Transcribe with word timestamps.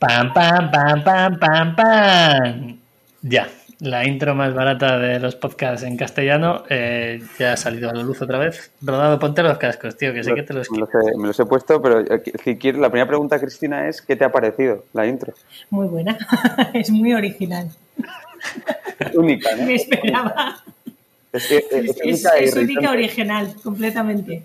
Pam, 0.00 0.32
pam, 0.32 0.70
pam, 0.70 1.04
pam, 1.04 1.38
pam, 1.38 1.76
pam. 1.76 2.78
Ya, 3.20 3.46
la 3.80 4.06
intro 4.06 4.34
más 4.34 4.54
barata 4.54 4.98
de 4.98 5.20
los 5.20 5.36
podcasts 5.36 5.82
en 5.82 5.98
castellano 5.98 6.64
eh, 6.70 7.20
ya 7.38 7.52
ha 7.52 7.56
salido 7.58 7.90
a 7.90 7.92
la 7.92 8.02
luz 8.02 8.22
otra 8.22 8.38
vez. 8.38 8.72
Rodado, 8.80 9.18
ponte 9.18 9.42
los 9.42 9.58
cascos, 9.58 9.98
tío, 9.98 10.14
que 10.14 10.24
sé 10.24 10.32
que 10.32 10.42
te 10.42 10.54
los... 10.54 10.70
Me 10.70 10.78
los, 10.78 10.88
he, 10.88 11.18
me 11.18 11.26
los 11.26 11.38
he 11.38 11.44
puesto, 11.44 11.82
pero 11.82 12.02
si 12.42 12.56
quieres, 12.56 12.80
la 12.80 12.88
primera 12.88 13.08
pregunta, 13.08 13.38
Cristina, 13.38 13.88
es 13.88 14.00
¿qué 14.00 14.16
te 14.16 14.24
ha 14.24 14.32
parecido 14.32 14.86
la 14.94 15.06
intro? 15.06 15.34
Muy 15.68 15.86
buena, 15.86 16.16
es 16.72 16.88
muy 16.90 17.12
original. 17.12 17.68
única, 19.12 19.54
¿no? 19.54 19.66
Me 19.66 19.74
esperaba. 19.74 20.62
Es, 21.32 21.46
que, 21.46 21.58
es, 21.58 21.96
es, 22.02 22.26
es 22.40 22.56
única 22.56 22.90
original, 22.90 23.54
completamente. 23.62 24.42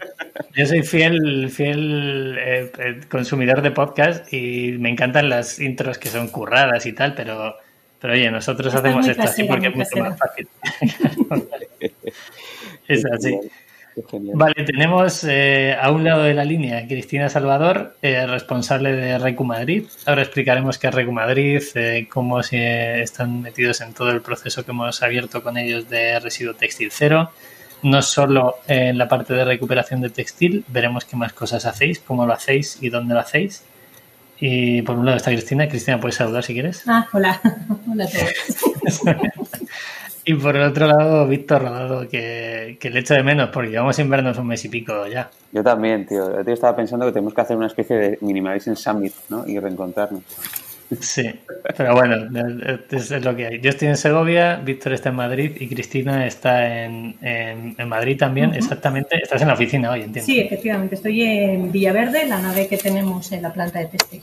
Yo 0.56 0.66
soy 0.68 0.84
fiel, 0.84 1.50
fiel 1.50 2.38
eh, 2.38 3.02
consumidor 3.10 3.64
de 3.64 3.72
podcast 3.72 4.32
y 4.32 4.74
me 4.74 4.90
encantan 4.90 5.30
las 5.30 5.60
intros 5.60 5.98
que 5.98 6.10
son 6.10 6.28
curradas 6.28 6.86
y 6.86 6.94
tal, 6.94 7.16
pero, 7.16 7.56
pero 8.00 8.14
oye, 8.14 8.30
nosotros 8.30 8.68
Está 8.68 8.88
hacemos 8.88 9.08
esto 9.08 9.24
así 9.24 9.44
porque 9.46 9.68
es 9.68 9.76
mucho 9.76 9.98
más 9.98 10.20
fácil. 10.20 10.48
es 12.88 13.06
así. 13.06 13.40
Vale, 14.34 14.66
tenemos 14.66 15.24
eh, 15.24 15.76
a 15.80 15.90
un 15.92 16.04
lado 16.04 16.24
de 16.24 16.34
la 16.34 16.44
línea 16.44 16.86
Cristina 16.88 17.30
Salvador, 17.30 17.96
eh, 18.02 18.28
responsable 18.28 18.92
de 18.92 19.18
Recu 19.18 19.46
Madrid. 19.46 19.86
Ahora 20.06 20.22
explicaremos 20.22 20.78
qué 20.78 20.88
es 20.88 20.94
Recu 20.94 21.12
Madrid, 21.12 21.64
eh, 21.76 22.08
cómo 22.12 22.44
se 22.44 23.02
están 23.02 23.42
metidos 23.42 23.80
en 23.82 23.94
todo 23.94 24.12
el 24.12 24.22
proceso 24.22 24.66
que 24.66 24.72
hemos 24.72 25.02
abierto 25.02 25.42
con 25.42 25.58
ellos 25.58 25.90
de 25.90 26.20
residuo 26.20 26.54
textil 26.54 26.90
cero. 26.92 27.32
No 27.84 28.02
solo 28.02 28.56
en 28.68 28.98
la 28.98 29.08
parte 29.08 29.34
de 29.34 29.46
recuperación 29.46 30.02
de 30.02 30.10
textil, 30.10 30.66
veremos 30.68 31.06
qué 31.06 31.16
más 31.16 31.34
cosas 31.34 31.66
hacéis, 31.66 32.00
cómo 32.00 32.26
lo 32.26 32.34
hacéis 32.34 32.78
y 32.82 32.90
dónde 32.90 33.14
lo 33.14 33.22
hacéis. 33.22 33.64
Y 34.40 34.82
por 34.82 34.98
un 34.98 35.06
lado 35.06 35.18
está 35.18 35.32
Cristina. 35.32 35.68
Cristina, 35.70 36.00
puedes 36.00 36.16
saludar 36.16 36.44
si 36.44 36.54
quieres. 36.54 36.84
Ah, 36.88 37.08
hola. 37.14 37.40
Hola 37.90 38.06
a 38.06 38.08
todos. 38.08 39.02
Y 40.28 40.34
por 40.34 40.56
el 40.56 40.64
otro 40.64 40.88
lado, 40.88 41.28
Víctor 41.28 41.62
Rodado, 41.62 42.08
que, 42.10 42.78
que 42.80 42.90
le 42.90 43.02
echo 43.02 43.14
de 43.14 43.22
menos 43.22 43.50
porque 43.54 43.70
llevamos 43.70 43.96
sin 43.96 44.10
vernos 44.10 44.38
un 44.40 44.48
mes 44.48 44.66
y 44.66 44.70
pico 44.70 45.06
ya. 45.08 45.30
Yo 45.52 45.64
también, 45.64 46.06
tío. 46.06 46.44
Yo 46.44 46.54
estaba 46.54 46.76
pensando 46.76 47.06
que 47.06 47.12
tenemos 47.12 47.34
que 47.34 47.42
hacer 47.42 47.56
una 47.56 47.68
especie 47.68 47.96
de 47.96 48.18
Minimalism 48.22 48.74
Summit, 48.74 49.14
¿no? 49.30 49.48
Y 49.48 49.60
reencontrarnos. 49.60 50.24
Sí, 51.00 51.24
pero 51.76 51.96
bueno, 51.96 52.16
es, 52.92 53.12
es 53.12 53.24
lo 53.26 53.36
que 53.36 53.48
hay. 53.48 53.60
Yo 53.60 53.70
estoy 53.70 53.88
en 53.88 53.98
Segovia, 53.98 54.58
Víctor 54.58 54.94
está 54.94 55.10
en 55.10 55.16
Madrid 55.16 55.52
y 55.60 55.68
Cristina 55.68 56.28
está 56.28 56.84
en, 56.84 57.16
en, 57.22 57.76
en 57.78 57.90
Madrid 57.90 58.18
también. 58.18 58.54
Exactamente, 58.54 59.18
estás 59.22 59.42
en 59.42 59.48
la 59.48 59.56
oficina 59.56 59.92
hoy, 59.92 60.04
entiendo. 60.04 60.26
Sí, 60.26 60.40
efectivamente, 60.40 60.96
estoy 60.96 61.24
en 61.24 61.72
Villaverde, 61.72 62.28
la 62.28 62.40
nave 62.40 62.68
que 62.68 62.78
tenemos 62.78 63.32
en 63.32 63.42
la 63.42 63.52
planta 63.52 63.80
de 63.80 63.86
textil. 63.86 64.22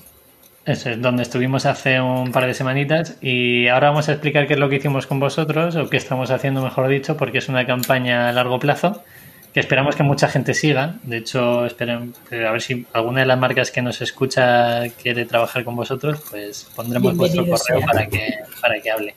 Eso 0.64 0.90
es 0.90 1.02
donde 1.02 1.24
estuvimos 1.24 1.66
hace 1.66 2.00
un 2.00 2.30
par 2.30 2.46
de 2.46 2.54
semanitas 2.54 3.16
y 3.20 3.66
ahora 3.66 3.90
vamos 3.90 4.08
a 4.08 4.12
explicar 4.12 4.46
qué 4.46 4.54
es 4.54 4.60
lo 4.60 4.68
que 4.68 4.76
hicimos 4.76 5.08
con 5.08 5.18
vosotros 5.18 5.74
o 5.74 5.90
qué 5.90 5.96
estamos 5.96 6.30
haciendo, 6.30 6.62
mejor 6.62 6.86
dicho, 6.86 7.16
porque 7.16 7.38
es 7.38 7.48
una 7.48 7.66
campaña 7.66 8.28
a 8.28 8.32
largo 8.32 8.60
plazo 8.60 9.02
que 9.52 9.58
esperamos 9.58 9.96
que 9.96 10.04
mucha 10.04 10.28
gente 10.28 10.54
siga. 10.54 10.94
De 11.02 11.18
hecho, 11.18 11.66
esperen, 11.66 12.14
eh, 12.30 12.46
a 12.46 12.52
ver 12.52 12.62
si 12.62 12.86
alguna 12.92 13.20
de 13.20 13.26
las 13.26 13.38
marcas 13.38 13.72
que 13.72 13.82
nos 13.82 14.00
escucha 14.00 14.88
quiere 15.02 15.26
trabajar 15.26 15.64
con 15.64 15.74
vosotros, 15.74 16.22
pues 16.30 16.70
pondremos 16.76 17.16
vuestro 17.16 17.42
Bienvenido 17.42 17.64
correo 17.64 17.80
sea. 17.80 17.86
para 17.86 18.06
que, 18.06 18.34
para 18.60 18.80
que 18.80 18.90
hable. 18.90 19.14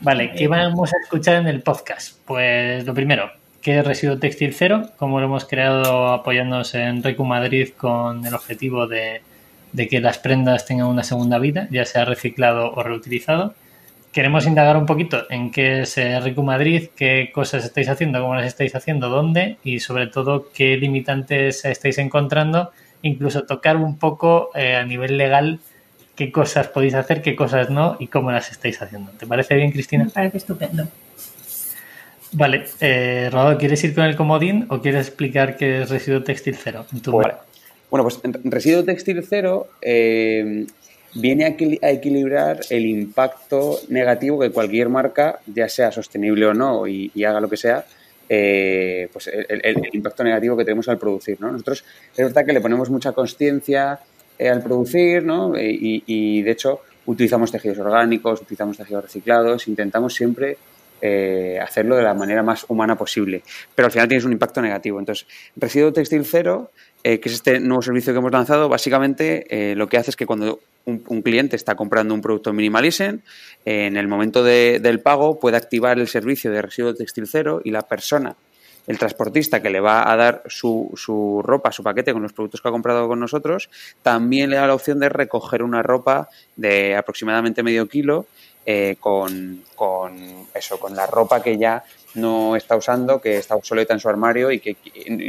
Vale, 0.00 0.32
¿qué 0.32 0.48
vamos 0.48 0.92
a 0.92 0.96
escuchar 1.02 1.36
en 1.36 1.46
el 1.46 1.62
podcast? 1.62 2.18
Pues 2.26 2.84
lo 2.84 2.92
primero, 2.92 3.30
¿qué 3.62 3.78
es 3.78 3.86
Residuo 3.86 4.18
Textil 4.18 4.52
Cero? 4.52 4.90
Cómo 4.98 5.18
lo 5.18 5.26
hemos 5.26 5.44
creado 5.46 6.08
apoyándonos 6.08 6.74
en 6.74 7.02
Recu 7.02 7.24
Madrid 7.24 7.70
con 7.76 8.26
el 8.26 8.34
objetivo 8.34 8.86
de, 8.86 9.22
de 9.72 9.88
que 9.88 10.00
las 10.00 10.18
prendas 10.18 10.66
tengan 10.66 10.86
una 10.86 11.02
segunda 11.02 11.38
vida, 11.38 11.68
ya 11.70 11.84
sea 11.84 12.04
reciclado 12.04 12.72
o 12.72 12.82
reutilizado. 12.82 13.54
Queremos 14.12 14.46
indagar 14.46 14.76
un 14.76 14.84
poquito 14.84 15.24
en 15.30 15.50
qué 15.50 15.80
es 15.80 15.96
eh, 15.96 16.20
Recu 16.20 16.42
Madrid, 16.42 16.90
qué 16.94 17.30
cosas 17.34 17.64
estáis 17.64 17.88
haciendo, 17.88 18.20
cómo 18.20 18.34
las 18.34 18.46
estáis 18.46 18.74
haciendo, 18.74 19.08
dónde 19.08 19.56
y 19.64 19.80
sobre 19.80 20.06
todo 20.06 20.50
qué 20.52 20.76
limitantes 20.76 21.64
estáis 21.64 21.96
encontrando, 21.96 22.72
incluso 23.00 23.44
tocar 23.44 23.76
un 23.76 23.96
poco 23.98 24.50
eh, 24.54 24.76
a 24.76 24.84
nivel 24.84 25.16
legal 25.16 25.60
qué 26.14 26.30
cosas 26.30 26.68
podéis 26.68 26.94
hacer, 26.94 27.22
qué 27.22 27.34
cosas 27.34 27.70
no 27.70 27.96
y 27.98 28.08
cómo 28.08 28.30
las 28.30 28.50
estáis 28.50 28.80
haciendo. 28.82 29.12
¿Te 29.12 29.26
parece 29.26 29.54
bien, 29.54 29.72
Cristina? 29.72 30.04
Me 30.04 30.10
parece 30.10 30.36
estupendo. 30.38 30.86
Vale, 32.32 32.64
eh, 32.80 33.28
Rodolfo, 33.30 33.58
¿quieres 33.58 33.84
ir 33.84 33.94
con 33.94 34.04
el 34.04 34.16
comodín 34.16 34.66
o 34.70 34.80
quieres 34.80 35.08
explicar 35.08 35.56
qué 35.56 35.82
es 35.82 35.90
residuo 35.90 36.22
textil 36.22 36.56
cero? 36.56 36.86
En 36.92 37.00
tu 37.00 37.12
Bueno, 37.12 37.34
bueno, 37.92 38.04
pues 38.04 38.20
residuo 38.44 38.84
textil 38.84 39.22
cero 39.22 39.66
eh, 39.82 40.64
viene 41.12 41.44
a, 41.44 41.54
equil- 41.54 41.78
a 41.82 41.90
equilibrar 41.90 42.60
el 42.70 42.86
impacto 42.86 43.78
negativo 43.90 44.40
que 44.40 44.48
cualquier 44.48 44.88
marca, 44.88 45.40
ya 45.46 45.68
sea 45.68 45.92
sostenible 45.92 46.46
o 46.46 46.54
no, 46.54 46.86
y, 46.86 47.10
haga 47.22 47.38
lo 47.38 47.50
que 47.50 47.58
sea, 47.58 47.84
eh, 48.30 49.10
pues 49.12 49.26
el, 49.26 49.90
impacto 49.92 50.24
negativo 50.24 50.56
que 50.56 50.64
tenemos 50.64 50.88
al 50.88 50.96
producir. 50.96 51.38
¿no? 51.38 51.52
Nosotros 51.52 51.84
es 52.16 52.24
verdad 52.24 52.46
que 52.46 52.54
le 52.54 52.62
ponemos 52.62 52.88
mucha 52.88 53.12
conciencia 53.12 54.00
eh, 54.38 54.48
al 54.48 54.62
producir, 54.62 55.22
¿no? 55.22 55.52
Y, 55.54 56.40
de 56.40 56.50
hecho 56.50 56.80
utilizamos 57.04 57.52
tejidos 57.52 57.78
orgánicos, 57.80 58.40
utilizamos 58.40 58.78
tejidos 58.78 59.04
reciclados, 59.04 59.68
intentamos 59.68 60.14
siempre 60.14 60.56
hacerlo 61.60 61.96
de 61.96 62.04
la 62.04 62.14
manera 62.14 62.44
más 62.44 62.64
humana 62.68 62.96
posible, 62.96 63.42
pero 63.74 63.86
al 63.86 63.92
final 63.92 64.06
tienes 64.06 64.24
un 64.24 64.32
impacto 64.32 64.62
negativo. 64.62 65.00
Entonces, 65.00 65.26
residuo 65.56 65.92
textil 65.92 66.24
cero 66.24 66.70
eh, 67.04 67.20
que 67.20 67.28
es 67.28 67.34
este 67.36 67.60
nuevo 67.60 67.82
servicio 67.82 68.12
que 68.12 68.18
hemos 68.18 68.32
lanzado, 68.32 68.68
básicamente 68.68 69.46
eh, 69.48 69.74
lo 69.74 69.88
que 69.88 69.96
hace 69.96 70.10
es 70.10 70.16
que 70.16 70.26
cuando 70.26 70.60
un, 70.84 71.22
cliente 71.22 71.56
está 71.56 71.74
comprando 71.76 72.12
un 72.14 72.20
producto 72.20 72.52
Minimalism, 72.52 73.18
eh, 73.64 73.86
en 73.86 73.96
el 73.96 74.08
momento 74.08 74.42
de- 74.42 74.80
del 74.80 75.00
pago 75.00 75.38
puede 75.38 75.56
activar 75.56 75.98
el 75.98 76.08
servicio 76.08 76.50
de 76.50 76.62
residuo 76.62 76.94
textil 76.94 77.26
cero 77.26 77.60
y 77.64 77.70
la 77.70 77.82
persona, 77.82 78.34
el 78.88 78.98
transportista 78.98 79.62
que 79.62 79.70
le 79.70 79.78
va 79.78 80.10
a 80.10 80.16
dar 80.16 80.42
su, 80.46 80.90
su 80.96 81.40
ropa, 81.44 81.70
su 81.70 81.84
paquete 81.84 82.12
con 82.12 82.22
los 82.22 82.32
productos 82.32 82.60
que 82.60 82.68
ha 82.68 82.72
comprado 82.72 83.06
con 83.06 83.20
nosotros, 83.20 83.70
también 84.02 84.50
le 84.50 84.56
da 84.56 84.66
la 84.66 84.74
opción 84.74 84.98
de 84.98 85.08
recoger 85.08 85.62
una 85.62 85.82
ropa 85.84 86.28
de 86.56 86.96
aproximadamente 86.96 87.62
medio 87.62 87.86
kilo 87.86 88.26
eh, 88.64 88.96
con, 89.00 89.64
con 89.74 90.46
eso, 90.54 90.78
con 90.78 90.94
la 90.94 91.06
ropa 91.06 91.42
que 91.42 91.58
ya 91.58 91.82
no 92.14 92.56
está 92.56 92.76
usando, 92.76 93.20
que 93.20 93.38
está 93.38 93.56
obsoleta 93.56 93.94
en 93.94 94.00
su 94.00 94.08
armario 94.08 94.50
y 94.50 94.60
que 94.60 94.76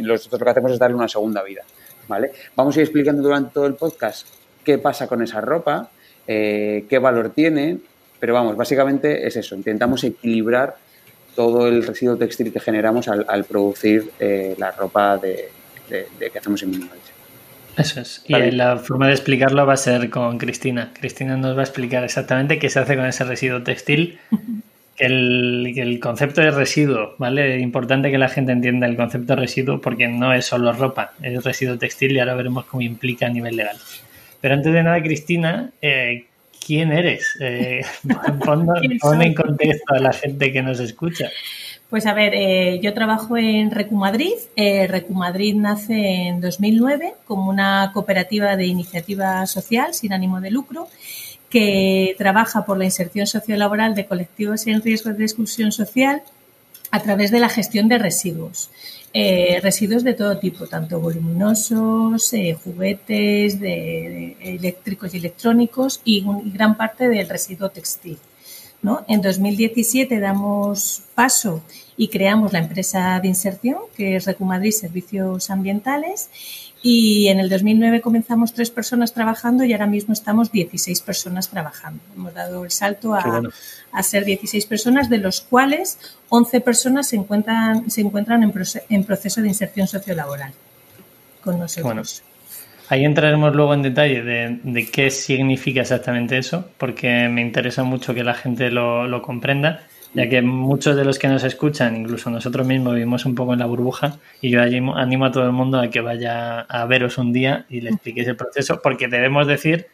nosotros 0.02 0.40
lo 0.40 0.46
que 0.46 0.52
hacemos 0.52 0.72
es 0.72 0.80
darle 0.80 0.96
una 0.96 1.08
segunda 1.08 1.42
vida. 1.44 1.64
¿vale? 2.08 2.32
Vamos 2.56 2.76
a 2.76 2.80
ir 2.80 2.84
explicando 2.84 3.24
durante 3.24 3.54
todo 3.54 3.66
el 3.66 3.76
podcast 3.76 4.28
qué 4.64 4.78
pasa 4.78 5.08
con 5.08 5.22
esa 5.22 5.42
ropa, 5.42 5.90
eh, 6.28 6.86
qué 6.90 7.00
valor 7.00 7.32
tiene, 7.32 7.80
pero 8.20 8.34
vamos, 8.34 8.56
básicamente 8.56 9.28
es 9.28 9.36
eso, 9.36 9.56
intentamos 9.56 10.04
equilibrar 10.04 10.78
todo 11.36 11.68
el 11.68 11.86
residuo 11.86 12.16
textil 12.16 12.54
que 12.54 12.60
generamos 12.60 13.08
al, 13.08 13.44
producir 13.46 14.12
eh, 14.20 14.56
la 14.58 14.72
ropa 14.72 15.18
de, 15.18 15.50
que 15.90 16.38
hacemos 16.38 16.62
en 16.64 16.72
Minimalism. 16.72 17.13
Eso 17.78 18.02
es. 18.02 18.24
Y 18.28 18.34
Vale. 18.34 18.52
la 18.52 18.78
forma 18.78 19.08
de 19.08 19.14
explicarlo 19.14 19.66
va 19.66 19.74
a 19.74 19.78
ser 19.78 20.10
con 20.10 20.38
Cristina. 20.38 20.92
Cristina 20.94 21.38
nos 21.38 21.56
va 21.56 21.62
a 21.62 21.64
explicar 21.64 22.04
exactamente 22.04 22.60
qué 22.60 22.70
se 22.70 22.80
hace 22.80 22.96
con 22.96 23.06
ese 23.06 23.24
residuo 23.24 23.64
textil. 23.64 24.20
Que 24.96 25.08
el, 25.08 25.72
que 25.74 25.82
el 25.82 26.00
concepto 26.00 26.40
de 26.42 26.52
residuo, 26.52 27.16
¿vale? 27.18 27.58
Importante 27.58 28.12
que 28.12 28.20
la 28.20 28.30
gente 28.30 28.52
entienda 28.52 28.86
el 28.86 28.96
concepto 28.96 29.34
de 29.34 29.42
residuo 29.42 29.82
porque 29.82 30.08
no 30.08 30.36
es 30.36 30.46
solo 30.46 30.72
ropa, 30.72 31.14
es 31.20 31.44
residuo 31.44 31.80
textil 31.80 32.12
y 32.12 32.20
ahora 32.20 32.36
veremos 32.36 32.66
cómo 32.66 32.82
implica 32.84 33.26
a 33.26 33.30
nivel 33.30 33.56
legal. 33.56 33.76
Pero 34.40 34.54
antes 34.54 34.72
de 34.72 34.84
nada, 34.84 35.02
Cristina, 35.02 35.72
eh, 35.82 36.26
¿quién 36.64 36.92
eres? 36.92 37.38
Eh, 37.40 37.82
pon, 38.46 38.68
en 39.22 39.34
contexto 39.34 39.96
a 39.96 40.00
la 40.00 40.14
gente 40.14 40.52
que 40.52 40.62
nos 40.62 40.80
escucha. 40.80 41.30
Pues 41.94 42.08
a 42.08 42.14
ver, 42.16 42.34
eh, 42.34 42.80
yo 42.82 42.92
trabajo 42.96 43.38
en 43.38 43.70
Recu 43.70 43.94
Madrid. 43.96 44.34
Eh, 44.56 44.88
Recu 44.88 45.14
Madrid 45.14 45.54
nace 45.54 45.94
en 46.28 46.42
2009 46.42 47.14
como 47.28 47.52
una 47.52 47.92
cooperativa 47.94 48.56
de 48.56 48.66
iniciativa 48.66 49.46
social 49.46 49.94
sin 49.94 50.12
ánimo 50.12 50.42
de 50.42 50.50
lucro 50.50 50.88
que 51.52 52.16
trabaja 52.18 52.66
por 52.66 52.80
la 52.80 52.86
inserción 52.86 53.28
sociolaboral 53.28 53.94
de 53.94 54.08
colectivos 54.08 54.66
en 54.66 54.82
riesgo 54.82 55.12
de 55.14 55.24
exclusión 55.24 55.72
social 55.72 56.24
a 56.90 57.00
través 57.04 57.30
de 57.30 57.40
la 57.40 57.48
gestión 57.50 57.88
de 57.88 58.00
residuos. 58.00 58.72
Eh, 59.14 59.60
residuos 59.62 60.04
de 60.04 60.16
todo 60.16 60.40
tipo, 60.40 60.66
tanto 60.66 61.00
voluminosos, 61.00 62.34
juguetes, 62.64 63.60
de 63.60 64.36
eléctricos 64.42 65.14
y 65.14 65.18
electrónicos 65.18 66.02
y 66.04 66.24
un- 66.24 66.52
gran 66.52 66.76
parte 66.76 67.08
del 67.08 67.30
residuo 67.30 67.70
textil. 67.70 68.18
¿no? 68.82 69.06
En 69.08 69.22
2017 69.22 70.20
damos 70.20 71.04
paso 71.16 71.62
y 71.98 72.08
creamos 72.08 72.54
la 72.54 72.60
empresa 72.60 73.20
de 73.22 73.28
inserción, 73.28 73.78
que 73.96 74.16
es 74.16 74.26
Recumadrid 74.26 74.72
Servicios 74.72 75.50
Ambientales, 75.50 76.30
y 76.82 77.28
en 77.30 77.40
el 77.40 77.50
2009 77.50 78.02
comenzamos 78.02 78.54
tres 78.54 78.70
personas 78.70 79.14
trabajando 79.14 79.64
y 79.64 79.72
ahora 79.72 79.88
mismo 79.88 80.14
estamos 80.14 80.52
16 80.52 81.00
personas 81.02 81.50
trabajando. 81.50 82.02
Hemos 82.16 82.34
dado 82.34 82.66
el 82.66 82.72
salto 82.72 83.16
a, 83.16 83.22
bueno. 83.26 83.50
a 83.92 84.04
ser 84.04 84.26
16 84.26 84.66
personas, 84.66 85.10
de 85.10 85.18
los 85.20 85.40
cuales 85.42 85.98
11 86.30 86.60
personas 86.62 87.08
se 87.08 87.16
encuentran, 87.16 87.90
se 87.90 88.02
encuentran 88.02 88.44
en, 88.44 88.52
proce- 88.52 88.84
en 88.90 89.04
proceso 89.06 89.42
de 89.42 89.48
inserción 89.48 89.88
sociolaboral 89.88 90.52
con 91.42 91.58
nosotros. 91.60 91.84
Bueno. 91.86 92.04
Ahí 92.90 93.06
entraremos 93.06 93.56
luego 93.56 93.74
en 93.74 93.82
detalle 93.82 94.22
de, 94.22 94.90
qué 94.92 95.10
significa 95.10 95.82
exactamente 95.82 96.38
eso, 96.38 96.68
porque 96.78 97.30
me 97.30 97.42
interesa 97.42 97.84
mucho 97.84 98.14
que 98.14 98.24
la 98.26 98.34
gente 98.34 98.70
lo, 98.70 99.22
comprenda, 99.22 99.84
ya 100.14 100.30
que 100.30 100.42
muchos 100.42 100.96
de 100.96 101.06
los 101.06 101.18
que 101.18 101.28
nos 101.28 101.44
escuchan, 101.44 101.96
incluso 101.96 102.30
nosotros 102.30 102.68
mismos, 102.68 102.94
vivimos 102.94 103.26
un 103.26 103.36
poco 103.36 103.54
en 103.54 103.60
la 103.60 103.66
burbuja 103.66 104.18
y 104.42 104.50
yo 104.50 104.62
animo 104.62 105.26
a 105.26 105.32
todo 105.32 105.46
el 105.46 105.52
mundo 105.52 105.80
a 105.80 105.90
que 105.90 106.02
vaya 106.02 106.62
a 106.62 106.86
veros 106.86 107.18
un 107.18 107.34
día 107.34 107.66
y 107.70 107.82
le 107.82 107.90
expliquéis 107.90 108.28
el 108.28 108.36
proceso, 108.36 108.80
porque 108.82 109.08
debemos 109.08 109.48
decir 109.48 109.88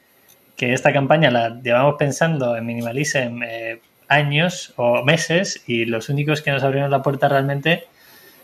que 0.55 0.73
esta 0.73 0.91
campaña 0.91 1.31
la 1.31 1.61
llevamos 1.61 1.95
pensando 1.97 2.57
en 2.57 2.65
Minimalism 2.65 3.43
eh, 3.43 3.81
años 4.09 4.73
o 4.75 5.03
meses 5.05 5.63
y 5.67 5.85
los 5.85 6.09
únicos 6.09 6.41
que 6.41 6.51
nos 6.51 6.63
abrieron 6.63 6.91
la 6.91 7.01
puerta 7.01 7.29
realmente 7.29 7.85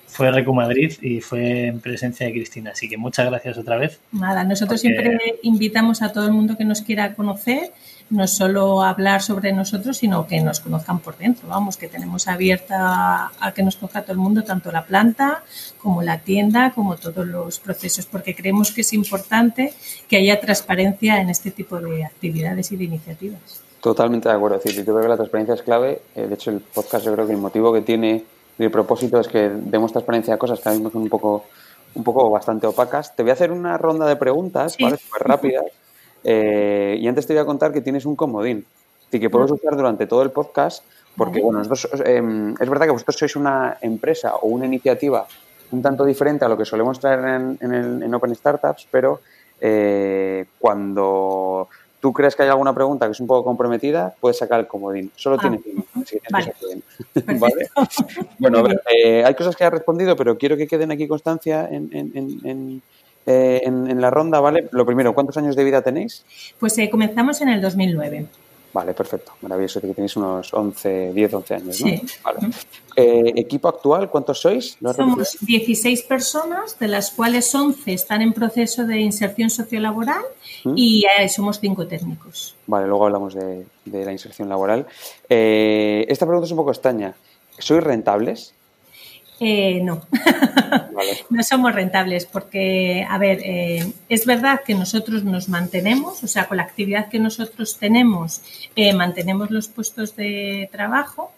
fue 0.08 0.32
Recu 0.32 0.54
Madrid 0.54 0.94
y 1.02 1.20
fue 1.20 1.68
en 1.68 1.82
presencia 1.82 2.26
de 2.26 2.32
Cristina. 2.32 2.72
Así 2.72 2.88
que 2.88 2.98
muchas 2.98 3.26
gracias 3.26 3.58
otra 3.58 3.76
vez. 3.76 4.00
Nada, 4.14 4.46
nosotros 4.46 4.80
siempre 4.80 5.18
invitamos 5.44 6.02
a 6.02 6.14
todo 6.14 6.28
el 6.28 6.32
mundo 6.32 6.56
que 6.56 6.64
nos 6.64 6.82
quiera 6.82 7.16
conocer, 7.16 7.74
no 8.10 8.28
solo 8.28 8.84
hablar 8.84 9.22
sobre 9.22 9.52
nosotros, 9.52 9.98
sino 9.98 10.28
que 10.28 10.40
nos 10.42 10.60
conozcan 10.60 11.00
por 11.00 11.18
dentro. 11.18 11.48
Vamos, 11.48 11.78
que 11.78 11.88
tenemos 11.88 12.28
abierta 12.28 13.32
a 13.40 13.52
que 13.54 13.64
nos 13.64 13.76
conozca 13.78 14.04
todo 14.04 14.14
el 14.14 14.20
mundo, 14.20 14.44
tanto 14.44 14.72
la 14.72 14.86
planta 14.86 15.44
como 15.82 16.02
la 16.02 16.20
tienda, 16.20 16.72
como 16.74 16.98
todos 16.98 17.26
los 17.26 17.60
procesos, 17.60 18.06
porque 18.06 18.36
creemos 18.36 18.72
que 18.72 18.82
es 18.82 18.94
importante 18.94 19.74
que 20.08 20.18
haya 20.18 20.40
transparencia 20.40 21.20
en 21.20 21.30
este 21.30 21.52
tipo 21.52 21.80
de 21.80 22.06
actividades 22.06 22.72
y 22.72 22.78
de 22.78 22.84
iniciativas. 22.84 23.62
Totalmente 23.82 24.30
de 24.30 24.36
acuerdo. 24.36 24.58
Es 24.58 24.64
decir, 24.64 24.84
yo 24.84 24.94
creo 24.94 25.04
que 25.04 25.10
la 25.10 25.16
transparencia 25.16 25.56
es 25.56 25.62
clave. 25.62 26.02
Eh, 26.16 26.28
de 26.28 26.34
hecho, 26.34 26.52
el 26.52 26.60
podcast 26.60 27.06
yo 27.06 27.14
creo 27.14 27.28
que 27.28 27.34
el 27.34 27.40
motivo 27.40 27.74
que 27.74 27.82
tiene 27.82 28.24
mi 28.58 28.70
propósito 28.70 29.20
es 29.20 29.28
que 29.28 29.50
demos 29.50 29.92
transparencia 29.92 30.34
a 30.34 30.38
cosas 30.38 30.60
que 30.60 30.70
a 30.70 30.72
mí 30.72 30.80
me 30.80 30.90
son 30.90 31.04
un 31.04 31.10
poco, 31.10 31.46
un 31.94 32.04
poco 32.04 32.30
bastante 32.30 32.68
opacas. 32.68 33.16
Te 33.16 33.24
voy 33.24 33.32
a 33.32 33.34
hacer 33.34 33.52
una 33.52 33.78
ronda 33.78 34.08
de 34.08 34.16
preguntas, 34.16 34.78
¿vale? 34.80 34.98
Súper 34.98 35.28
rápidas. 35.28 35.66
Eh, 36.26 36.98
y 37.00 37.08
antes 37.08 37.28
te 37.28 37.34
voy 37.34 37.42
a 37.42 37.46
contar 37.46 37.72
que 37.72 37.82
tienes 37.82 38.06
un 38.06 38.16
comodín 38.16 38.66
y 39.12 39.20
que 39.20 39.30
puedes 39.30 39.52
usar 39.52 39.78
durante 39.78 40.08
todo 40.08 40.24
el 40.24 40.32
podcast 40.32 40.84
porque, 41.16 41.40
bueno, 41.40 41.62
em, 42.04 42.56
es 42.60 42.70
verdad 42.70 42.88
que 42.88 42.92
vosotros 42.92 43.16
sois 43.16 43.36
una 43.38 43.78
empresa 43.82 44.36
o 44.36 44.48
una 44.48 44.66
iniciativa 44.66 45.26
un 45.72 45.82
tanto 45.82 46.06
diferente 46.06 46.46
a 46.46 46.50
lo 46.50 46.58
que 46.58 46.66
solemos 46.66 47.00
traer 47.00 47.20
en, 47.60 48.04
en, 48.04 48.14
Open 48.14 48.36
Startups, 48.36 48.88
pero 48.92 49.22
eh, 49.60 50.46
cuando 50.60 51.68
tú 52.00 52.14
crees 52.14 52.36
que 52.36 52.44
hay 52.44 52.50
alguna 52.50 52.74
pregunta 52.74 53.08
que 53.08 53.14
es 53.14 53.20
un 53.20 53.28
poco 53.28 53.44
comprometida, 53.44 54.14
puedes 54.20 54.38
sacar 54.38 54.60
el 54.60 54.68
comodín. 54.68 55.12
Solo 55.16 55.38
tienes 55.38 55.62
uno. 55.66 55.84
vale. 56.30 56.54
¿Vale? 57.40 57.70
Bueno, 58.38 58.60
a 58.60 58.62
ver, 58.62 58.82
eh, 58.96 59.24
hay 59.26 59.34
cosas 59.34 59.56
que 59.56 59.64
has 59.64 59.72
respondido, 59.72 60.16
pero 60.16 60.38
quiero 60.38 60.56
que 60.56 60.68
queden 60.68 60.92
aquí 60.92 61.08
constancia 61.08 61.68
en, 61.70 61.90
en, 61.92 62.82
eh, 63.26 63.62
en, 63.64 64.00
la 64.00 64.10
ronda, 64.12 64.40
¿vale? 64.40 64.68
Lo 64.72 64.86
primero, 64.86 65.14
¿cuántos 65.14 65.38
años 65.38 65.56
de 65.56 65.64
vida 65.64 65.82
tenéis? 65.82 66.24
Pues 66.60 66.78
eh, 66.78 66.90
comenzamos 66.90 67.42
en 67.42 67.50
el 67.50 67.62
2009. 67.62 68.26
Vale, 68.76 68.94
perfecto. 68.94 69.32
Maravilloso. 69.42 69.80
Que 69.80 69.88
tenéis 69.88 70.18
unos 70.18 70.54
11, 70.54 71.14
10, 71.14 71.34
11 71.34 71.54
años, 71.54 71.80
¿no? 71.80 71.88
Sí. 71.88 72.02
Vale. 72.22 72.40
Eh, 72.98 73.34
¿Equipo 73.38 73.70
actual 73.70 74.10
cuántos 74.10 74.42
sois? 74.42 74.78
Somos 74.94 75.38
16 75.40 76.04
personas, 76.04 76.78
de 76.78 76.90
las 76.90 77.12
cuales 77.12 77.56
11 77.56 77.94
están 77.94 78.22
en 78.22 78.34
proceso 78.34 78.86
de 78.86 79.00
inserción 79.00 79.50
sociolaboral 79.50 80.24
¿Mm? 80.66 80.74
y 80.76 81.06
somos 81.30 81.62
5 81.62 81.88
técnicos. 81.88 82.56
Vale, 82.68 82.86
luego 82.88 83.06
hablamos 83.06 83.34
de, 83.34 83.66
la 83.86 84.12
inserción 84.12 84.50
laboral. 84.50 84.86
Eh, 85.30 86.06
esta 86.10 86.26
pregunta 86.26 86.46
es 86.46 86.52
un 86.52 86.58
poco 86.58 86.72
extraña. 86.72 87.16
¿Sois 87.58 87.82
rentables? 87.82 88.54
Eh, 89.40 89.82
no, 89.84 90.02
no 91.30 91.44
somos 91.44 91.76
rentables 91.76 92.26
porque, 92.26 93.06
a 93.08 93.18
ver, 93.18 93.42
eh, 93.44 93.92
es 94.08 94.26
verdad 94.26 94.62
que 94.66 94.76
nosotros 94.76 95.26
nos 95.26 95.50
mantenemos, 95.50 96.24
o 96.24 96.28
sea, 96.28 96.48
con 96.48 96.58
la 96.58 96.64
actividad 96.64 97.10
que 97.10 97.20
nosotros 97.20 97.78
tenemos, 97.78 98.42
eh, 98.76 98.94
mantenemos 98.94 99.52
los 99.52 99.68
puestos 99.68 100.16
de 100.16 100.70
trabajo, 100.72 101.34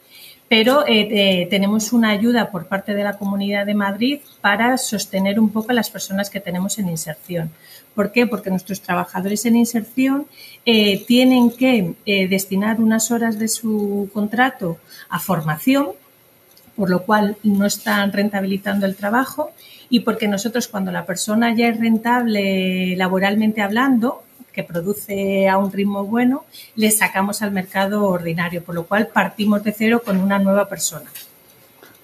pero 0.49 0.85
tenemos 0.85 1.91
una 1.91 2.11
ayuda 2.11 2.51
por 2.51 2.67
parte 2.67 2.93
de 2.93 3.03
la 3.03 3.17
Comunidad 3.17 3.65
de 3.65 3.73
Madrid 3.73 4.19
para 4.39 4.77
sostener 4.77 5.41
un 5.41 5.49
poco 5.49 5.71
a 5.71 5.73
las 5.73 5.89
personas 5.89 6.29
que 6.29 6.39
tenemos 6.39 6.79
en 6.79 6.87
inserción. 6.87 7.51
¿Por 7.93 8.13
qué? 8.13 8.27
Porque 8.27 8.49
nuestros 8.49 8.79
trabajadores 8.79 9.45
en 9.45 9.57
inserción 9.57 10.25
tienen 10.63 11.51
que 11.51 11.95
destinar 12.29 12.79
unas 12.79 13.11
horas 13.11 13.37
de 13.37 13.49
su 13.49 14.09
contrato 14.13 14.77
a 15.09 15.19
formación 15.19 15.87
por 16.77 16.89
lo 16.89 17.03
cual 17.03 17.35
no 17.43 17.65
están 17.65 18.13
rentabilizando 18.13 18.85
el 18.85 18.95
trabajo 18.95 19.51
y 19.89 20.01
porque 20.01 20.27
nosotros 20.27 20.67
cuando 20.67 20.91
la 20.91 21.05
persona 21.05 21.53
ya 21.55 21.67
es 21.69 21.79
rentable 21.79 22.95
laboralmente 22.95 23.61
hablando, 23.61 24.23
que 24.53 24.63
produce 24.63 25.47
a 25.49 25.57
un 25.57 25.71
ritmo 25.71 26.05
bueno, 26.05 26.45
le 26.75 26.91
sacamos 26.91 27.41
al 27.41 27.51
mercado 27.51 28.05
ordinario, 28.05 28.63
por 28.63 28.75
lo 28.75 28.85
cual 28.85 29.07
partimos 29.07 29.63
de 29.63 29.71
cero 29.71 30.01
con 30.03 30.17
una 30.17 30.39
nueva 30.39 30.67
persona. 30.67 31.09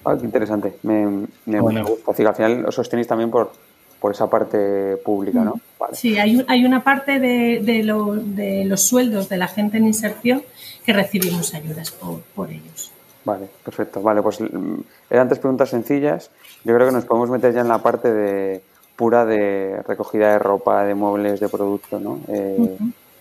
Ah, 0.04 0.16
qué 0.18 0.24
interesante. 0.24 0.74
Me, 0.82 1.26
gusta. 1.60 2.28
al 2.28 2.34
final 2.34 2.62
lo 2.62 2.72
sostenéis 2.72 3.08
también 3.08 3.30
por, 3.30 3.52
por 3.98 4.12
esa 4.12 4.28
parte 4.28 4.96
pública, 5.04 5.40
¿no? 5.40 5.54
Mm. 5.54 5.94
Sí, 5.94 6.18
hay, 6.18 6.44
hay 6.46 6.64
una 6.64 6.82
parte 6.82 7.18
de, 7.18 7.60
de, 7.60 8.64
los 8.64 8.82
sueldos 8.82 9.28
de 9.28 9.36
la 9.36 9.48
gente 9.48 9.76
en 9.78 9.86
inserción 9.86 10.42
que 10.84 10.92
recibimos 10.92 11.54
ayudas 11.54 11.90
por, 11.90 12.20
por 12.34 12.50
ellos. 12.50 12.93
Vale, 13.24 13.48
perfecto. 13.64 14.02
Vale, 14.02 14.22
pues 14.22 14.40
mm, 14.40 14.80
eran 15.10 15.28
tres 15.28 15.38
preguntas 15.38 15.70
sencillas. 15.70 16.30
Yo 16.64 16.74
creo 16.74 16.88
que 16.88 16.94
nos 16.94 17.04
podemos 17.04 17.30
meter 17.30 17.52
ya 17.54 17.62
en 17.62 17.68
la 17.68 17.78
parte 17.78 18.12
de 18.12 18.62
pura 18.96 19.24
de 19.24 19.82
recogida 19.86 20.32
de 20.32 20.38
ropa, 20.38 20.84
de 20.84 20.94
muebles, 20.94 21.40
de 21.40 21.48
producto, 21.48 21.98
¿no? 21.98 22.20
Eh, 22.28 22.76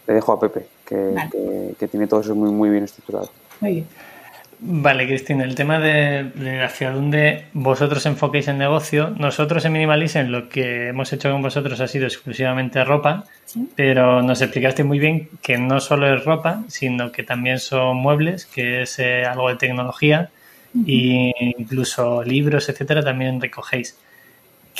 le 0.07 0.13
dejo 0.13 0.33
a 0.33 0.39
Pepe, 0.39 0.67
que, 0.85 1.75
que, 1.79 1.87
tiene 1.87 2.07
todo 2.07 2.19
eso 2.19 2.35
muy, 2.35 2.51
muy 2.51 2.69
bien 2.69 2.83
estructurado. 2.83 3.29
Muy 3.61 3.71
bien. 3.71 3.87
Vale, 4.65 5.05
Cristina, 5.07 5.43
el 5.43 5.55
tema 5.55 5.77
de, 5.77 6.61
hacia 6.63 6.91
dónde 6.91 7.47
vosotros 7.51 8.05
enfoquéis 8.05 8.47
el 8.47 8.57
negocio. 8.57 9.09
Nosotros 9.09 9.65
en 9.65 9.73
Minimalism 9.73 10.27
lo 10.27 10.47
que 10.47 10.87
hemos 10.87 11.11
hecho 11.11 11.29
con 11.29 11.41
vosotros 11.41 11.81
ha 11.81 11.87
sido 11.89 12.05
exclusivamente 12.05 12.81
ropa, 12.85 13.25
pero 13.75 14.21
nos 14.21 14.41
explicaste 14.41 14.85
muy 14.85 14.99
bien 14.99 15.27
que 15.41 15.57
no 15.57 15.81
solo 15.81 16.15
es 16.15 16.23
ropa, 16.23 16.63
sino 16.69 17.11
que 17.11 17.23
también 17.23 17.59
son 17.59 17.97
muebles, 17.97 18.45
que 18.45 18.83
es 18.83 18.99
eh, 18.99 19.25
algo 19.25 19.49
de 19.49 19.57
tecnología, 19.57 20.29
e 20.87 21.33
incluso 21.57 22.23
libros, 22.23 22.69
etcétera, 22.69 23.03
también 23.03 23.41
recogéis. 23.41 23.97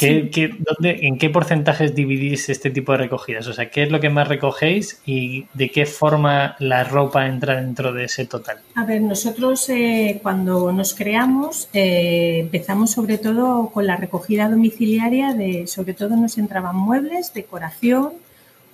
¿En 0.01 1.17
qué 1.17 1.29
porcentajes 1.29 1.93
dividís 1.93 2.49
este 2.49 2.71
tipo 2.71 2.91
de 2.93 2.99
recogidas? 2.99 3.47
O 3.47 3.53
sea, 3.53 3.69
¿qué 3.69 3.83
es 3.83 3.91
lo 3.91 3.99
que 3.99 4.09
más 4.09 4.27
recogéis 4.27 4.99
y 5.05 5.45
de 5.53 5.69
qué 5.69 5.85
forma 5.85 6.55
la 6.59 6.83
ropa 6.83 7.27
entra 7.27 7.61
dentro 7.61 7.93
de 7.93 8.05
ese 8.05 8.25
total? 8.25 8.57
A 8.75 8.85
ver, 8.85 9.01
nosotros 9.01 9.69
eh, 9.69 10.19
cuando 10.23 10.71
nos 10.71 10.93
creamos 10.93 11.69
eh, 11.73 12.39
empezamos 12.39 12.91
sobre 12.91 13.17
todo 13.17 13.69
con 13.69 13.85
la 13.85 13.95
recogida 13.95 14.49
domiciliaria 14.49 15.33
de, 15.33 15.67
sobre 15.67 15.93
todo 15.93 16.15
nos 16.15 16.37
entraban 16.37 16.75
muebles, 16.75 17.33
decoración, 17.33 18.13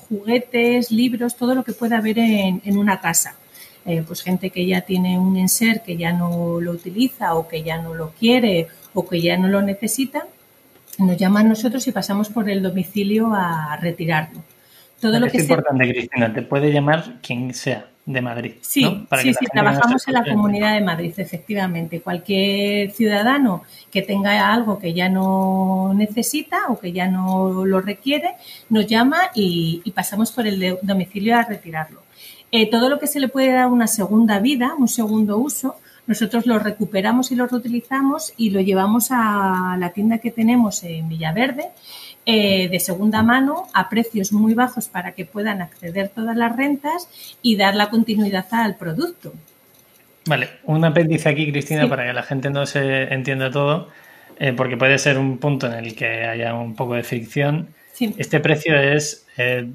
juguetes, 0.07 0.91
libros, 0.91 1.35
todo 1.35 1.53
lo 1.53 1.63
que 1.63 1.73
pueda 1.73 1.97
haber 1.97 2.19
en, 2.19 2.77
una 2.77 3.01
casa. 3.01 3.35
Eh, 3.85 4.03
pues 4.05 4.21
gente 4.21 4.49
que 4.49 4.65
ya 4.65 4.81
tiene 4.81 5.17
un 5.17 5.37
enser 5.37 5.81
que 5.81 5.97
ya 5.97 6.11
no 6.11 6.59
lo 6.59 6.71
utiliza 6.71 7.35
o 7.35 7.47
que 7.47 7.63
ya 7.63 7.81
no 7.81 7.93
lo 7.93 8.11
quiere 8.11 8.67
o 8.93 9.07
que 9.07 9.21
ya 9.21 9.37
no 9.37 9.47
lo 9.47 9.61
necesita 9.61 10.25
nos 10.99 11.17
llaman 11.17 11.49
nosotros 11.49 11.87
y 11.87 11.91
pasamos 11.91 12.29
por 12.29 12.49
el 12.49 12.61
domicilio 12.61 13.33
a 13.33 13.77
retirarlo. 13.81 14.43
Todo 14.99 15.13
es 15.13 15.19
lo 15.21 15.27
que 15.27 15.37
es 15.37 15.43
importante, 15.43 15.89
Cristina, 15.89 16.33
te 16.33 16.41
puede 16.41 16.71
llamar 16.71 17.19
quien 17.21 17.53
sea 17.53 17.85
de 18.05 18.21
Madrid. 18.21 18.53
Sí, 18.61 18.83
sí, 19.21 19.33
sí, 19.33 19.45
trabajamos 19.53 20.07
en 20.07 20.13
la 20.15 20.23
Comunidad 20.23 20.73
de 20.73 20.81
Madrid, 20.81 21.13
efectivamente. 21.15 22.01
Cualquier 22.01 22.91
ciudadano 22.91 23.63
que 23.91 24.01
tenga 24.01 24.51
algo 24.51 24.79
que 24.79 24.93
ya 24.93 25.09
no 25.09 25.93
necesita 25.95 26.67
o 26.69 26.79
que 26.79 26.91
ya 26.91 27.07
no 27.07 27.65
lo 27.65 27.81
requiere, 27.81 28.31
nos 28.69 28.87
llama 28.87 29.17
y, 29.35 29.83
pasamos 29.95 30.31
por 30.31 30.47
el 30.47 30.77
domicilio 30.81 31.37
a 31.37 31.43
retirarlo. 31.43 32.01
Eh, 32.51 32.69
todo 32.69 32.89
lo 32.89 32.97
que 32.99 33.05
se 33.05 33.19
le 33.19 33.27
puede 33.27 33.53
dar 33.53 33.67
una 33.67 33.87
segunda 33.87 34.39
vida, 34.39 34.73
un 34.77 34.87
segundo 34.87 35.37
uso, 35.37 35.75
nosotros 36.09 36.47
lo 36.47 36.57
recuperamos 36.57 37.31
y 37.31 37.35
lo 37.35 37.45
reutilizamos 37.45 38.33
y 38.35 38.49
lo 38.49 38.61
llevamos 38.61 39.09
a 39.11 39.77
la 39.79 39.91
tienda 39.91 40.17
que 40.17 40.31
tenemos 40.31 40.83
en 40.83 41.07
Villaverde 41.07 41.65
eh, 42.25 42.67
de 42.67 42.79
segunda 42.79 43.21
mano 43.21 43.67
a 43.75 43.89
precios 43.89 44.33
muy 44.33 44.55
bajos 44.55 44.87
para 44.87 45.11
que 45.11 45.25
puedan 45.25 45.61
acceder 45.61 46.09
todas 46.09 46.35
las 46.35 46.55
rentas 46.55 47.07
y 47.43 47.57
dar 47.57 47.75
la 47.75 47.91
continuidad 47.91 48.47
al 48.49 48.75
producto. 48.75 49.33
Vale, 50.25 50.49
un 50.63 50.83
apéndice 50.83 51.29
aquí, 51.29 51.51
Cristina, 51.51 51.87
para 51.87 52.07
que 52.07 52.13
la 52.13 52.23
gente 52.23 52.49
no 52.49 52.65
se 52.65 53.13
entienda 53.13 53.51
todo, 53.51 53.89
eh, 54.39 54.53
porque 54.53 54.77
puede 54.77 54.97
ser 54.97 55.19
un 55.19 55.37
punto 55.37 55.67
en 55.67 55.73
el 55.73 55.95
que 55.95 56.25
haya 56.25 56.55
un 56.55 56.75
poco 56.75 56.95
de 56.95 57.03
fricción. 57.03 57.67
Este 58.17 58.39
precio 58.39 58.75
es 58.75 59.27
eh, 59.37 59.69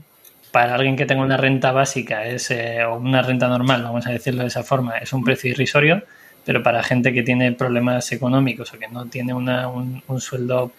para 0.50 0.74
alguien 0.74 0.96
que 0.96 1.06
tenga 1.06 1.22
una 1.22 1.36
renta 1.36 1.70
básica 1.70 2.26
es, 2.26 2.50
o 2.50 2.96
una 2.96 3.22
renta 3.22 3.46
normal, 3.46 3.84
vamos 3.84 4.04
a 4.08 4.10
decirlo 4.10 4.42
de 4.42 4.48
esa 4.48 4.64
forma, 4.64 4.98
es 4.98 5.12
un 5.12 5.22
precio 5.22 5.50
irrisorio 5.50 6.02
pero 6.44 6.62
para 6.62 6.82
gente 6.82 7.12
que 7.12 7.22
tiene 7.22 7.52
problemas 7.52 8.10
económicos 8.12 8.72
o 8.72 8.78
que 8.78 8.88
no 8.88 9.06
tiene 9.06 9.34
un, 9.34 10.02
sueldo 10.18 10.72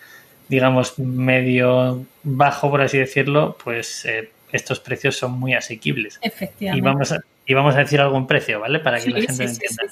digamos, 0.48 1.00
medio 1.00 2.06
bajo, 2.24 2.70
por 2.70 2.82
así 2.82 3.00
decirlo, 3.00 3.58
pues 3.64 4.06
eh, 4.06 4.30
estos 4.52 4.80
precios 4.80 5.18
son 5.18 5.32
muy 5.32 5.54
asequibles. 5.54 6.20
Efectivamente. 6.22 6.78
Y 6.78 6.82
vamos 6.82 7.12
a, 7.12 7.20
y 7.48 7.54
vamos 7.54 7.76
a 7.76 7.80
decir 7.80 8.00
algún 8.00 8.28
precio, 8.28 8.60
¿vale? 8.60 8.80
Para 8.80 9.00
que 9.00 9.10
la 9.10 9.22
gente 9.22 9.44
lo 9.44 9.50
entienda. 9.50 9.84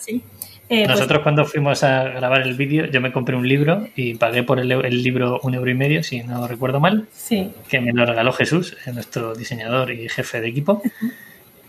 Eh, 0.69 0.85
pues 0.85 0.87
Nosotros 0.87 1.21
cuando 1.23 1.45
fuimos 1.45 1.83
a 1.83 2.05
grabar 2.05 2.41
el 2.41 2.53
vídeo, 2.55 2.85
yo 2.85 3.01
me 3.01 3.11
compré 3.11 3.35
un 3.35 3.47
libro 3.47 3.87
y 3.95 4.15
pagué 4.15 4.43
por 4.43 4.59
el, 4.59 4.71
el, 4.71 5.03
libro 5.03 5.39
un 5.43 5.53
euro 5.53 5.69
y 5.69 5.73
medio, 5.73 6.03
si 6.03 6.23
no 6.23 6.47
recuerdo 6.47 6.79
mal, 6.79 7.07
sí. 7.11 7.51
que 7.67 7.81
me 7.81 7.91
lo 7.91 8.05
regaló 8.05 8.31
Jesús, 8.31 8.77
nuestro 8.93 9.35
diseñador 9.35 9.91
y 9.91 10.07
jefe 10.07 10.39
de 10.39 10.47
equipo. 10.47 10.81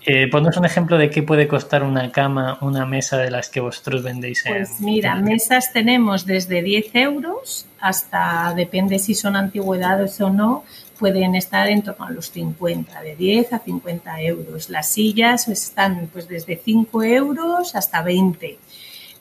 Eh, 0.07 0.29
ponnos 0.29 0.57
un 0.59 0.67
ejemplo 0.67 0.99
de 0.99 1.09
qué 1.09 1.23
puede 1.23 1.49
costar 1.49 1.83
una 1.83 2.13
cama, 2.13 2.59
una 2.61 2.85
mesa 2.85 3.17
de 3.17 3.31
las 3.31 3.49
que 3.49 3.61
vosotros 3.61 4.03
vendéis. 4.03 4.45
Pues 4.47 4.81
mira, 4.81 5.15
mesas 5.17 5.73
tenemos 5.73 6.27
desde 6.27 6.63
10 6.63 6.95
euros 6.95 7.67
hasta, 7.81 8.53
depende 8.55 8.99
si 8.99 9.15
son 9.15 9.35
antigüedades 9.35 10.21
o 10.21 10.29
no, 10.29 10.65
pueden 10.99 11.35
estar 11.35 11.69
en 11.69 11.83
torno 11.83 12.05
a 12.05 12.11
los 12.11 12.31
50, 12.33 13.01
de 13.01 13.17
10 13.17 13.55
a 13.55 13.59
50 13.61 14.21
euros. 14.23 14.69
Las 14.69 14.91
sillas 14.91 15.49
están 15.49 16.09
pues 16.13 16.29
desde 16.29 16.57
5 16.57 17.03
euros 17.03 17.75
hasta 17.75 18.03
20. 18.03 18.59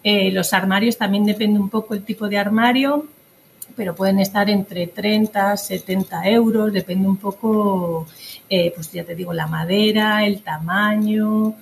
Eh, 0.03 0.31
los 0.31 0.51
armarios 0.51 0.97
también 0.97 1.25
depende 1.25 1.59
un 1.59 1.69
poco 1.69 1.93
el 1.93 2.03
tipo 2.03 2.27
de 2.27 2.37
armario, 2.37 3.05
pero 3.75 3.95
pueden 3.95 4.19
estar 4.19 4.49
entre 4.49 4.87
30, 4.87 5.57
70 5.57 6.27
euros, 6.29 6.71
depende 6.71 7.07
un 7.07 7.17
poco, 7.17 8.07
eh, 8.49 8.71
pues 8.75 8.91
ya 8.91 9.03
te 9.03 9.15
digo, 9.15 9.33
la 9.33 9.47
madera, 9.47 10.25
el 10.25 10.41
tamaño. 10.41 11.55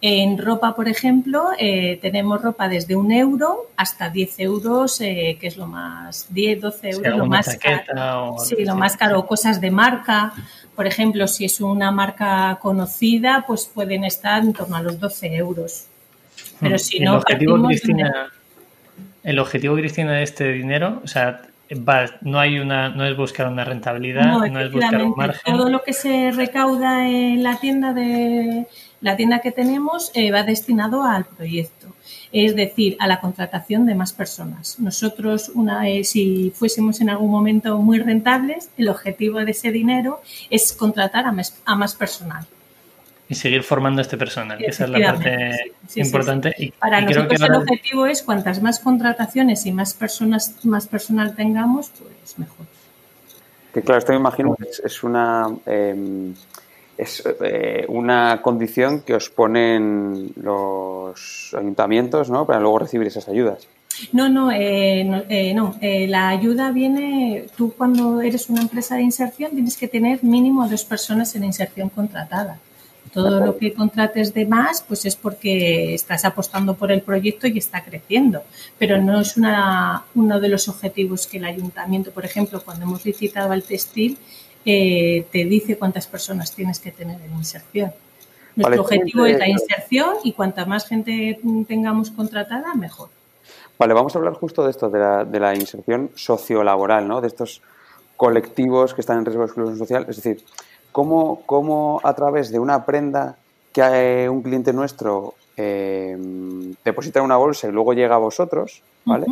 En 0.00 0.36
ropa, 0.36 0.76
por 0.76 0.88
ejemplo, 0.88 1.48
eh, 1.58 1.98
tenemos 2.02 2.42
ropa 2.42 2.68
desde 2.68 2.94
un 2.94 3.10
euro 3.10 3.70
hasta 3.76 4.10
10 4.10 4.40
euros, 4.40 5.00
eh, 5.00 5.38
que 5.40 5.46
es 5.46 5.56
lo 5.56 5.66
más, 5.66 6.26
10, 6.30 6.60
12 6.60 6.90
euros, 6.90 7.16
lo 7.16 7.26
más 7.26 7.56
caro. 7.56 8.36
Sí, 8.38 8.64
lo 8.64 8.76
más 8.76 8.96
caro, 8.96 9.26
cosas 9.26 9.60
de 9.60 9.70
marca. 9.70 10.32
Por 10.74 10.86
ejemplo, 10.86 11.26
si 11.26 11.46
es 11.46 11.60
una 11.60 11.90
marca 11.90 12.58
conocida, 12.60 13.44
pues 13.46 13.70
pueden 13.72 14.04
estar 14.04 14.42
en 14.42 14.52
torno 14.52 14.76
a 14.76 14.82
los 14.82 15.00
12 15.00 15.34
euros. 15.34 15.86
Pero 16.60 16.78
si 16.78 17.00
no, 17.00 17.12
el 17.12 17.16
objetivo, 17.18 17.66
Cristina, 17.66 18.32
el 19.22 19.38
objetivo, 19.38 19.74
Cristina, 19.76 20.12
de 20.12 20.22
este 20.22 20.52
dinero, 20.52 21.00
o 21.02 21.08
sea, 21.08 21.42
no 22.20 22.38
hay 22.38 22.58
una, 22.58 22.90
no 22.90 23.04
es 23.04 23.16
buscar 23.16 23.48
una 23.48 23.64
rentabilidad, 23.64 24.24
no, 24.24 24.60
es 24.60 24.72
buscar 24.72 25.02
un 25.02 25.14
margen. 25.16 25.56
Todo 25.56 25.68
lo 25.68 25.82
que 25.82 25.92
se 25.92 26.30
recauda 26.30 27.08
en 27.08 27.42
la 27.42 27.56
tienda 27.56 27.92
de 27.92 28.66
la 29.00 29.16
tienda 29.16 29.40
que 29.40 29.52
tenemos 29.52 30.10
eh, 30.14 30.30
va 30.32 30.42
destinado 30.42 31.02
al 31.02 31.26
proyecto, 31.26 31.88
es 32.32 32.56
decir, 32.56 32.96
a 32.98 33.06
la 33.06 33.20
contratación 33.20 33.86
de 33.86 33.94
más 33.94 34.12
personas. 34.12 34.80
Nosotros, 34.80 35.50
una, 35.54 35.88
eh, 35.88 36.04
si 36.04 36.52
fuésemos 36.54 37.00
en 37.00 37.10
algún 37.10 37.30
momento 37.30 37.78
muy 37.78 37.98
rentables, 37.98 38.70
el 38.78 38.88
objetivo 38.88 39.44
de 39.44 39.50
ese 39.50 39.70
dinero 39.70 40.20
es 40.50 40.72
contratar 40.72 41.26
a 41.26 41.32
más, 41.32 41.60
a 41.66 41.76
más 41.76 41.94
personal. 41.94 42.46
Y 43.28 43.34
seguir 43.34 43.64
formando 43.64 44.00
a 44.00 44.02
este 44.02 44.16
personal, 44.16 44.62
esa 44.62 44.84
es 44.84 44.90
la 44.90 45.12
parte 45.12 45.72
importante. 45.96 46.54
y, 46.58 46.70
Para 46.70 47.00
nosotros 47.00 47.40
el 47.40 47.54
objetivo 47.54 48.06
es 48.06 48.22
cuantas 48.22 48.62
más 48.62 48.78
contrataciones 48.78 49.66
y 49.66 49.72
más 49.72 49.94
personas, 49.94 50.64
más 50.64 50.86
personal 50.86 51.34
tengamos, 51.34 51.90
pues 51.98 52.38
mejor. 52.38 52.66
Que 53.74 53.82
claro, 53.82 53.98
esto 53.98 54.12
me 54.12 54.18
imagino 54.18 54.54
que 54.54 54.68
es, 54.68 55.02
una 55.02 55.48
em, 55.66 56.34
es 56.96 57.22
eh, 57.42 57.84
una 57.88 58.40
condición 58.42 59.00
que 59.00 59.14
os 59.14 59.28
ponen 59.28 60.32
los 60.36 61.52
ayuntamientos, 61.52 62.30
¿no? 62.30 62.46
Para 62.46 62.60
luego 62.60 62.78
recibir 62.78 63.08
esas 63.08 63.28
ayudas. 63.28 63.66
No, 64.12 64.28
no, 64.28 64.52
eh, 64.52 65.04
no, 65.04 65.24
eh, 65.28 65.52
no. 65.52 65.74
la 65.80 66.28
ayuda 66.28 66.70
viene, 66.70 67.46
tú 67.56 67.74
cuando 67.76 68.20
eres 68.20 68.48
una 68.48 68.62
empresa 68.62 68.94
de 68.94 69.02
inserción 69.02 69.50
tienes 69.50 69.76
que 69.76 69.88
tener 69.88 70.22
mínimo 70.22 70.68
dos 70.68 70.84
personas 70.84 71.34
en 71.34 71.44
inserción 71.44 71.88
contratada. 71.88 72.60
Todo 73.16 73.40
lo 73.40 73.56
que 73.56 73.72
contrates 73.72 74.34
de 74.34 74.44
más, 74.44 74.82
pues 74.86 75.06
es 75.06 75.16
porque 75.16 75.94
estás 75.94 76.26
apostando 76.26 76.74
por 76.74 76.92
el 76.92 77.00
proyecto 77.00 77.46
y 77.46 77.56
está 77.56 77.82
creciendo. 77.82 78.42
Pero 78.78 79.00
no 79.00 79.22
es 79.22 79.38
una, 79.38 80.04
uno 80.14 80.38
de 80.38 80.50
los 80.50 80.68
objetivos 80.68 81.26
que 81.26 81.38
el 81.38 81.46
ayuntamiento, 81.46 82.10
por 82.10 82.26
ejemplo, 82.26 82.60
cuando 82.62 82.84
hemos 82.84 83.06
licitado 83.06 83.52
al 83.52 83.62
textil, 83.62 84.18
eh, 84.66 85.24
te 85.32 85.46
dice 85.46 85.78
cuántas 85.78 86.06
personas 86.06 86.54
tienes 86.54 86.78
que 86.78 86.92
tener 86.92 87.18
en 87.22 87.32
inserción. 87.38 87.90
Nuestro 88.54 88.82
objetivo 88.82 89.24
es 89.24 89.38
la 89.38 89.48
inserción 89.48 90.16
y 90.22 90.34
cuanta 90.34 90.66
más 90.66 90.86
gente 90.86 91.40
tengamos 91.66 92.10
contratada, 92.10 92.74
mejor. 92.74 93.08
Vale, 93.78 93.94
vamos 93.94 94.14
a 94.14 94.18
hablar 94.18 94.34
justo 94.34 94.62
de 94.62 94.70
esto, 94.72 94.90
de 94.90 94.98
la, 94.98 95.24
de 95.24 95.40
la 95.40 95.54
inserción 95.54 96.10
sociolaboral, 96.14 97.08
¿no? 97.08 97.22
De 97.22 97.28
estos 97.28 97.62
colectivos 98.16 98.92
que 98.92 99.00
están 99.00 99.18
en 99.18 99.24
riesgo 99.24 99.42
de 99.42 99.46
exclusión 99.46 99.78
social. 99.78 100.06
Es 100.08 100.16
decir, 100.16 100.44
cómo, 100.96 101.42
cómo 101.44 102.00
a 102.02 102.14
través 102.14 102.50
de 102.50 102.58
una 102.58 102.86
prenda 102.86 103.36
que 103.70 104.30
un 104.30 104.40
cliente 104.40 104.72
nuestro 104.72 105.34
eh, 105.54 106.16
deposita 106.82 107.18
en 107.18 107.26
una 107.26 107.36
bolsa 107.36 107.68
y 107.68 107.70
luego 107.70 107.92
llega 107.92 108.14
a 108.14 108.18
vosotros, 108.18 108.82
¿vale? 109.04 109.26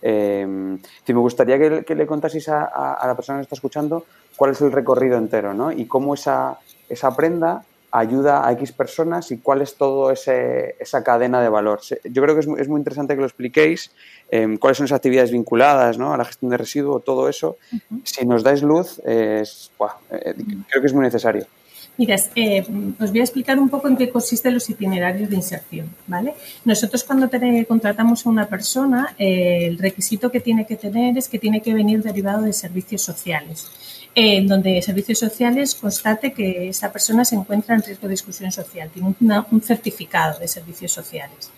Eh, 0.00 0.46
me 0.46 1.14
gustaría 1.14 1.58
que, 1.84 1.94
le 1.94 2.06
contaseis 2.06 2.48
a, 2.48 3.04
la 3.06 3.14
persona 3.14 3.36
que 3.36 3.42
está 3.42 3.54
escuchando 3.54 4.06
cuál 4.34 4.52
es 4.52 4.62
el 4.62 4.72
recorrido 4.72 5.18
entero, 5.18 5.52
¿no? 5.52 5.70
Y 5.70 5.84
cómo 5.84 6.14
esa, 6.14 6.58
esa 6.88 7.14
prenda 7.14 7.64
ayuda 7.90 8.46
a 8.46 8.52
X 8.52 8.72
personas 8.72 9.30
y 9.30 9.38
cuál 9.38 9.62
es 9.62 9.74
todo 9.74 10.10
esa 10.10 11.04
cadena 11.04 11.40
de 11.40 11.48
valor. 11.48 11.80
Yo 12.04 12.22
creo 12.22 12.34
que 12.34 12.40
es 12.40 12.68
muy, 12.68 12.78
interesante 12.78 13.14
que 13.14 13.20
lo 13.20 13.26
expliquéis, 13.26 13.90
em, 14.30 14.56
cuáles 14.56 14.78
son 14.78 14.84
esas 14.84 14.96
actividades 14.96 15.30
vinculadas 15.30 15.98
¿no? 15.98 16.12
a 16.12 16.16
la 16.16 16.24
gestión 16.24 16.50
de 16.50 16.56
residuos, 16.56 17.04
todo 17.04 17.28
eso. 17.28 17.56
Si 18.04 18.24
nos 18.26 18.42
dais 18.42 18.62
luz, 18.62 19.00
es, 19.04 19.70
eh, 20.10 20.34
creo 20.68 20.80
que 20.80 20.86
es 20.86 20.94
muy 20.94 21.02
necesario. 21.02 21.46
Mira, 21.96 22.16
eh, 22.34 22.64
os 22.98 23.10
voy 23.10 23.20
a 23.20 23.24
explicar 23.24 23.58
un 23.58 23.68
poco 23.68 23.88
en 23.88 23.96
qué 23.96 24.08
consisten 24.08 24.54
los 24.54 24.70
itinerarios 24.70 25.28
de 25.28 25.36
inserción, 25.36 25.90
¿vale? 26.06 26.34
Nosotros 26.64 27.04
cuando 27.04 27.28
contratamos 27.68 28.24
a 28.24 28.30
una 28.30 28.46
persona, 28.46 29.14
eh, 29.18 29.66
el 29.66 29.76
requisito 29.76 30.30
que 30.30 30.40
tiene 30.40 30.66
que 30.66 30.76
tener 30.76 31.18
es 31.18 31.28
que 31.28 31.38
tiene 31.38 31.60
que 31.60 31.74
venir 31.74 32.02
derivado 32.02 32.42
de 32.42 32.54
servicios 32.54 33.02
sociales 33.02 33.68
en 34.14 34.48
donde 34.48 34.82
Servicios 34.82 35.18
Sociales 35.18 35.74
constate 35.74 36.32
que 36.32 36.68
esa 36.68 36.90
persona 36.90 37.24
se 37.24 37.36
encuentra 37.36 37.74
en 37.74 37.82
riesgo 37.82 38.08
de 38.08 38.14
exclusión 38.14 38.50
social, 38.50 38.90
tiene 38.90 39.14
un 39.50 39.62
certificado 39.62 40.38
de 40.38 40.48
Servicios 40.48 40.92
Sociales. 40.92 41.50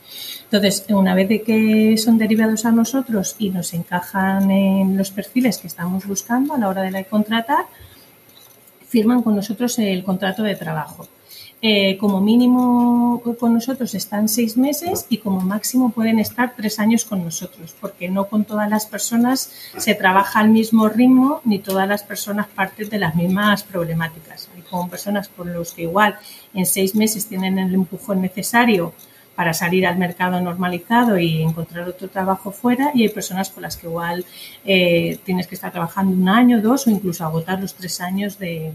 Entonces, 0.45 0.85
una 0.91 1.15
vez 1.15 1.43
que 1.43 1.97
son 1.97 2.19
derivados 2.19 2.67
a 2.67 2.73
nosotros 2.73 3.37
y 3.39 3.51
nos 3.51 3.73
encajan 3.73 4.51
en 4.51 4.99
los 4.99 5.11
perfiles 5.11 5.59
que 5.59 5.67
estamos 5.67 6.07
buscando 6.07 6.55
a 6.55 6.59
la 6.59 6.69
hora 6.69 6.83
de 6.83 7.05
contratar, 7.07 7.65
firman 8.87 9.23
con 9.23 9.35
nosotros 9.35 9.79
el 9.79 10.05
contrato 10.05 10.43
de 10.43 10.55
trabajo. 10.55 11.09
Eh, 11.65 11.97
como 11.97 12.21
mínimo 12.21 13.23
con 13.39 13.55
nosotros 13.55 13.95
están 13.95 14.29
seis 14.29 14.57
meses 14.57 15.07
y 15.09 15.19
como 15.19 15.41
máximo 15.43 15.93
pueden 15.93 16.19
estar 16.19 16.57
tres 16.57 16.81
años 16.81 17.05
con 17.05 17.23
nosotros, 17.23 17.73
porque 17.81 18.09
no 18.09 18.27
con 18.27 18.45
todas 18.45 18.69
las 18.69 18.85
personas 18.85 19.53
se 19.77 19.95
trabaja 19.95 20.41
al 20.41 20.49
mismo 20.49 20.89
ritmo 20.89 21.41
ni 21.45 21.61
todas 21.61 21.87
las 21.87 22.03
personas 22.03 22.49
parten 22.49 22.89
de 22.89 22.99
las 22.99 23.15
mismas 23.15 23.63
problemáticas. 23.63 24.51
Hay 24.57 24.63
como 24.63 24.91
personas 24.91 25.29
con 25.29 25.53
los 25.53 25.73
que 25.73 25.83
igual 25.83 26.19
en 26.53 26.67
seis 26.67 26.97
meses 26.97 27.27
tienen 27.27 27.57
el 27.61 27.73
empujón 27.73 28.21
necesario 28.21 28.93
para 29.37 29.55
salir 29.55 29.87
al 29.87 29.99
mercado 29.99 30.41
normalizado 30.41 31.17
y 31.17 31.43
encontrar 31.43 31.89
otro 31.89 32.09
trabajo 32.09 32.51
fuera 32.51 32.91
y 32.93 33.03
hay 33.03 33.09
personas 33.09 33.51
con 33.51 33.63
las 33.63 33.77
que 33.77 33.87
igual 33.87 34.25
eh, 34.65 35.21
tienes 35.25 35.47
que 35.47 35.55
estar 35.55 35.71
trabajando 35.71 36.13
un 36.13 36.29
año, 36.29 36.61
dos 36.61 36.89
o 36.89 36.91
incluso 36.91 37.25
agotar 37.25 37.61
los 37.61 37.73
tres 37.75 38.01
años 38.01 38.37
de 38.37 38.73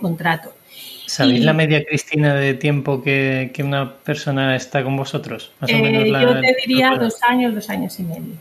contrato. 0.00 0.52
¿Sabéis 1.10 1.44
la 1.44 1.52
media, 1.52 1.84
Cristina, 1.84 2.34
de 2.34 2.54
tiempo 2.54 3.02
que, 3.02 3.52
una 3.64 3.94
persona 3.96 4.54
está 4.54 4.84
con 4.84 4.96
vosotros? 4.96 5.50
Más 5.58 5.68
o 5.68 5.74
eh, 5.74 5.82
menos 5.82 6.22
yo 6.22 6.40
te 6.40 6.56
diría 6.64 6.94
dos 6.96 7.20
años, 7.24 7.52
dos 7.52 7.68
años 7.68 7.98
y 7.98 8.04
medio. 8.04 8.34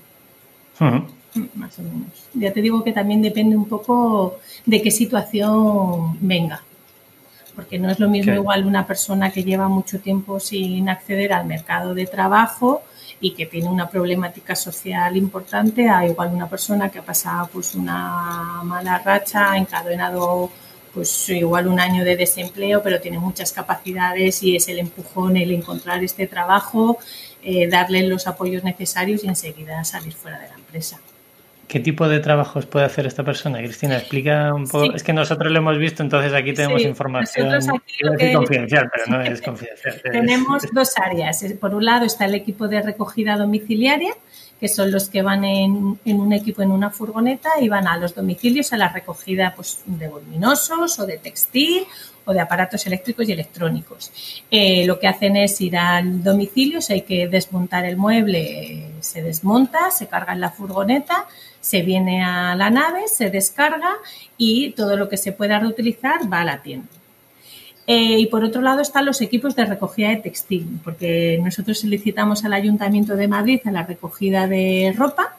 Mm, 0.77 0.99
más 1.55 1.79
o 1.79 1.81
menos. 1.81 2.27
Ya 2.35 2.53
te 2.53 2.61
digo 2.61 2.83
que 2.83 2.91
también 2.91 3.23
depende 3.23 3.57
un 3.57 3.67
poco 3.67 4.37
de 4.67 4.83
qué 4.83 4.91
situación 4.91 6.15
venga. 6.21 6.61
Porque 7.55 7.79
no 7.79 7.89
es 7.89 7.99
lo 7.99 8.07
mismo 8.07 8.33
igual 8.33 8.63
una 8.65 8.85
persona 8.85 9.31
que 9.31 9.43
lleva 9.43 9.67
mucho 9.67 9.99
tiempo 9.99 10.39
sin 10.39 10.89
acceder 10.89 11.33
al 11.33 11.47
mercado 11.47 11.95
de 11.95 12.05
trabajo 12.05 12.83
y 13.19 13.31
que 13.31 13.47
tiene 13.47 13.67
una 13.67 13.89
problemática 13.89 14.55
social 14.55 15.17
importante 15.17 15.89
a 15.89 16.05
igual 16.05 16.29
una 16.31 16.47
persona 16.47 16.89
que 16.89 16.99
ha 16.99 17.03
pasado 17.03 17.49
pues 17.51 17.73
una 17.73 18.61
mala 18.63 18.99
racha, 18.99 19.53
ha 19.53 19.57
encadenado 19.57 20.51
pues 20.99 21.29
igual 21.29 21.69
un 21.69 21.79
año 21.79 22.03
de 22.03 22.17
desempleo, 22.17 22.83
pero 22.83 22.99
tiene 22.99 23.19
muchas 23.19 23.53
capacidades 23.53 24.43
y 24.43 24.57
es 24.57 24.67
el 24.67 24.79
empujón 24.79 25.37
el 25.37 25.53
encontrar 25.53 26.03
este 26.03 26.27
trabajo, 26.27 26.97
eh, 27.41 27.69
darle 27.69 28.05
los 28.05 28.27
apoyos 28.27 28.65
necesarios 28.65 29.23
y 29.23 29.29
enseguida 29.29 29.81
salir 29.85 30.11
fuera 30.11 30.37
de 30.39 30.49
la 30.49 30.55
empresa. 30.55 30.99
¿Qué 31.69 31.79
tipo 31.79 32.09
de 32.09 32.19
trabajos 32.19 32.65
puede 32.65 32.85
hacer 32.85 33.07
esta 33.07 33.23
persona? 33.23 33.59
Cristina, 33.59 33.95
explica 33.95 34.53
un 34.53 34.67
poco. 34.67 34.93
Es 34.93 35.03
que 35.03 35.13
nosotros 35.13 35.53
lo 35.53 35.59
hemos 35.59 35.77
visto, 35.77 36.03
entonces 36.03 36.33
aquí 36.33 36.51
tenemos 36.51 36.81
información 36.81 37.47
confidencial, 38.33 38.91
pero 38.93 39.05
no 39.07 39.21
es 39.23 39.41
confidencial. 39.41 40.01
Tenemos 40.03 40.63
dos 40.73 40.97
áreas. 40.97 41.45
Por 41.61 41.75
un 41.75 41.85
lado 41.85 42.05
está 42.05 42.25
el 42.25 42.35
equipo 42.35 42.67
de 42.67 42.81
recogida 42.81 43.37
domiciliaria, 43.37 44.11
que 44.59 44.67
son 44.67 44.91
los 44.91 45.09
que 45.09 45.21
van 45.21 45.45
en, 45.45 45.97
un 46.05 46.33
equipo, 46.33 46.61
en 46.61 46.71
una 46.71 46.89
furgoneta 46.89 47.49
y 47.61 47.69
van 47.69 47.87
a 47.87 47.97
los 47.97 48.13
domicilios 48.13 48.73
a 48.73 48.77
la 48.77 48.89
recogida 48.89 49.53
pues, 49.55 49.81
de 49.85 50.07
voluminosos 50.07 50.99
o 50.99 51.05
de 51.05 51.17
textil 51.17 51.85
o 52.25 52.33
de 52.33 52.41
aparatos 52.41 52.85
eléctricos 52.85 53.27
y 53.27 53.31
electrónicos. 53.31 54.11
Eh, 54.51 54.85
lo 54.85 54.99
que 54.99 55.07
hacen 55.07 55.37
es 55.37 55.59
ir 55.61 55.77
al 55.77 56.21
domicilio, 56.23 56.81
si 56.81 56.93
hay 56.93 57.01
que 57.01 57.27
desmontar 57.27 57.85
el 57.85 57.97
mueble, 57.97 58.91
se 58.99 59.23
desmonta, 59.23 59.91
se 59.91 60.07
carga 60.07 60.33
en 60.33 60.41
la 60.41 60.51
furgoneta, 60.51 61.25
se 61.61 61.81
viene 61.81 62.23
a 62.23 62.55
la 62.55 62.69
nave, 62.69 63.07
se 63.07 63.29
descarga 63.29 63.93
y 64.37 64.71
todo 64.71 64.97
lo 64.97 65.09
que 65.09 65.17
se 65.17 65.31
pueda 65.31 65.59
reutilizar 65.59 66.31
va 66.31 66.41
a 66.41 66.45
la 66.45 66.61
tienda. 66.61 66.98
Eh, 67.91 68.19
y 68.19 68.27
por 68.27 68.43
otro 68.43 68.61
lado 68.61 68.81
están 68.81 69.03
los 69.03 69.19
equipos 69.19 69.55
de 69.55 69.65
recogida 69.65 70.09
de 70.09 70.17
textil, 70.17 70.79
porque 70.83 71.39
nosotros 71.43 71.79
solicitamos 71.79 72.45
al 72.45 72.53
Ayuntamiento 72.53 73.15
de 73.15 73.27
Madrid 73.27 73.61
a 73.65 73.71
la 73.71 73.81
recogida 73.81 74.45
de 74.45 74.93
ropa 74.95 75.35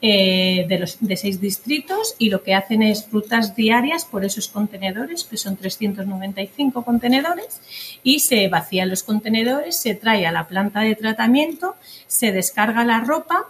eh, 0.00 0.66
de, 0.68 0.80
los, 0.80 0.96
de 0.98 1.16
seis 1.16 1.40
distritos 1.40 2.16
y 2.18 2.30
lo 2.30 2.42
que 2.42 2.56
hacen 2.56 2.82
es 2.82 3.06
rutas 3.12 3.54
diarias 3.54 4.04
por 4.04 4.24
esos 4.24 4.48
contenedores, 4.48 5.22
que 5.22 5.36
son 5.36 5.54
395 5.54 6.84
contenedores, 6.84 7.60
y 8.02 8.18
se 8.18 8.48
vacían 8.48 8.90
los 8.90 9.04
contenedores, 9.04 9.76
se 9.76 9.94
trae 9.94 10.26
a 10.26 10.32
la 10.32 10.48
planta 10.48 10.80
de 10.80 10.96
tratamiento, 10.96 11.76
se 12.08 12.32
descarga 12.32 12.84
la 12.84 12.98
ropa 12.98 13.46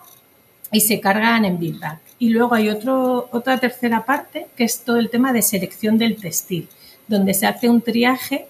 y 0.70 0.82
se 0.82 1.00
cargan 1.00 1.46
en 1.46 1.58
big 1.58 1.80
Y 2.18 2.28
luego 2.28 2.54
hay 2.54 2.68
otra 2.68 3.58
tercera 3.58 4.04
parte, 4.04 4.48
que 4.54 4.64
es 4.64 4.84
todo 4.84 4.98
el 4.98 5.08
tema 5.08 5.32
de 5.32 5.40
selección 5.40 5.96
del 5.96 6.16
textil 6.16 6.68
donde 7.08 7.34
se 7.34 7.46
hace 7.46 7.68
un 7.68 7.80
triaje 7.80 8.46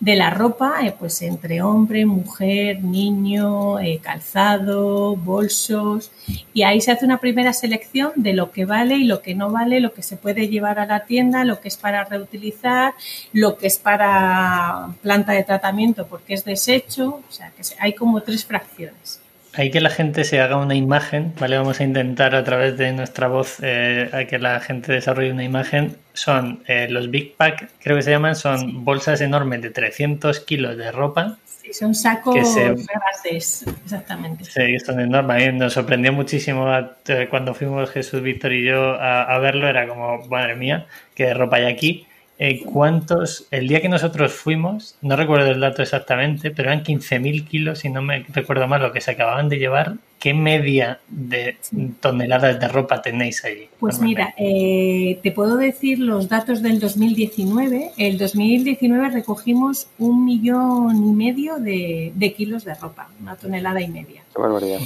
de 0.00 0.16
la 0.16 0.30
ropa, 0.30 0.80
eh, 0.82 0.94
pues 0.98 1.22
entre 1.22 1.62
hombre, 1.62 2.04
mujer, 2.04 2.82
niño, 2.82 3.80
eh, 3.80 4.00
calzado, 4.02 5.16
bolsos, 5.16 6.10
y 6.52 6.62
ahí 6.62 6.80
se 6.80 6.90
hace 6.90 7.06
una 7.06 7.18
primera 7.18 7.52
selección 7.52 8.12
de 8.16 8.34
lo 8.34 8.52
que 8.52 8.66
vale 8.66 8.96
y 8.96 9.04
lo 9.04 9.22
que 9.22 9.34
no 9.34 9.50
vale, 9.50 9.80
lo 9.80 9.94
que 9.94 10.02
se 10.02 10.16
puede 10.16 10.48
llevar 10.48 10.78
a 10.78 10.86
la 10.86 11.06
tienda, 11.06 11.44
lo 11.44 11.60
que 11.60 11.68
es 11.68 11.76
para 11.76 12.04
reutilizar, 12.04 12.92
lo 13.32 13.56
que 13.56 13.66
es 13.66 13.78
para 13.78 14.90
planta 15.00 15.32
de 15.32 15.44
tratamiento 15.44 16.06
porque 16.06 16.34
es 16.34 16.44
desecho, 16.44 17.22
o 17.26 17.32
sea 17.32 17.50
que 17.50 17.62
hay 17.78 17.94
como 17.94 18.20
tres 18.20 18.44
fracciones 18.44 19.23
hay 19.56 19.70
que 19.70 19.80
la 19.80 19.90
gente 19.90 20.24
se 20.24 20.40
haga 20.40 20.56
una 20.56 20.74
imagen, 20.74 21.32
¿vale? 21.38 21.56
Vamos 21.56 21.80
a 21.80 21.84
intentar 21.84 22.34
a 22.34 22.44
través 22.44 22.76
de 22.76 22.92
nuestra 22.92 23.28
voz 23.28 23.58
eh, 23.62 24.26
que 24.28 24.38
la 24.38 24.60
gente 24.60 24.92
desarrolle 24.92 25.32
una 25.32 25.44
imagen. 25.44 25.96
Son 26.12 26.62
eh, 26.66 26.88
los 26.90 27.10
Big 27.10 27.36
Pack, 27.36 27.70
creo 27.80 27.96
que 27.96 28.02
se 28.02 28.10
llaman, 28.10 28.36
son 28.36 28.84
bolsas 28.84 29.20
enormes 29.20 29.62
de 29.62 29.70
300 29.70 30.40
kilos 30.40 30.76
de 30.76 30.90
ropa. 30.92 31.38
Sí, 31.46 31.72
son 31.72 31.94
sacos 31.94 32.54
regates, 32.54 33.64
exactamente. 33.84 34.44
Sí, 34.44 34.78
son 34.80 35.00
enormes. 35.00 35.54
nos 35.54 35.72
sorprendió 35.72 36.12
muchísimo 36.12 36.66
eh, 37.06 37.26
cuando 37.30 37.54
fuimos 37.54 37.90
Jesús, 37.90 38.22
Víctor 38.22 38.52
y 38.52 38.64
yo 38.64 38.94
a, 38.94 39.22
a 39.22 39.38
verlo. 39.38 39.68
Era 39.68 39.86
como, 39.86 40.18
madre 40.28 40.56
mía, 40.56 40.86
qué 41.14 41.32
ropa 41.32 41.56
hay 41.56 41.64
aquí. 41.66 42.06
Eh, 42.36 42.64
cuántos, 42.64 43.46
el 43.52 43.68
día 43.68 43.80
que 43.80 43.88
nosotros 43.88 44.32
fuimos, 44.32 44.96
no 45.02 45.14
recuerdo 45.14 45.52
el 45.52 45.60
dato 45.60 45.82
exactamente, 45.82 46.50
pero 46.50 46.70
eran 46.70 46.82
15.000 46.82 47.46
kilos, 47.46 47.84
y 47.84 47.90
no 47.90 48.02
me 48.02 48.24
recuerdo 48.32 48.66
más 48.66 48.80
lo 48.80 48.90
que 48.92 49.00
se 49.00 49.12
acababan 49.12 49.48
de 49.48 49.58
llevar. 49.58 49.94
¿Qué 50.18 50.34
media 50.34 50.98
de 51.08 51.58
toneladas 52.00 52.58
de 52.58 52.66
ropa 52.66 53.02
tenéis 53.02 53.44
allí? 53.44 53.68
Pues 53.78 54.00
mira, 54.00 54.34
eh, 54.36 55.20
te 55.22 55.30
puedo 55.30 55.56
decir 55.56 55.98
los 56.00 56.28
datos 56.28 56.62
del 56.62 56.80
2019. 56.80 57.92
El 57.98 58.18
2019 58.18 59.10
recogimos 59.10 59.88
un 59.98 60.24
millón 60.24 60.96
y 60.96 61.12
medio 61.12 61.58
de, 61.58 62.34
kilos 62.36 62.64
de 62.64 62.74
ropa, 62.74 63.10
una 63.20 63.36
tonelada 63.36 63.80
y 63.80 63.88
media. 63.88 64.22
Qué 64.34 64.42
barbaridad. 64.42 64.80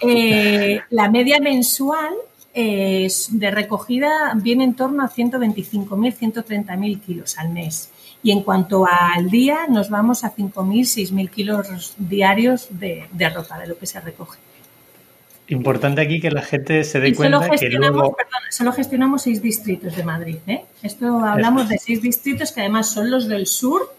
Eh, 0.00 0.80
la 0.90 1.10
media 1.10 1.38
mensual 1.40 2.12
de 2.54 3.50
recogida 3.50 4.32
viene 4.36 4.64
en 4.64 4.74
torno 4.74 5.02
a 5.02 5.10
125.000, 5.10 6.44
130.000 6.44 7.00
kilos 7.00 7.38
al 7.38 7.50
mes. 7.50 7.90
Y 8.22 8.30
en 8.30 8.42
cuanto 8.42 8.86
al 8.86 9.30
día, 9.30 9.66
nos 9.68 9.90
vamos 9.90 10.22
a 10.24 10.34
5.000, 10.34 10.52
6.000 10.52 11.30
kilos 11.30 11.94
diarios 11.98 12.68
de, 12.70 13.08
ropa, 13.34 13.58
de 13.58 13.66
lo 13.66 13.78
que 13.78 13.86
se 13.86 14.00
recoge. 14.00 14.38
Importante 15.48 16.00
aquí 16.00 16.20
que 16.20 16.30
la 16.30 16.42
gente 16.42 16.84
se 16.84 17.00
dé 17.00 17.14
cuenta 17.14 17.50
que 17.50 17.68
luego... 17.70 18.16
solo 18.48 18.72
gestionamos 18.72 19.22
seis 19.22 19.42
distritos 19.42 19.96
de 19.96 20.04
Madrid. 20.04 20.36
¿eh? 20.46 20.64
Esto 20.82 21.18
hablamos 21.24 21.68
de 21.68 21.78
seis 21.78 22.00
distritos 22.00 22.52
que 22.52 22.60
además 22.60 22.88
son 22.88 23.10
los 23.10 23.28
del 23.28 23.46
sur 23.46 23.92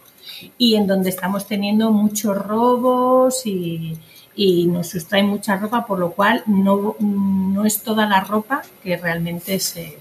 y 0.57 0.75
en 0.75 0.87
donde 0.87 1.09
estamos 1.09 1.47
teniendo 1.47 1.91
muchos 1.91 2.35
robos 2.37 3.45
y, 3.45 3.97
y 4.35 4.67
nos 4.67 4.89
sustrae 4.89 5.23
mucha 5.23 5.57
ropa, 5.57 5.85
por 5.85 5.99
lo 5.99 6.11
cual 6.11 6.43
no, 6.47 6.95
no 6.99 7.65
es 7.65 7.83
toda 7.83 8.07
la 8.07 8.21
ropa 8.21 8.63
que 8.83 8.97
realmente 8.97 9.59
se, 9.59 9.97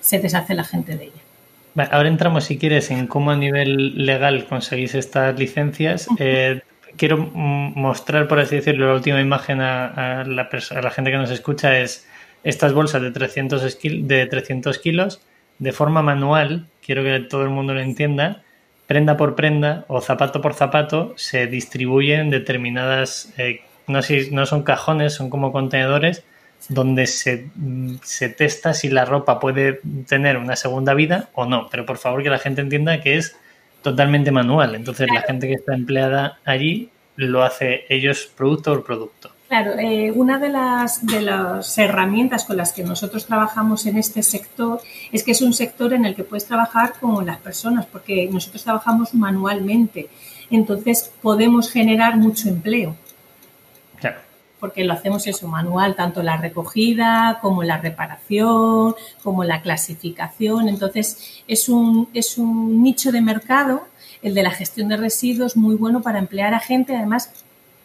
se 0.00 0.18
deshace 0.18 0.54
la 0.54 0.64
gente 0.64 0.96
de 0.96 1.04
ella. 1.04 1.88
ahora 1.90 2.08
entramos, 2.08 2.44
si 2.44 2.58
quieres, 2.58 2.90
en 2.90 3.06
cómo 3.06 3.30
a 3.30 3.36
nivel 3.36 4.06
legal 4.06 4.46
conseguís 4.46 4.94
estas 4.94 5.38
licencias. 5.38 6.08
Eh, 6.18 6.62
quiero 6.96 7.18
mostrar, 7.18 8.28
por 8.28 8.38
así 8.38 8.56
decirlo, 8.56 8.88
la 8.88 8.94
última 8.94 9.20
imagen 9.20 9.60
a, 9.60 10.24
la, 10.26 10.48
a 10.70 10.80
la 10.82 10.90
gente 10.90 11.10
que 11.10 11.16
nos 11.16 11.30
escucha 11.30 11.78
es 11.78 12.06
estas 12.42 12.72
bolsas 12.72 13.02
de 13.02 13.10
300, 13.10 13.78
de 13.82 14.26
300 14.26 14.78
kilos 14.78 15.20
de 15.58 15.72
forma 15.72 16.02
manual, 16.02 16.66
quiero 16.84 17.02
que 17.02 17.20
todo 17.20 17.42
el 17.42 17.50
mundo 17.50 17.74
lo 17.74 17.80
entienda, 17.80 18.42
prenda 18.86 19.16
por 19.16 19.34
prenda 19.34 19.84
o 19.88 20.00
zapato 20.00 20.40
por 20.40 20.54
zapato, 20.54 21.14
se 21.16 21.46
distribuyen 21.46 22.30
determinadas 22.30 23.32
eh, 23.38 23.62
no, 23.86 24.00
no 24.30 24.46
son 24.46 24.62
cajones, 24.62 25.14
son 25.14 25.30
como 25.30 25.52
contenedores 25.52 26.24
donde 26.68 27.06
se, 27.06 27.50
se, 28.02 28.28
testa 28.28 28.72
si 28.72 28.88
la 28.88 29.04
ropa 29.04 29.38
puede 29.38 29.80
tener 30.06 30.38
una 30.38 30.56
segunda 30.56 30.94
vida 30.94 31.28
o 31.34 31.44
no. 31.46 31.68
Pero 31.70 31.84
por 31.84 31.98
favor 31.98 32.22
que 32.22 32.30
la 32.30 32.38
gente 32.38 32.62
entienda 32.62 33.00
que 33.00 33.16
es 33.16 33.36
totalmente 33.82 34.30
manual. 34.30 34.74
Entonces 34.74 35.08
la 35.12 35.22
gente 35.22 35.46
que 35.46 35.54
está 35.54 35.74
empleada 35.74 36.38
allí 36.44 36.90
lo 37.16 37.44
hace 37.44 37.84
ellos 37.88 38.30
producto 38.34 38.72
por 38.72 38.84
producto. 38.84 39.30
Claro, 39.48 39.78
eh, 39.78 40.10
una 40.10 40.38
de 40.38 40.48
las, 40.48 41.04
de 41.06 41.20
las 41.20 41.76
herramientas 41.78 42.44
con 42.44 42.56
las 42.56 42.72
que 42.72 42.82
nosotros 42.82 43.26
trabajamos 43.26 43.84
en 43.86 43.98
este 43.98 44.22
sector 44.22 44.80
es 45.12 45.22
que 45.22 45.32
es 45.32 45.42
un 45.42 45.52
sector 45.52 45.92
en 45.92 46.06
el 46.06 46.14
que 46.14 46.24
puedes 46.24 46.46
trabajar 46.46 46.94
con 46.98 47.26
las 47.26 47.36
personas, 47.38 47.86
porque 47.86 48.28
nosotros 48.32 48.64
trabajamos 48.64 49.14
manualmente. 49.14 50.08
Entonces 50.50 51.12
podemos 51.20 51.70
generar 51.70 52.16
mucho 52.16 52.48
empleo 52.48 52.96
porque 54.64 54.82
lo 54.82 54.94
hacemos 54.94 55.26
eso 55.26 55.46
manual, 55.46 55.94
tanto 55.94 56.22
la 56.22 56.38
recogida 56.38 57.38
como 57.42 57.62
la 57.62 57.76
reparación, 57.76 58.94
como 59.22 59.44
la 59.44 59.60
clasificación. 59.60 60.70
Entonces, 60.70 61.42
es 61.46 61.68
un, 61.68 62.08
es 62.14 62.38
un 62.38 62.82
nicho 62.82 63.12
de 63.12 63.20
mercado, 63.20 63.82
el 64.22 64.32
de 64.32 64.42
la 64.42 64.50
gestión 64.50 64.88
de 64.88 64.96
residuos, 64.96 65.54
muy 65.54 65.74
bueno 65.74 66.00
para 66.00 66.18
emplear 66.18 66.54
a 66.54 66.60
gente, 66.60 66.96
además, 66.96 67.30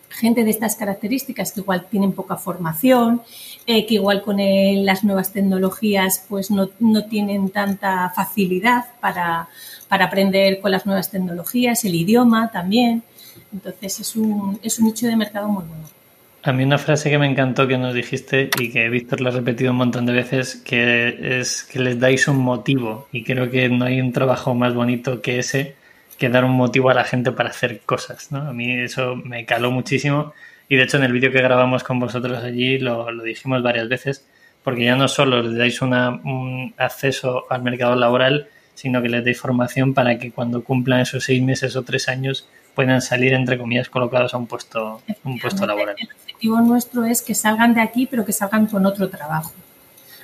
gente 0.08 0.46
de 0.46 0.52
estas 0.52 0.78
características 0.78 1.52
que 1.52 1.60
igual 1.60 1.86
tienen 1.92 2.13
poca 2.13 2.38
formación, 2.38 3.24
eh, 3.68 3.86
que 3.86 3.96
igual 3.96 4.22
con 4.22 4.38
las 4.39 5.04
nuevas 5.04 5.34
tecnologías 5.34 6.24
pues 6.30 6.50
no, 6.50 6.70
no 6.80 7.04
tienen 7.08 7.50
tanta 7.50 8.10
facilidad 8.15 8.86
para, 9.02 9.50
para 9.89 10.06
aprender 10.06 10.62
con 10.62 10.72
las 10.72 10.86
nuevas 10.86 11.12
tecnologías, 11.12 11.84
el 11.84 11.96
idioma 11.96 12.52
también. 12.54 13.04
Entonces 13.52 14.00
es 14.00 14.15
un, 14.15 14.58
es 14.63 14.80
un 14.80 14.86
nicho 14.86 15.08
de 15.08 15.18
mercado 15.18 15.50
muy 15.50 15.65
bueno. 15.65 15.99
A 16.41 16.54
mí 16.54 16.63
una 16.63 16.78
frase 16.78 17.10
que 17.10 17.17
me 17.17 17.28
encantó 17.30 17.67
que 17.67 17.78
nos 17.78 17.93
dijiste 17.93 18.49
y 18.58 18.71
que 18.71 18.88
Víctor 18.88 19.19
lo 19.19 19.30
ha 19.30 19.34
repetido 19.34 19.71
un 19.71 19.78
montón 19.78 20.06
de 20.06 20.13
veces, 20.13 20.56
que 20.56 21.39
es 21.39 21.65
que 21.65 21.80
les 21.80 21.99
dais 21.99 22.30
un 22.30 22.38
motivo 22.38 23.10
y 23.12 23.25
creo 23.25 23.49
que 23.49 23.67
no 23.67 23.84
hay 23.84 23.99
un 23.99 24.13
trabajo 24.13 24.56
más 24.56 24.73
bonito 24.73 25.21
que 25.21 25.39
ese, 25.39 25.75
que 26.17 26.30
dar 26.30 26.45
un 26.45 26.52
motivo 26.52 26.89
a 26.89 26.93
la 26.93 27.04
gente 27.04 27.34
para 27.34 27.49
hacer 27.49 27.82
cosas. 27.82 28.32
¿no? 28.32 28.39
A 28.39 28.54
mí 28.54 28.71
eso 28.71 29.17
me 29.17 29.45
caló 29.45 29.69
muchísimo 29.69 30.34
y 30.69 30.78
de 30.78 30.84
hecho 30.84 30.95
en 30.95 31.04
el 31.04 31.12
vídeo 31.12 31.30
que 31.32 31.41
grabamos 31.41 31.84
con 31.84 31.99
vosotros 31.99 32.41
allí 32.41 32.80
lo, 32.80 33.12
lo 33.12 33.23
dijimos 33.23 33.62
varias 33.62 33.89
veces, 33.89 34.25
porque 34.63 34.86
ya 34.86 34.95
no 34.95 35.10
solo 35.10 35.41
les 35.41 35.58
dais 35.58 35.82
un 35.82 36.73
acceso 36.78 37.47
al 37.49 37.63
mercado 37.63 37.95
laboral, 37.97 38.47
sino 38.75 39.02
que 39.02 39.10
les 39.10 39.25
dais 39.25 39.38
formación 39.38 39.93
para 39.93 40.17
que 40.17 40.32
cuando 40.32 40.63
cumplan 40.63 41.02
esos 41.02 41.25
seis 41.25 41.43
meses 41.43 41.75
o 41.75 41.84
tres 41.84 42.08
años 42.08 42.47
puedan 42.80 43.02
salir, 43.02 43.34
entre 43.34 43.58
comillas, 43.58 43.89
colocados 43.89 44.34
a 44.34 44.38
un 44.38 44.48
puesto, 44.48 45.02
un 45.26 45.38
puesto 45.38 45.65
laboral 45.65 45.98
objetivo 46.39 46.62
nuestro 46.62 47.04
es 47.04 47.22
que 47.22 47.36
salgan 47.36 47.74
de 47.74 47.82
aquí, 47.82 48.08
pero 48.10 48.24
que 48.24 48.32
salgan 48.32 48.68
con 48.68 48.86
otro 48.86 49.10
trabajo. 49.10 49.52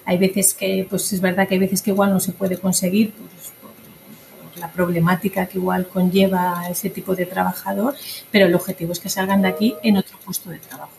Hay 0.06 0.18
veces 0.18 0.54
que, 0.54 0.88
pues 0.90 1.12
es 1.12 1.20
verdad 1.20 1.46
que 1.46 1.56
hay 1.56 1.60
veces 1.60 1.82
que 1.82 1.90
igual 1.90 2.12
no 2.12 2.22
se 2.22 2.32
puede 2.32 2.58
conseguir 2.58 3.12
pues, 3.12 3.52
por, 3.62 4.58
la 4.62 4.72
problemática 4.72 5.48
que 5.48 5.58
igual 5.58 5.88
conlleva 5.88 6.64
ese 6.70 6.90
tipo 6.90 7.14
de 7.14 7.26
trabajador, 7.26 7.96
pero 8.32 8.46
el 8.46 8.56
objetivo 8.56 8.94
es 8.94 9.02
que 9.02 9.10
salgan 9.10 9.42
de 9.42 9.50
aquí 9.50 9.76
en 9.84 9.98
otro 9.98 10.18
puesto 10.24 10.50
de 10.50 10.60
trabajo. 10.60 10.94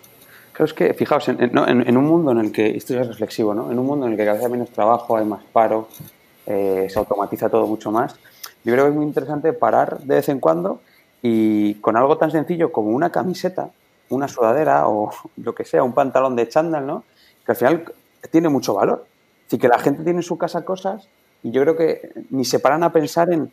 Creo 0.53 0.67
que, 0.75 0.93
fijaos, 0.93 1.27
en, 1.29 1.97
un 1.97 2.05
mundo 2.05 2.33
en 2.33 2.39
el 2.39 2.53
que, 2.53 2.77
esto 2.77 3.01
es 3.01 3.07
reflexivo, 3.07 3.55
¿no? 3.55 3.73
en 3.73 3.79
un 3.79 3.87
mundo 3.87 4.05
en 4.05 4.13
el 4.13 4.19
que 4.19 4.25
cada 4.27 4.37
vez 4.37 4.45
hay 4.45 4.53
menos 4.53 4.69
trabajo, 4.69 5.17
hay 5.17 5.25
más 5.25 5.43
paro, 5.51 5.89
eh, 6.45 6.89
se 6.91 6.99
automatiza 6.99 7.49
todo 7.49 7.67
mucho 7.67 7.91
más, 7.91 8.15
yo 8.65 8.73
creo 8.75 8.85
que 8.85 8.91
es 8.91 8.97
muy 8.97 9.07
interesante 9.07 9.55
parar 9.55 10.01
de 10.01 10.17
vez 10.17 10.29
en 10.29 10.41
cuando 10.41 10.83
y 11.29 11.75
con 11.81 11.97
algo 11.97 12.17
tan 12.19 12.31
sencillo 12.31 12.71
como 12.71 12.91
una 12.91 13.11
camiseta, 13.11 13.71
una 14.11 14.29
sudadera 14.29 14.89
o 14.89 15.11
lo 15.37 15.55
que 15.55 15.65
sea, 15.65 15.83
un 15.83 15.93
pantalón 15.93 16.37
de 16.37 16.49
chándal, 16.49 16.87
¿no? 16.87 17.05
que 17.45 17.53
al 17.53 17.57
final 17.57 17.93
tiene 18.31 18.49
mucho 18.49 18.75
valor. 18.75 19.07
Decir, 19.45 19.61
que 19.61 19.69
la 19.69 19.79
gente 19.79 20.03
tiene 20.03 20.19
en 20.19 20.23
su 20.23 20.37
casa 20.37 20.65
cosas 20.65 21.09
y 21.43 21.51
yo 21.53 21.63
creo 21.63 21.77
que 21.77 22.13
ni 22.31 22.45
se 22.45 22.59
paran 22.59 22.83
a 22.83 22.93
pensar 22.93 23.33
en 23.33 23.53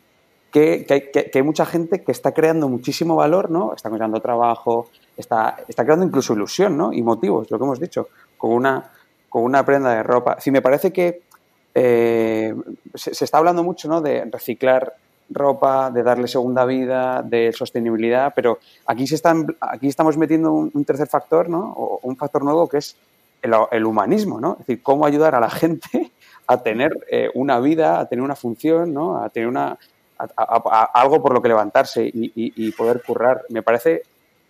que, 0.50 0.86
hay, 1.32 1.42
mucha 1.42 1.66
gente 1.66 2.02
que 2.04 2.12
está 2.12 2.32
creando 2.32 2.68
muchísimo 2.68 3.16
valor, 3.16 3.50
¿no? 3.50 3.74
Está 3.74 3.90
creando 3.90 4.20
trabajo, 4.20 4.88
está, 5.16 5.56
está 5.66 5.84
creando 5.84 6.06
incluso 6.06 6.32
ilusión, 6.32 6.76
¿no? 6.76 6.92
Y 6.92 7.02
motivos, 7.02 7.50
lo 7.50 7.58
que 7.58 7.64
hemos 7.64 7.80
dicho, 7.80 8.08
con 8.38 8.52
una, 8.52 8.92
con 9.28 9.42
una 9.42 9.64
prenda 9.64 9.92
de 9.94 10.04
ropa. 10.04 10.36
Sí, 10.40 10.52
me 10.52 10.62
parece 10.62 10.92
que 10.92 11.22
eh, 11.74 12.54
se, 12.94 13.24
está 13.24 13.38
hablando 13.38 13.64
mucho, 13.64 13.88
¿no? 13.88 14.00
De 14.00 14.24
reciclar 14.26 14.94
ropa, 15.30 15.90
de 15.90 16.02
darle 16.02 16.28
segunda 16.28 16.64
vida, 16.64 17.22
de 17.22 17.52
sostenibilidad, 17.52 18.32
pero 18.34 18.58
aquí 18.86 19.06
se 19.06 19.14
están, 19.14 19.46
aquí 19.60 19.88
estamos 19.88 20.16
metiendo 20.16 20.52
un, 20.52 20.84
tercer 20.84 21.08
factor, 21.08 21.48
¿no? 21.48 21.72
O 21.76 22.00
un 22.02 22.16
factor 22.16 22.44
nuevo 22.44 22.68
que 22.68 22.78
es 22.78 22.96
el, 23.42 23.84
humanismo, 23.84 24.40
¿no? 24.40 24.52
Es 24.52 24.58
decir, 24.66 24.82
cómo 24.82 25.06
ayudar 25.06 25.34
a 25.34 25.40
la 25.40 25.50
gente 25.50 26.12
a 26.46 26.62
tener 26.62 27.06
eh, 27.10 27.30
una 27.34 27.60
vida, 27.60 28.00
a 28.00 28.06
tener 28.06 28.22
una 28.22 28.36
función, 28.36 28.92
¿no? 28.92 29.22
A 29.22 29.28
tener 29.28 29.48
una 29.48 29.78
algo 30.36 31.22
por 31.22 31.34
lo 31.34 31.42
que 31.42 31.48
levantarse 31.48 32.08
y, 32.12 32.72
poder 32.72 33.02
currar. 33.02 33.42
Me 33.48 33.62
parece 33.62 34.02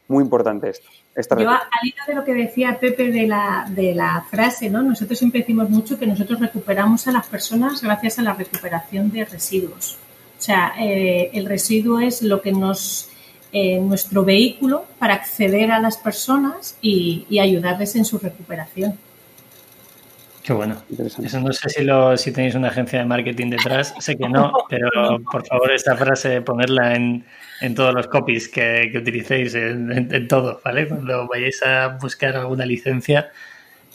muy 0.08 0.22
importante 0.22 0.70
esto. 0.70 1.40
Yo, 1.40 1.50
al 1.50 1.60
hilo 1.82 2.02
de 2.06 2.14
lo 2.14 2.24
que 2.24 2.34
decía 2.34 2.78
Pepe 2.78 3.10
de 3.10 3.26
la, 3.26 3.66
de 3.68 3.94
la 3.94 4.24
frase, 4.28 4.68
¿no? 4.68 4.82
Nosotros 4.82 5.18
siempre 5.18 5.40
decimos 5.40 5.70
mucho 5.70 5.98
que 5.98 6.06
nosotros 6.06 6.40
recuperamos 6.40 7.06
a 7.06 7.12
las 7.12 7.26
personas 7.26 7.80
gracias 7.82 8.18
a 8.18 8.22
la 8.22 8.34
recuperación 8.34 9.10
de 9.10 9.24
residuos. 9.24 9.98
O 10.44 10.46
sea, 10.46 10.74
eh, 10.78 11.30
el 11.32 11.46
residuo 11.46 12.00
es 12.00 12.20
lo 12.20 12.42
que 12.42 12.52
nos 12.52 13.08
eh, 13.50 13.80
nuestro 13.80 14.26
vehículo 14.26 14.84
para 14.98 15.14
acceder 15.14 15.70
a 15.70 15.80
las 15.80 15.96
personas 15.96 16.76
y, 16.82 17.26
ayudarles 17.40 17.96
en 17.96 18.04
su 18.04 18.18
recuperación. 18.18 18.92
Qué 20.42 20.52
bueno. 20.52 20.82
Eso 21.22 21.40
no 21.40 21.50
sé 21.54 21.70
si, 21.70 21.82
lo, 21.82 22.14
si 22.18 22.30
tenéis 22.30 22.56
una 22.56 22.68
agencia 22.68 22.98
de 22.98 23.06
marketing 23.06 23.48
detrás, 23.48 23.94
sé 24.00 24.18
que 24.18 24.28
no, 24.28 24.52
pero 24.68 25.18
por 25.32 25.46
favor 25.46 25.72
esta 25.72 25.96
frase 25.96 26.42
ponerla 26.42 26.94
en, 26.94 27.24
en 27.62 27.74
todos 27.74 27.94
los 27.94 28.06
copies 28.08 28.46
que, 28.46 28.90
que 28.92 28.98
utilicéis, 28.98 29.54
en, 29.54 30.28
todo, 30.28 30.60
¿vale? 30.62 30.86
Cuando 30.86 31.26
vayáis 31.26 31.62
a 31.62 31.96
buscar 32.02 32.36
alguna 32.36 32.66
licencia, 32.66 33.30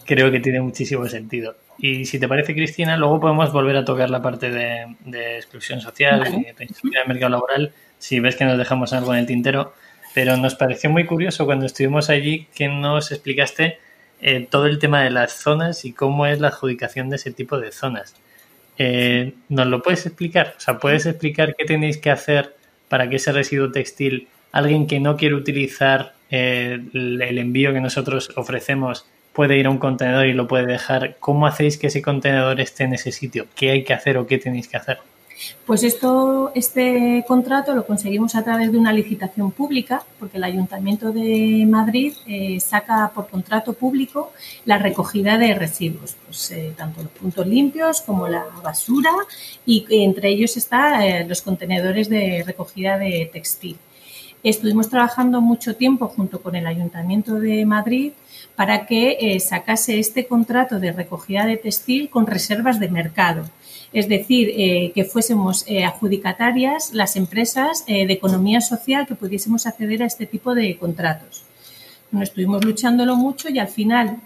creo 0.04 0.32
que 0.32 0.40
tiene 0.40 0.62
muchísimo 0.62 1.08
sentido. 1.08 1.56
Y 1.82 2.06
si 2.06 2.20
te 2.20 2.28
parece, 2.28 2.54
Cristina, 2.54 2.98
luego 2.98 3.20
podemos 3.20 3.54
volver 3.54 3.78
a 3.78 3.86
tocar 3.86 4.10
la 4.10 4.22
parte 4.22 4.50
de, 4.50 5.38
exclusión 5.38 5.80
social 5.80 6.28
y 6.28 6.44
de 6.44 6.54
el 6.60 7.08
mercado 7.08 7.30
laboral, 7.30 7.72
si 7.98 8.20
ves 8.20 8.36
que 8.36 8.46
nos 8.46 8.58
dejamos 8.58 8.92
algo 8.94 9.14
en 9.14 9.22
el 9.22 9.26
tintero. 9.26 9.74
Pero 10.14 10.36
nos 10.38 10.56
pareció 10.56 10.90
muy 10.90 11.06
curioso 11.06 11.46
cuando 11.46 11.66
estuvimos 11.66 12.10
allí 12.10 12.48
que 12.56 12.68
nos 12.68 13.12
explicaste 13.12 13.78
eh, 14.22 14.48
todo 14.50 14.66
el 14.66 14.80
tema 14.80 15.04
de 15.04 15.12
las 15.12 15.34
zonas 15.34 15.86
y 15.86 15.94
cómo 15.94 16.26
es 16.26 16.40
la 16.40 16.50
adjudicación 16.50 17.10
de 17.10 17.16
ese 17.16 17.32
tipo 17.32 17.60
de 17.60 17.72
zonas. 17.72 18.16
Eh, 18.78 19.34
¿Nos 19.48 19.68
lo 19.68 19.82
puedes 19.82 20.06
explicar? 20.06 20.56
O 20.58 20.60
sea, 20.60 20.80
¿puedes 20.80 21.06
explicar 21.06 21.56
qué 21.56 21.66
tenéis 21.66 21.98
que 21.98 22.10
hacer 22.10 22.56
para 22.90 23.10
que 23.10 23.18
ese 23.18 23.32
residuo 23.32 23.72
textil, 23.72 24.28
alguien 24.52 24.88
que 24.88 25.00
no 25.00 25.16
quiere 25.16 25.36
utilizar 25.36 26.14
eh, 26.32 26.80
el 26.94 27.38
envío 27.38 27.72
que 27.72 27.80
nosotros 27.80 28.32
ofrecemos, 28.36 29.06
puede 29.40 29.58
ir 29.58 29.68
a 29.68 29.70
un 29.70 29.78
contenedor 29.78 30.26
y 30.26 30.34
lo 30.34 30.50
puede 30.50 30.66
dejar. 30.66 31.16
¿Cómo 31.22 31.48
hacéis 31.48 31.78
que 31.78 31.88
ese 31.88 32.02
contenedor 32.02 32.60
esté 32.60 32.84
en 32.84 32.96
ese 32.96 33.14
sitio? 33.14 33.48
¿Qué 33.56 33.72
hay 33.72 33.86
que 33.86 33.94
hacer 33.94 34.18
o 34.18 34.28
qué 34.28 34.38
tenéis 34.38 34.68
que 34.68 34.76
hacer? 34.76 34.98
Pues 35.66 35.84
esto, 35.84 36.52
este 36.56 37.24
contrato 37.26 37.74
lo 37.74 37.86
conseguimos 37.86 38.36
a 38.36 38.44
través 38.44 38.70
de 38.70 38.78
una 38.78 38.92
licitación 38.92 39.52
pública, 39.52 40.04
porque 40.20 40.36
el 40.36 40.44
Ayuntamiento 40.44 41.14
de 41.14 41.66
Madrid 41.66 42.12
eh, 42.28 42.60
saca 42.60 43.14
por 43.16 43.30
contrato 43.30 43.72
público 43.72 44.34
la 44.66 44.78
recogida 44.78 45.38
de 45.38 45.54
residuos, 45.54 46.18
pues, 46.26 46.52
eh, 46.52 46.74
tanto 46.76 47.02
los 47.02 47.12
puntos 47.12 47.48
limpios 47.48 48.02
como 48.02 48.28
la 48.28 48.44
basura, 48.62 49.14
y 49.66 49.86
entre 50.04 50.32
ellos 50.32 50.58
están 50.58 51.02
eh, 51.02 51.26
los 51.26 51.42
contenedores 51.42 52.10
de 52.10 52.44
recogida 52.46 52.98
de 52.98 53.30
textil. 53.32 53.78
Estuvimos 54.44 54.90
trabajando 54.90 55.40
mucho 55.40 55.78
tiempo 55.78 56.10
junto 56.10 56.42
con 56.42 56.58
el 56.58 56.68
Ayuntamiento 56.68 57.36
de 57.40 57.66
Madrid 57.66 58.12
para 58.60 58.86
que 58.86 59.40
sacase 59.40 60.00
este 60.00 60.28
contrato 60.28 60.82
de 60.82 60.92
recogida 60.92 61.46
de 61.46 61.56
textil 61.56 62.10
con 62.10 62.28
reservas 62.28 62.78
de 62.82 62.90
mercado 62.90 63.44
es 63.92 64.08
decir, 64.08 64.54
eh, 64.56 64.92
que 64.94 65.04
fuésemos 65.04 65.66
eh, 65.68 65.84
adjudicatarias 65.84 66.94
las 66.94 67.16
empresas 67.16 67.84
eh, 67.88 68.06
de 68.06 68.14
economía 68.14 68.62
social 68.62 69.08
que 69.08 69.16
pudiésemos 69.16 69.66
acceder 69.66 70.04
a 70.04 70.06
este 70.06 70.26
tipo 70.26 70.54
de 70.54 70.78
contratos. 70.78 71.44
Bueno, 72.12 72.24
estuvimos 72.24 72.64
luchándolo 72.64 73.16
mucho 73.16 73.50
y 73.50 73.60
al 73.60 73.68
final 73.68 74.18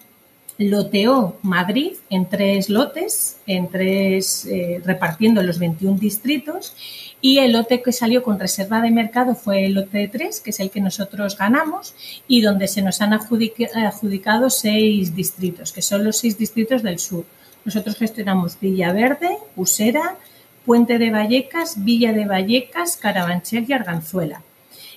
loteó 0.57 1.37
Madrid 1.41 1.93
en 2.09 2.27
tres 2.27 2.69
lotes, 2.69 3.37
en 3.47 3.69
tres, 3.69 4.47
repartiendo 4.85 5.41
los 5.41 5.57
21 5.57 5.97
distritos 5.97 6.75
y 7.25 7.39
el 7.39 7.53
lote 7.53 7.81
que 7.81 7.93
salió 7.93 8.21
con 8.21 8.37
reserva 8.37 8.81
de 8.81 8.91
mercado 8.91 9.33
fue 9.33 9.65
el 9.65 9.75
lote 9.75 9.97
de 9.97 10.07
3, 10.09 10.41
que 10.41 10.49
es 10.49 10.59
el 10.59 10.69
que 10.69 10.81
nosotros 10.81 11.37
ganamos, 11.37 11.95
y 12.27 12.41
donde 12.41 12.67
se 12.67 12.81
nos 12.81 12.99
han 12.99 13.13
adjudicado 13.13 14.49
seis 14.49 15.15
distritos, 15.15 15.71
que 15.71 15.81
son 15.81 16.03
los 16.03 16.17
seis 16.17 16.37
distritos 16.37 16.83
del 16.83 16.99
sur. 16.99 17.23
Nosotros 17.63 17.95
gestionamos 17.95 18.59
Villaverde, 18.59 19.37
Usera, 19.55 20.17
Puente 20.65 20.97
de 20.97 21.11
Vallecas, 21.11 21.85
Villa 21.85 22.11
de 22.11 22.25
Vallecas, 22.25 22.97
Carabanchel 22.97 23.67
y 23.69 23.71
Arganzuela. 23.71 24.41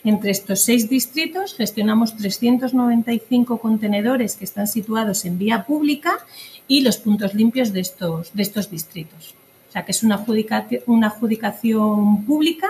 Entre 0.03 0.33
estos 0.33 0.63
seis 0.63 0.91
distritos 0.91 1.55
gestionamos 1.55 2.17
395 2.17 3.59
contenedores 3.59 4.35
que 4.35 4.45
están 4.45 4.67
situados 4.67 5.25
en 5.27 5.39
vía 5.39 5.65
pública 5.65 6.19
y 6.67 6.81
los 6.81 6.97
puntos 6.97 7.35
limpios 7.35 7.73
de 7.73 7.83
estos 7.83 8.71
distritos. 8.73 9.37
O 9.69 9.73
sea 9.73 9.85
que 9.85 9.93
es 9.93 10.03
una 10.03 10.17
adjudicación, 10.17 10.83
una 10.87 11.09
adjudicación 11.09 12.25
pública 12.25 12.69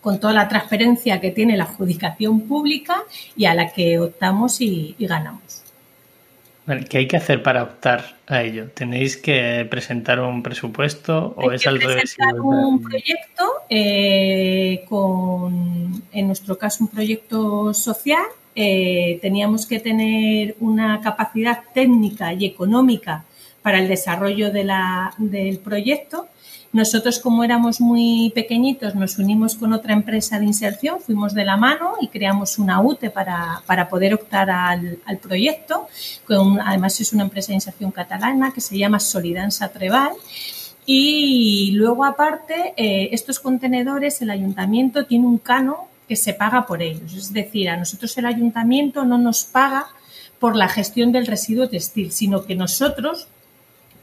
con 0.00 0.20
toda 0.20 0.32
la 0.32 0.48
transparencia 0.48 1.20
que 1.20 1.32
tiene 1.32 1.56
la 1.56 1.64
adjudicación 1.64 2.42
pública 2.42 3.02
y 3.36 3.46
a 3.46 3.54
la 3.54 3.72
que 3.72 3.98
optamos 3.98 4.60
y 4.60 4.94
ganamos. 4.98 5.64
¿Qué 6.88 6.98
hay 6.98 7.08
que 7.08 7.16
hacer 7.16 7.42
para 7.42 7.62
optar 7.62 8.18
a 8.26 8.42
ello? 8.42 8.68
¿Tenéis 8.68 9.16
que 9.16 9.66
presentar 9.70 10.20
un 10.20 10.42
presupuesto 10.42 11.32
o 11.36 11.50
es 11.50 11.66
al 11.66 11.80
revés? 11.80 12.14
Presentar 12.16 12.40
un 12.40 12.82
proyecto, 12.82 13.44
eh, 13.70 14.84
con, 14.86 16.02
en 16.12 16.26
nuestro 16.26 16.58
caso, 16.58 16.84
un 16.84 16.90
proyecto 16.90 17.72
social. 17.72 18.24
Eh, 18.54 19.18
teníamos 19.22 19.64
que 19.64 19.80
tener 19.80 20.56
una 20.60 21.00
capacidad 21.00 21.62
técnica 21.72 22.34
y 22.34 22.44
económica 22.44 23.24
para 23.68 23.80
el 23.80 23.88
desarrollo 23.88 24.50
del 24.50 25.58
proyecto 25.58 26.26
nosotros, 26.72 27.18
como 27.18 27.44
éramos 27.44 27.82
muy 27.82 28.32
pequeñitos, 28.34 28.94
nos 28.94 29.18
unimos 29.18 29.56
con 29.56 29.74
otra 29.74 29.92
empresa 29.92 30.38
de 30.38 30.46
inserción, 30.46 31.00
fuimos 31.00 31.34
de 31.34 31.44
la 31.44 31.58
mano 31.58 31.96
y 32.00 32.08
creamos 32.08 32.58
una 32.58 32.80
UTE 32.80 33.10
para, 33.10 33.88
poder 33.90 34.14
optar 34.14 34.50
al, 34.50 35.18
proyecto. 35.22 35.86
además, 36.64 36.98
es 36.98 37.12
una 37.12 37.24
empresa 37.24 37.48
de 37.48 37.56
inserción 37.56 37.90
catalana 37.90 38.52
que 38.54 38.62
se 38.62 38.78
llama 38.78 39.00
Solidanza 39.00 39.68
Treval. 39.68 40.12
Y 40.86 41.72
luego, 41.72 42.06
aparte, 42.06 42.72
eh, 42.74 43.10
estos 43.12 43.38
contenedores, 43.38 44.22
el 44.22 44.30
ayuntamiento 44.30 45.04
tiene 45.04 45.26
un 45.26 45.36
cano 45.38 45.88
que 46.08 46.16
se 46.16 46.32
paga 46.32 46.66
por 46.66 46.80
ellos. 46.82 47.14
Es 47.14 47.32
decir, 47.34 47.68
a 47.68 47.76
nosotros 47.76 48.16
el 48.16 48.24
ayuntamiento 48.24 49.04
no 49.04 49.18
nos 49.18 49.44
paga 49.44 49.88
por 50.38 50.56
la 50.56 50.68
gestión 50.68 51.12
del 51.12 51.26
residuo 51.26 51.68
textil, 51.68 52.12
sino 52.12 52.44
que 52.44 52.54
nosotros 52.54 53.28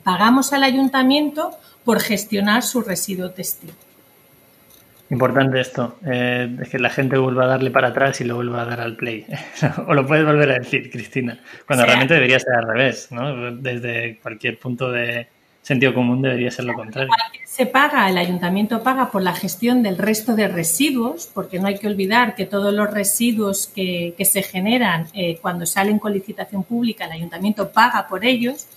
pagamos 0.05 0.53
al 0.53 0.63
ayuntamiento 0.63 1.49
por 1.83 1.99
gestionar 1.99 2.61
su 2.61 2.81
residuo 2.81 3.31
textil. 3.31 3.71
Importante 5.09 5.59
esto, 5.59 5.97
eh, 6.05 6.57
es 6.61 6.69
que 6.69 6.77
la 6.77 6.91
gente 6.91 7.17
vuelva 7.17 7.45
a 7.45 7.47
darle 7.47 7.71
para 7.71 7.87
atrás 7.87 8.21
y 8.21 8.23
lo 8.23 8.35
vuelva 8.35 8.61
a 8.61 8.65
dar 8.65 8.81
al 8.81 8.95
play. 8.95 9.25
o 9.87 9.93
lo 9.95 10.05
puedes 10.05 10.23
volver 10.23 10.51
a 10.51 10.59
decir, 10.59 10.91
Cristina, 10.91 11.39
cuando 11.65 11.85
realmente 11.85 12.13
debería 12.13 12.39
ser 12.39 12.53
al 12.53 12.67
revés, 12.67 13.07
¿no? 13.11 13.51
Desde 13.55 14.19
cualquier 14.21 14.59
punto 14.59 14.91
de 14.91 15.27
sentido 15.63 15.95
común 15.95 16.21
debería 16.21 16.51
ser 16.51 16.65
lo 16.65 16.73
contrario. 16.73 17.11
Se 17.43 17.65
paga, 17.65 18.07
el 18.07 18.19
ayuntamiento 18.19 18.83
paga 18.83 19.09
por 19.09 19.23
la 19.23 19.33
gestión 19.33 19.81
del 19.81 19.97
resto 19.97 20.35
de 20.35 20.47
residuos, 20.47 21.31
porque 21.33 21.57
no 21.59 21.65
hay 21.67 21.79
que 21.79 21.87
olvidar 21.87 22.35
que 22.35 22.45
todos 22.45 22.71
los 22.71 22.91
residuos 22.91 23.71
que, 23.73 24.13
se 24.23 24.43
generan 24.43 25.07
eh, 25.13 25.39
cuando 25.41 25.65
salen 25.65 25.97
con 25.97 26.13
licitación 26.13 26.63
pública, 26.63 27.05
el 27.05 27.13
ayuntamiento 27.13 27.71
paga 27.71 28.07
por 28.07 28.23
ellos 28.23 28.67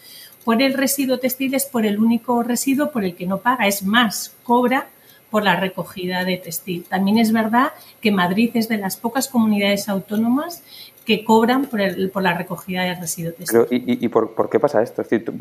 por 0.44 0.62
el 0.62 0.74
residuo 0.74 1.18
textil 1.18 1.54
es 1.54 1.66
por 1.66 1.84
el 1.86 1.98
único 1.98 2.42
residuo 2.42 2.90
por 2.90 3.04
el 3.04 3.14
que 3.14 3.26
no 3.26 3.38
paga, 3.38 3.66
es 3.66 3.82
más, 3.82 4.34
cobra 4.42 4.88
por 5.30 5.44
la 5.44 5.56
recogida 5.56 6.24
de 6.24 6.38
textil. 6.38 6.84
También 6.88 7.18
es 7.18 7.32
verdad 7.32 7.72
que 8.00 8.10
Madrid 8.10 8.50
es 8.54 8.68
de 8.68 8.78
las 8.78 8.96
pocas 8.96 9.28
comunidades 9.28 9.88
autónomas 9.88 10.62
que 11.04 11.24
cobran 11.24 11.66
por, 11.66 11.80
el, 11.80 12.10
por 12.10 12.22
la 12.22 12.36
recogida 12.36 12.82
de 12.82 12.94
residuos 12.94 13.34
Pero, 13.50 13.66
¿Y, 13.70 14.04
y, 14.04 14.08
por, 14.08 14.50
qué 14.50 14.60
pasa 14.60 14.82
esto? 14.82 15.00
Es 15.00 15.08
decir, 15.08 15.32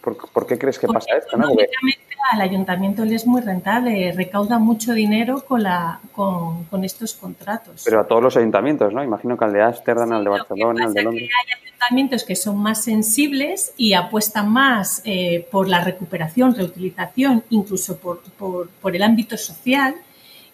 ¿por, 0.00 0.46
qué 0.46 0.58
crees 0.58 0.78
que 0.78 0.86
pasa 0.86 1.16
esto? 1.16 1.36
¿no? 1.38 1.48
Al 2.30 2.40
ayuntamiento 2.40 3.04
le 3.04 3.14
es 3.14 3.26
muy 3.26 3.42
rentable, 3.42 4.12
recauda 4.12 4.58
mucho 4.58 4.92
dinero 4.92 5.44
con, 5.44 5.62
la, 5.62 6.00
con, 6.12 6.64
con, 6.64 6.84
estos 6.84 7.14
contratos. 7.14 7.82
Pero 7.84 8.00
a 8.00 8.06
todos 8.06 8.22
los 8.22 8.36
ayuntamientos, 8.36 8.92
¿no? 8.92 9.04
Imagino 9.04 9.36
que 9.36 9.44
al 9.44 9.52
de 9.52 9.62
Ámsterdam, 9.62 10.12
al 10.12 10.24
de 10.24 10.30
Barcelona, 10.30 10.86
al 10.86 10.94
de 10.94 11.02
Londres. 11.02 11.28
Que 11.28 11.52
hay 11.52 11.62
ayuntamientos 11.66 12.24
que 12.24 12.36
son 12.36 12.56
más 12.58 12.82
sensibles 12.82 13.74
y 13.76 13.92
apuestan 13.92 14.50
más 14.50 15.02
eh, 15.04 15.46
por 15.50 15.68
la 15.68 15.84
recuperación, 15.84 16.54
reutilización, 16.54 17.44
incluso 17.50 17.98
por, 17.98 18.22
por, 18.38 18.68
por, 18.68 18.96
el 18.96 19.02
ámbito 19.02 19.36
social 19.36 19.94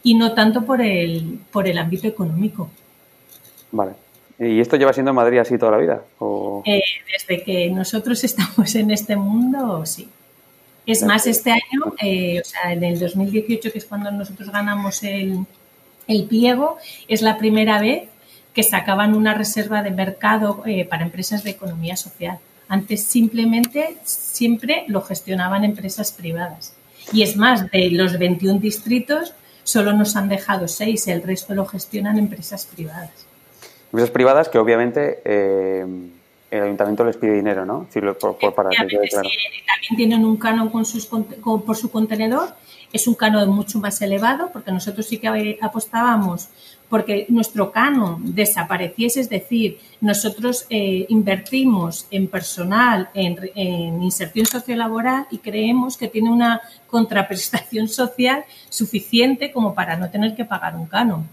y 0.02 0.14
no 0.14 0.35
tanto 0.35 0.62
por 0.62 0.80
el, 0.80 1.38
por 1.52 1.68
el 1.68 1.78
ámbito 1.78 2.09
económico. 2.09 2.70
Vale. 3.70 3.92
¿Y 4.40 4.59
esto 4.59 4.76
lleva 4.76 4.92
siendo 4.92 5.11
en 5.11 5.16
Madrid 5.16 5.38
así 5.38 5.59
toda 5.59 5.72
la 5.72 5.78
vida? 5.78 6.02
Eh, 6.64 6.80
desde 7.12 7.44
que 7.44 7.70
nosotros 7.70 8.24
estamos 8.24 8.74
en 8.74 8.90
este 8.90 9.14
mundo, 9.14 9.85
sí. 9.87 10.09
Es 10.90 11.05
más, 11.05 11.24
este 11.29 11.53
año, 11.53 11.94
eh, 12.03 12.40
o 12.40 12.44
sea, 12.44 12.72
en 12.72 12.83
el 12.83 12.98
2018, 12.98 13.70
que 13.70 13.79
es 13.79 13.85
cuando 13.85 14.11
nosotros 14.11 14.50
ganamos 14.50 15.05
el, 15.05 15.46
el 16.09 16.24
pliego, 16.24 16.79
es 17.07 17.22
la 17.22 17.38
primera 17.38 17.81
vez 17.81 18.09
que 18.53 18.64
sacaban 18.64 19.14
una 19.14 19.35
reserva 19.35 19.85
de 19.85 19.92
mercado 19.92 20.64
eh, 20.66 20.85
para 20.85 21.05
empresas 21.05 21.44
de 21.44 21.50
economía 21.50 21.96
social. 21.96 22.40
Antes 22.66 23.05
simplemente 23.05 23.98
siempre 24.03 24.83
lo 24.88 25.03
gestionaban 25.03 25.62
empresas 25.62 26.11
privadas. 26.11 26.74
Y 27.12 27.22
es 27.22 27.37
más, 27.37 27.70
de 27.70 27.90
los 27.92 28.18
21 28.18 28.59
distritos 28.59 29.33
solo 29.62 29.92
nos 29.92 30.16
han 30.16 30.29
dejado 30.29 30.66
seis, 30.66 31.07
el 31.07 31.22
resto 31.22 31.55
lo 31.55 31.66
gestionan 31.66 32.18
empresas 32.18 32.66
privadas. 32.66 33.11
Empresas 33.92 34.11
privadas 34.11 34.48
que 34.48 34.59
obviamente 34.59 35.22
eh, 35.24 35.87
el 36.50 36.62
ayuntamiento 36.62 37.04
les 37.04 37.16
pide 37.16 37.34
dinero, 37.34 37.64
¿no? 37.64 37.86
por, 38.18 38.54
para 38.54 38.70
también 38.70 39.00
tienen 39.96 40.24
un 40.24 40.36
canon 40.36 40.68
con 40.68 40.84
sus, 40.84 41.06
por 41.06 41.76
su 41.76 41.90
contenedor, 41.90 42.54
es 42.92 43.06
un 43.06 43.14
canon 43.14 43.48
mucho 43.50 43.78
más 43.78 44.02
elevado, 44.02 44.50
porque 44.52 44.72
nosotros 44.72 45.06
sí 45.06 45.18
que 45.18 45.58
apostábamos 45.60 46.48
porque 46.88 47.26
nuestro 47.28 47.70
canon 47.70 48.34
desapareciese, 48.34 49.20
es 49.20 49.30
decir, 49.30 49.78
nosotros 50.00 50.66
eh, 50.70 51.06
invertimos 51.08 52.08
en 52.10 52.26
personal, 52.26 53.10
en, 53.14 53.38
en, 53.54 54.02
inserción 54.02 54.44
sociolaboral 54.44 55.28
y 55.30 55.38
creemos 55.38 55.96
que 55.96 56.08
tiene 56.08 56.30
una 56.30 56.60
contraprestación 56.88 57.86
social 58.00 58.44
suficiente 58.68 59.52
como 59.52 59.72
para 59.72 59.96
no 59.96 60.10
tener 60.10 60.34
que 60.34 60.44
pagar 60.44 60.74
un 60.74 60.86
canon 60.86 61.28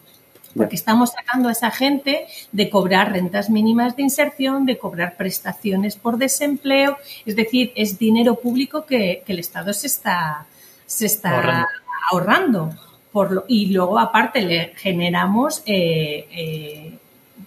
porque 0.57 0.75
estamos 0.75 1.11
sacando 1.11 1.49
a 1.49 1.51
esa 1.51 1.71
gente 1.71 2.25
de 2.51 2.69
cobrar 2.69 3.11
rentas 3.11 3.49
mínimas 3.49 3.95
de 3.95 4.03
inserción, 4.03 4.65
de 4.65 4.77
cobrar 4.77 5.15
prestaciones 5.15 5.95
por 5.95 6.17
desempleo, 6.17 6.97
es 7.25 7.35
decir, 7.35 7.71
es 7.75 7.97
dinero 7.97 8.35
público 8.35 8.85
que, 8.85 9.23
el 9.27 9.39
Estado 9.39 9.73
se 9.73 9.87
está, 9.87 10.45
se 10.85 11.05
está 11.05 11.67
ahorrando. 12.11 12.71
por 13.11 13.31
lo, 13.31 13.45
y 13.47 13.67
luego, 13.67 13.99
aparte, 13.99 14.41
le 14.41 14.73
generamos 14.75 15.61
eh, 15.65 16.27
eh, 16.31 16.97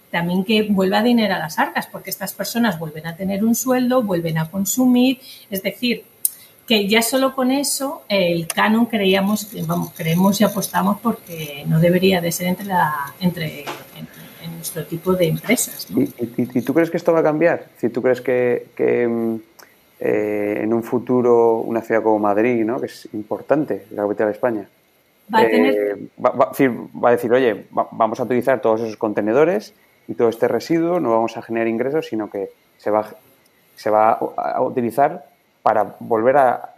también 0.09 0.43
que 0.43 0.63
vuelva 0.63 1.01
dinero 1.01 1.35
a 1.35 1.39
las 1.39 1.57
arcas, 1.57 1.87
porque 1.87 2.09
estas 2.09 2.33
personas 2.33 2.77
vuelven 2.77 3.07
a 3.07 3.15
tener 3.15 3.43
un 3.43 3.55
sueldo, 3.55 4.03
vuelven 4.03 4.37
a 4.37 4.49
consumir, 4.49 5.19
es 5.49 5.63
decir, 5.63 6.03
que 6.71 6.87
ya 6.87 7.01
solo 7.01 7.35
con 7.35 7.51
eso 7.51 8.03
el 8.07 8.47
canon 8.47 8.85
creíamos, 8.85 9.51
vamos, 9.67 9.91
creemos 9.93 10.39
y 10.39 10.45
apostamos 10.45 11.01
porque 11.01 11.65
no 11.67 11.81
debería 11.81 12.21
de 12.21 12.31
ser 12.31 12.47
entre 12.47 12.65
la 12.65 13.13
entre, 13.19 13.65
nuestro 14.55 14.85
tipo 14.85 15.11
de 15.13 15.27
empresas. 15.27 15.85
¿Y, 15.89 16.61
tú 16.61 16.73
crees 16.73 16.89
que 16.89 16.95
esto 16.95 17.11
va 17.11 17.19
a 17.19 17.23
cambiar? 17.23 17.65
Si 17.75 17.89
tú 17.89 18.01
crees 18.01 18.21
que, 18.21 18.67
mm, 19.05 19.35
eh, 19.99 20.59
en 20.63 20.73
un 20.73 20.81
futuro 20.81 21.57
una 21.57 21.81
ciudad 21.81 22.03
como 22.03 22.19
Madrid, 22.19 22.63
¿no? 22.63 22.79
que 22.79 22.85
es 22.85 23.09
importante, 23.11 23.87
la 23.91 24.03
capital 24.03 24.27
de 24.27 24.31
España, 24.31 24.69
va 25.33 25.39
a, 25.39 25.43
eh, 25.43 26.07
va, 26.23 27.09
a 27.09 27.11
decir, 27.11 27.33
oye, 27.33 27.65
vamos 27.69 28.17
a 28.17 28.23
utilizar 28.23 28.61
todos 28.61 28.79
esos 28.79 28.95
contenedores 28.95 29.73
y 30.07 30.13
todo 30.13 30.29
este 30.29 30.47
residuo, 30.47 31.01
no 31.01 31.11
vamos 31.11 31.35
a 31.35 31.41
generar 31.41 31.67
ingresos, 31.67 32.07
sino 32.07 32.29
que 32.29 32.49
se 32.77 32.89
va, 32.91 33.09
se 33.75 33.89
va 33.89 34.13
a 34.13 34.61
utilizar 34.61 35.30
para 35.61 35.95
volver 35.99 36.37
a, 36.37 36.73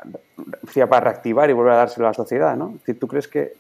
para 0.90 1.00
reactivar 1.00 1.50
y 1.50 1.54
volver 1.54 1.74
a 1.74 1.78
dárselo 1.78 2.08
a 2.08 2.10
la 2.10 2.14
sociedad, 2.14 2.56
¿no? 2.56 2.78
¿Tú 3.00 3.08
crees 3.08 3.28
que...? 3.28 3.54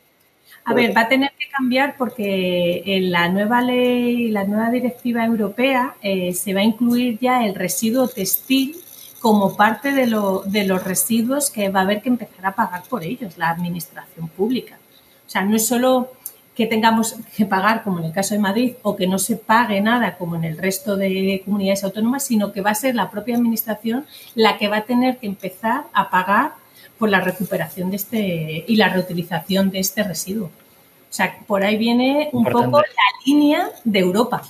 A 0.65 0.73
ver, 0.73 0.95
va 0.95 1.01
a 1.01 1.07
tener 1.09 1.31
que 1.37 1.47
cambiar 1.49 1.95
porque 1.97 2.83
en 2.85 3.11
la 3.11 3.27
nueva 3.27 3.61
ley, 3.61 4.29
la 4.29 4.45
nueva 4.45 4.69
directiva 4.69 5.25
europea, 5.25 5.95
eh, 6.01 6.33
se 6.33 6.53
va 6.53 6.61
a 6.61 6.63
incluir 6.63 7.19
ya 7.19 7.45
el 7.45 7.55
residuo 7.55 8.07
textil 8.07 8.77
como 9.19 9.55
parte 9.55 9.91
de, 9.93 10.07
lo, 10.07 10.43
de 10.45 10.65
los 10.65 10.83
residuos 10.83 11.49
que 11.49 11.69
va 11.69 11.81
a 11.81 11.83
haber 11.83 12.01
que 12.01 12.09
empezar 12.09 12.45
a 12.45 12.51
pagar 12.51 12.83
por 12.89 13.03
ellos, 13.03 13.37
la 13.37 13.49
administración 13.49 14.27
pública. 14.29 14.77
O 15.25 15.29
sea, 15.29 15.43
no 15.43 15.55
es 15.55 15.65
solo 15.65 16.11
que 16.55 16.67
tengamos 16.67 17.15
que 17.35 17.45
pagar, 17.45 17.83
como 17.83 17.99
en 17.99 18.05
el 18.05 18.11
caso 18.11 18.35
de 18.35 18.39
Madrid, 18.39 18.73
o 18.83 18.95
que 18.95 19.07
no 19.07 19.17
se 19.17 19.37
pague 19.37 19.81
nada, 19.81 20.17
como 20.17 20.35
en 20.35 20.43
el 20.43 20.57
resto 20.57 20.95
de 20.95 21.41
comunidades 21.45 21.83
autónomas, 21.83 22.23
sino 22.23 22.51
que 22.51 22.61
va 22.61 22.71
a 22.71 22.75
ser 22.75 22.95
la 22.95 23.09
propia 23.09 23.35
Administración 23.35 24.05
la 24.35 24.57
que 24.57 24.67
va 24.67 24.77
a 24.77 24.81
tener 24.83 25.17
que 25.17 25.27
empezar 25.27 25.85
a 25.93 26.09
pagar 26.09 26.51
por 26.97 27.09
la 27.09 27.21
recuperación 27.21 27.89
de 27.89 27.95
este 27.95 28.65
y 28.67 28.75
la 28.75 28.89
reutilización 28.89 29.71
de 29.71 29.79
este 29.79 30.03
residuo. 30.03 30.45
O 30.45 31.15
sea, 31.15 31.37
por 31.45 31.63
ahí 31.63 31.77
viene 31.77 32.29
un 32.31 32.45
poco 32.45 32.79
la 32.79 32.85
línea 33.25 33.69
de 33.83 33.99
Europa. 33.99 34.43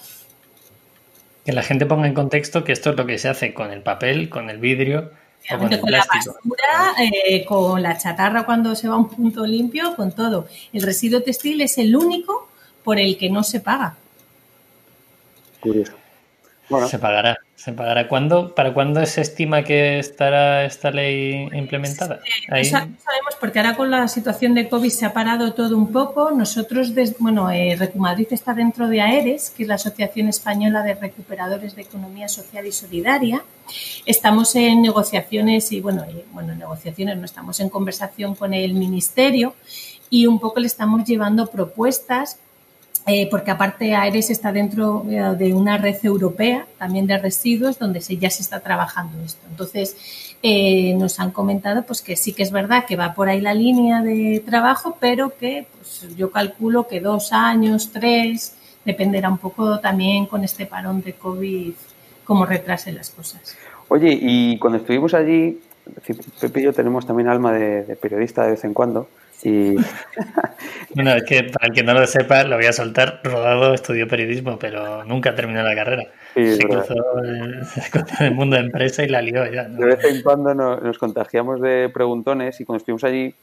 Que 1.46 1.52
la 1.52 1.64
gente 1.64 1.86
ponga 1.86 2.08
en 2.08 2.14
contexto 2.14 2.64
que 2.64 2.72
esto 2.72 2.92
es 2.92 2.96
lo 2.96 3.06
que 3.06 3.18
se 3.18 3.28
hace 3.28 3.54
con 3.54 3.72
el 3.72 3.82
papel, 3.82 4.30
con 4.30 4.50
el 4.50 4.60
vidrio, 4.60 5.12
con, 5.50 5.92
la 5.92 6.06
basura, 6.06 6.96
eh, 7.00 7.46
con 7.46 7.82
la 7.82 7.98
chatarra 7.98 8.46
cuando 8.46 8.76
se 8.76 8.88
va 8.88 8.96
a 8.96 8.98
un 8.98 9.10
punto 9.10 9.46
limpio, 9.46 9.96
con 9.96 10.12
todo. 10.12 10.48
El 10.72 10.82
residuo 10.84 11.22
textil 11.22 11.62
es 11.62 11.78
el 11.78 11.96
único 11.96 12.50
por 12.84 13.00
el 13.00 13.18
que 13.18 13.30
no 13.30 13.44
se 13.44 13.60
paga. 13.60 13.96
Curioso. 15.60 15.94
Se 16.90 17.00
pagará. 17.00 17.38
¿Se 17.64 17.72
pagará 17.72 18.10
cuándo? 18.10 18.54
¿Para 18.54 18.74
cuándo 18.74 19.06
se 19.06 19.22
estima 19.22 19.64
que 19.64 19.98
estará 19.98 20.66
esta 20.66 20.92
ley 20.92 21.48
implementada? 21.54 22.20
No 22.50 22.62
sabemos 22.66 23.36
porque 23.40 23.60
ahora 23.60 23.78
con 23.78 23.90
la 23.90 24.10
situación 24.10 24.54
de 24.54 24.68
COVID 24.68 24.90
se 24.90 25.06
ha 25.06 25.14
parado 25.14 25.54
todo 25.54 25.78
un 25.78 25.90
poco. 25.94 26.32
Nosotros, 26.32 26.92
bueno, 27.20 27.50
eh, 27.50 27.78
Recumadrid 27.80 28.28
está 28.32 28.54
dentro 28.54 28.90
de 28.90 29.00
AERES, 29.00 29.52
que 29.52 29.64
es 29.64 29.70
la 29.70 29.76
Asociación 29.76 30.28
Española 30.28 30.84
de 30.84 30.96
Recuperadores 30.96 31.74
de 31.78 31.84
Economía 31.84 32.28
Social 32.28 32.68
y 32.68 32.74
Solidaria. 32.74 33.42
Estamos 34.06 34.54
en 34.58 34.82
negociaciones 34.82 35.72
y, 35.72 35.80
bueno, 35.80 36.06
bueno, 36.34 36.54
negociaciones, 36.56 37.16
no 37.18 37.24
estamos 37.24 37.62
en 37.62 37.70
conversación 37.70 38.36
con 38.36 38.54
el 38.54 38.74
Ministerio 38.74 39.56
y 40.10 40.28
un 40.28 40.38
poco 40.38 40.60
le 40.60 40.68
estamos 40.68 41.06
llevando 41.06 41.48
propuestas 41.48 42.40
eh, 43.06 43.28
porque 43.30 43.52
aparte 43.52 43.94
AERES 43.94 44.30
está 44.30 44.54
dentro 44.54 45.06
eh, 45.10 45.36
de 45.38 45.54
una 45.54 45.78
red 45.78 45.98
europea 46.04 46.66
también 46.78 47.06
de 47.06 47.18
residuos 47.18 47.78
donde 47.78 48.00
ya 48.00 48.30
se 48.30 48.42
está 48.42 48.62
trabajando 48.62 49.22
esto. 49.26 49.46
Entonces, 49.50 49.98
eh, 50.42 50.94
nos 50.96 51.20
han 51.20 51.32
comentado 51.32 51.84
pues 51.84 52.02
que 52.02 52.16
sí 52.16 52.32
que 52.32 52.44
es 52.44 52.52
verdad 52.52 52.86
que 52.86 52.96
va 52.96 53.14
por 53.14 53.28
ahí 53.28 53.42
la 53.42 53.54
línea 53.54 54.02
de 54.02 54.42
trabajo, 54.46 54.96
pero 55.02 55.36
que 55.38 55.68
pues, 55.78 56.16
yo 56.16 56.32
calculo 56.32 56.88
que 56.88 57.02
dos 57.02 57.34
años, 57.34 57.92
tres, 57.92 58.56
dependerá 58.86 59.30
un 59.30 59.38
poco 59.38 59.80
también 59.80 60.26
con 60.26 60.46
este 60.46 60.66
parón 60.66 61.02
de 61.02 61.14
COVID 61.14 61.74
cómo 62.24 62.46
retrasen 62.46 62.96
las 62.96 63.10
cosas. 63.10 63.58
Oye, 63.90 64.18
y 64.22 64.58
cuando 64.60 64.80
estuvimos 64.80 65.14
allí, 65.14 65.60
yo 66.56 66.72
tenemos 66.72 67.06
también 67.06 67.28
alma 67.28 67.52
de 67.52 67.98
periodista 67.98 68.44
de 68.44 68.52
vez 68.52 68.64
en 68.64 68.74
cuando, 68.74 69.10
y... 69.44 69.76
bueno, 70.96 71.12
es 71.16 71.24
que 71.24 71.44
para 71.44 71.68
el 71.68 71.74
que 71.74 71.84
no 71.84 71.94
lo 71.94 72.06
sepa, 72.08 72.44
lo 72.44 72.56
voy 72.56 72.66
a 72.66 72.74
soltar. 72.74 73.22
Rodado 73.24 73.74
estudió 73.74 74.08
periodismo, 74.08 74.58
pero 74.58 75.04
nunca 75.04 75.36
terminó 75.36 75.62
la 75.64 75.76
carrera. 75.76 76.06
se, 76.36 76.60
cruzó, 76.60 76.96
en 78.20 78.26
el 78.26 78.34
mundo 78.34 78.56
de 78.56 78.64
empresa 78.64 79.04
y 79.04 79.08
la 79.08 79.22
lió 79.22 79.46
ya. 79.52 79.66
De 79.66 79.86
vez 79.86 80.04
en 80.06 80.22
cuando 80.22 80.54
nos, 80.54 80.98
contagiamos 80.98 81.62
de 81.62 81.90
preguntones 81.94 82.60
y 82.60 82.66
cuando 82.66 82.78
estuvimos 82.78 83.04
allí, 83.04 83.34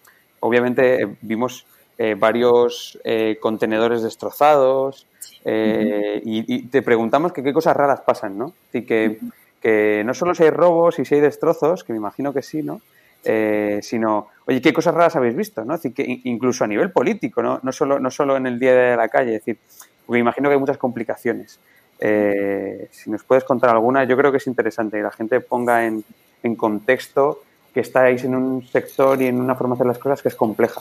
obviamente 0.41 1.03
eh, 1.03 1.17
vimos 1.21 1.67
eh, 1.99 2.17
varios 2.19 2.99
eh, 3.05 3.39
contenedores 3.41 4.03
destrozados 4.03 5.07
y, 5.45 6.63
te 6.69 6.83
preguntamos 6.83 7.33
que 7.33 7.43
qué 7.43 7.53
cosas 7.53 7.77
raras 7.77 8.01
pasan, 8.03 8.37
¿no? 8.37 8.53
Así 8.69 8.85
que, 8.85 9.19
que 9.61 10.03
no 10.05 10.13
solo 10.13 10.35
si 10.35 10.45
hay 10.45 10.51
robos 10.51 10.99
y 10.99 11.05
si 11.05 11.15
hay 11.15 11.21
destrozos, 11.21 11.85
que 11.85 11.93
me 11.93 11.99
imagino 11.99 12.33
que 12.33 12.43
sí, 12.43 12.63
¿no? 12.63 12.81
Eh, 13.23 13.81
sino, 13.83 14.29
oye, 14.47 14.63
¿qué 14.63 14.73
cosas 14.73 14.95
raras 14.95 15.17
habéis 15.17 15.37
visto? 15.37 15.65
¿no? 15.65 15.75
decir, 15.75 15.93
que 15.93 16.21
incluso 16.25 16.65
a 16.65 16.67
nivel 16.67 16.91
político, 16.91 17.43
¿no? 17.43 17.61
No, 17.63 17.73
solo, 17.73 17.99
no 17.99 18.11
solo 18.11 18.37
en 18.37 18.47
el 18.47 18.59
día 18.59 18.75
de 18.75 18.97
la 18.97 19.09
calle, 19.09 19.37
es 19.37 19.45
decir, 19.45 19.59
porque 20.07 20.21
imagino 20.21 20.49
que 20.49 20.55
hay 20.55 20.61
muchas 20.61 20.79
complicaciones. 20.79 21.61
Eh, 21.99 22.89
si 22.91 23.11
nos 23.11 23.23
puedes 23.25 23.45
contar 23.45 23.71
alguna, 23.71 24.05
yo 24.05 24.17
creo 24.17 24.31
que 24.31 24.39
es 24.39 24.47
interesante 24.47 24.97
que 24.97 25.03
la 25.03 25.11
gente 25.11 25.41
ponga 25.41 25.85
en, 25.87 26.03
en 26.43 26.57
contexto 26.57 27.43
que 27.75 27.81
estáis 27.81 28.25
en 28.25 28.35
un 28.35 28.67
sector 28.67 29.21
y 29.21 29.27
en 29.27 29.41
una 29.41 29.55
forma 29.55 29.75
de 29.75 29.81
hacer 29.81 29.87
las 29.87 29.99
cosas 29.99 30.23
que 30.23 30.29
es 30.29 30.35
compleja. 30.35 30.81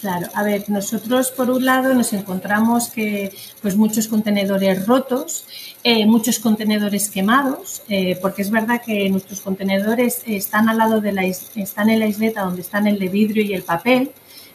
Claro, 0.00 0.28
a 0.32 0.44
ver, 0.44 0.70
nosotros 0.70 1.32
por 1.32 1.50
un 1.50 1.64
lado 1.64 1.92
nos 1.92 2.12
encontramos 2.12 2.88
que 2.88 3.32
pues 3.60 3.74
muchos 3.74 4.06
contenedores 4.06 4.86
rotos, 4.86 5.44
eh, 5.82 6.06
muchos 6.06 6.38
contenedores 6.38 7.10
quemados, 7.10 7.82
eh, 7.88 8.16
porque 8.22 8.42
es 8.42 8.50
verdad 8.52 8.80
que 8.80 9.10
nuestros 9.10 9.40
contenedores 9.40 10.22
están 10.24 10.68
al 10.68 10.78
lado 10.78 11.00
de 11.00 11.10
la 11.10 11.24
están 11.24 11.90
en 11.90 11.98
la 11.98 12.06
isleta 12.06 12.42
donde 12.42 12.60
están 12.60 12.86
el 12.86 12.96
de 13.00 13.08
vidrio 13.08 13.42
y 13.42 13.54
el 13.54 13.64
papel, 13.64 14.12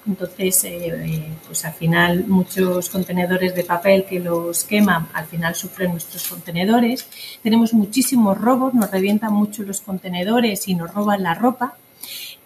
entonces 0.08 0.64
eh, 0.64 1.26
pues 1.46 1.66
al 1.66 1.74
final 1.74 2.26
muchos 2.26 2.90
contenedores 2.90 3.54
de 3.54 3.66
papel 3.66 4.06
que 4.06 4.22
los 4.22 4.64
queman 4.64 5.10
al 5.14 5.26
final 5.26 5.56
sufren 5.56 5.92
nuestros 5.92 6.26
contenedores. 6.26 7.06
Tenemos 7.42 7.74
muchísimos 7.74 8.38
robos, 8.38 8.74
nos 8.74 8.90
revientan 8.90 9.34
mucho 9.34 9.64
los 9.64 9.82
contenedores 9.82 10.70
y 10.70 10.76
nos 10.76 10.94
roban 10.94 11.22
la 11.22 11.34
ropa. 11.34 11.76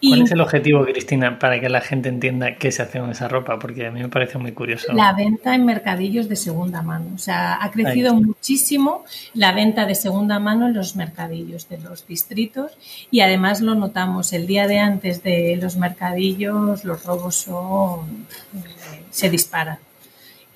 ¿Cuál 0.02 0.22
es 0.22 0.32
el 0.32 0.42
objetivo, 0.42 0.86
Cristina, 0.86 1.40
para 1.40 1.60
que 1.60 1.70
la 1.70 1.82
gente 1.82 2.10
entienda 2.10 2.56
qué 2.56 2.72
se 2.72 2.84
hace 2.84 3.00
con 3.00 3.10
esa 3.10 3.28
ropa? 3.28 3.58
Porque 3.58 3.88
a 3.88 3.92
mí 3.92 4.02
me 4.02 4.10
parece 4.10 4.38
muy 4.38 4.52
curioso. 4.52 4.94
La 4.94 5.14
venta 5.14 5.56
en 5.56 5.66
mercadillos 5.66 6.30
de 6.30 6.36
segunda 6.36 6.82
mano. 6.82 7.08
O 7.16 7.18
sea, 7.18 7.58
ha 7.62 7.72
crecido 7.72 8.14
muchísimo 8.14 9.04
la 9.34 9.54
venta 9.54 9.86
de 9.86 9.96
segunda 9.96 10.40
mano 10.40 10.68
en 10.68 10.74
los 10.74 10.96
mercadillos 10.96 11.68
de 11.70 11.80
los 11.80 12.06
distritos 12.06 12.72
y 13.10 13.22
además 13.22 13.62
lo 13.62 13.76
notamos 13.76 14.34
el 14.34 14.46
día 14.46 14.68
de 14.68 14.80
antes 14.80 15.24
de 15.24 15.58
los 15.62 15.78
mercadillos, 15.78 16.86
los 16.86 17.04
robos 17.06 17.36
son, 17.36 18.28
eh, 18.56 19.04
se 19.10 19.30
disparan 19.30 19.80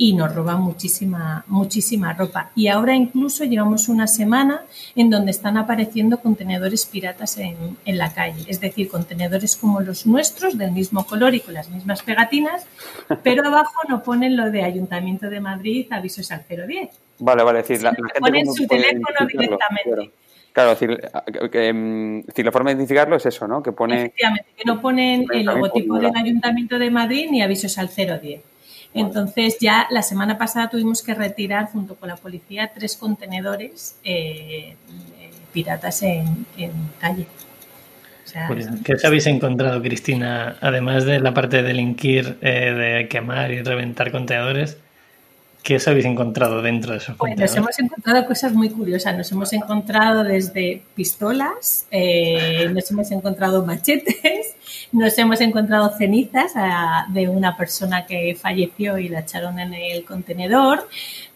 y 0.01 0.13
nos 0.13 0.33
roban 0.33 0.59
muchísima, 0.61 1.45
muchísima 1.45 2.13
ropa. 2.13 2.49
Y 2.55 2.69
ahora 2.69 2.95
incluso 2.95 3.43
llevamos 3.43 3.87
una 3.87 4.07
semana 4.07 4.63
en 4.95 5.11
donde 5.11 5.29
están 5.29 5.57
apareciendo 5.57 6.17
contenedores 6.17 6.87
piratas 6.87 7.37
en, 7.37 7.77
en, 7.85 7.97
la 7.99 8.11
calle, 8.11 8.43
es 8.47 8.59
decir, 8.59 8.89
contenedores 8.89 9.55
como 9.55 9.79
los 9.79 10.07
nuestros, 10.07 10.57
del 10.57 10.71
mismo 10.71 11.05
color 11.05 11.35
y 11.35 11.41
con 11.41 11.53
las 11.53 11.69
mismas 11.69 12.01
pegatinas, 12.01 12.65
pero 13.21 13.45
abajo 13.45 13.75
no 13.89 14.01
ponen 14.01 14.35
lo 14.35 14.49
de 14.49 14.63
Ayuntamiento 14.63 15.29
de 15.29 15.39
Madrid, 15.39 15.85
avisos 15.91 16.31
al 16.31 16.45
010. 16.49 16.89
Vale, 17.19 17.43
vale, 17.43 17.59
decir, 17.59 17.83
la, 17.83 17.91
la 17.91 18.19
ponen 18.19 18.51
su 18.51 18.65
teléfono 18.65 19.27
directamente. 19.31 20.11
Claro, 20.51 20.71
decir, 20.71 20.99
que, 21.51 21.73
mm, 21.73 22.21
decir, 22.23 22.43
la 22.43 22.51
forma 22.51 22.71
de 22.71 22.77
identificarlo 22.77 23.17
es 23.17 23.25
eso, 23.27 23.47
¿no? 23.47 23.61
Que 23.61 23.71
pone... 23.71 23.99
Efectivamente, 23.99 24.47
que 24.57 24.63
no 24.65 24.81
ponen 24.81 25.27
el 25.31 25.45
logotipo 25.45 25.99
del 25.99 26.15
Ayuntamiento 26.15 26.79
de 26.79 26.89
Madrid 26.89 27.27
ni 27.29 27.43
avisos 27.43 27.77
al 27.77 27.87
010. 27.87 28.41
Entonces 28.93 29.57
ya 29.59 29.87
la 29.89 30.01
semana 30.01 30.37
pasada 30.37 30.69
tuvimos 30.69 31.01
que 31.01 31.13
retirar 31.13 31.67
junto 31.71 31.95
con 31.95 32.09
la 32.09 32.17
policía 32.17 32.71
tres 32.73 32.97
contenedores 32.97 33.95
eh, 34.03 34.75
piratas 35.53 36.03
en, 36.03 36.45
calle. 36.99 37.27
¿Qué 38.85 38.93
os 38.93 39.03
habéis 39.03 39.27
encontrado, 39.27 39.81
Cristina, 39.81 40.57
además 40.61 41.05
de 41.05 41.19
la 41.19 41.33
parte 41.33 41.57
de 41.57 41.63
delinquir, 41.63 42.37
eh, 42.41 42.71
de 42.71 43.07
quemar 43.09 43.51
y 43.51 43.61
reventar 43.61 44.11
contenedores? 44.11 44.77
¿Qué 45.63 45.75
os 45.75 45.87
habéis 45.87 46.05
encontrado 46.05 46.61
dentro 46.61 46.93
de 46.93 46.97
esos 46.97 47.15
pues 47.17 47.37
Nos 47.37 47.55
hemos 47.55 47.77
encontrado 47.79 48.25
cosas 48.25 48.53
muy 48.53 48.69
curiosas. 48.69 49.15
Nos 49.15 49.31
hemos 49.31 49.53
encontrado 49.53 50.23
desde 50.23 50.81
pistolas, 50.95 51.85
eh, 51.91 52.67
nos 52.73 52.89
hemos 52.89 53.11
encontrado 53.11 53.63
machetes, 53.63 54.55
nos 54.91 55.15
hemos 55.19 55.39
encontrado 55.39 55.95
cenizas 55.95 56.53
ah, 56.55 57.05
de 57.09 57.29
una 57.29 57.55
persona 57.57 58.07
que 58.07 58.35
falleció 58.35 58.97
y 58.97 59.09
la 59.09 59.19
echaron 59.19 59.59
en 59.59 59.73
el 59.75 60.03
contenedor. 60.03 60.87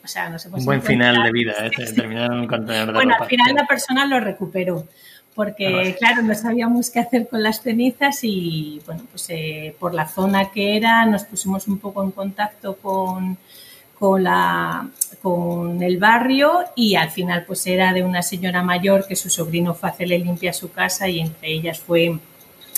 O 0.03 0.07
sea, 0.07 0.29
nos 0.29 0.43
hemos 0.45 0.59
Un 0.59 0.65
buen 0.65 0.81
final 0.81 1.21
de 1.21 1.31
vida, 1.31 1.53
¿eh? 1.59 1.69
terminar 1.95 2.31
en 2.31 2.39
un 2.39 2.47
contenedor 2.47 2.88
de 2.88 2.93
Bueno, 2.93 3.15
al 3.19 3.27
final 3.27 3.53
la 3.53 3.67
persona 3.67 4.05
lo 4.05 4.19
recuperó 4.19 4.88
porque 5.35 5.95
claro, 5.99 6.21
no 6.21 6.33
sabíamos 6.33 6.89
qué 6.89 6.99
hacer 6.99 7.27
con 7.27 7.43
las 7.43 7.61
cenizas 7.61 8.19
y 8.23 8.81
bueno, 8.85 9.03
pues 9.11 9.29
eh, 9.29 9.75
por 9.77 9.93
la 9.93 10.07
zona 10.07 10.49
que 10.49 10.77
era 10.77 11.05
nos 11.05 11.25
pusimos 11.25 11.67
un 11.67 11.77
poco 11.77 12.01
en 12.03 12.11
contacto 12.11 12.77
con 12.77 13.38
con, 13.97 14.23
la, 14.23 14.88
con 15.21 15.81
el 15.81 15.97
barrio 15.97 16.65
y 16.75 16.95
al 16.95 17.10
final 17.10 17.45
pues 17.45 17.65
era 17.67 17.93
de 17.93 18.03
una 18.03 18.21
señora 18.21 18.62
mayor 18.63 19.08
que 19.08 19.15
su 19.15 19.29
sobrino 19.29 19.73
fue 19.73 19.89
a 19.89 19.91
hacerle 19.93 20.19
limpia 20.19 20.53
su 20.53 20.71
casa 20.71 21.08
y 21.08 21.19
entre 21.19 21.51
ellas 21.51 21.79
fue 21.79 22.19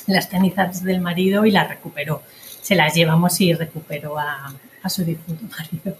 las 0.07 0.29
cenizas 0.29 0.83
del 0.83 1.01
marido 1.01 1.45
y 1.45 1.51
las 1.51 1.67
recuperó. 1.67 2.21
Se 2.61 2.75
las 2.75 2.93
llevamos 2.95 3.39
y 3.41 3.53
recuperó 3.53 4.17
a, 4.17 4.53
a 4.83 4.89
su 4.89 5.03
difunto 5.03 5.45
marido. 5.57 5.97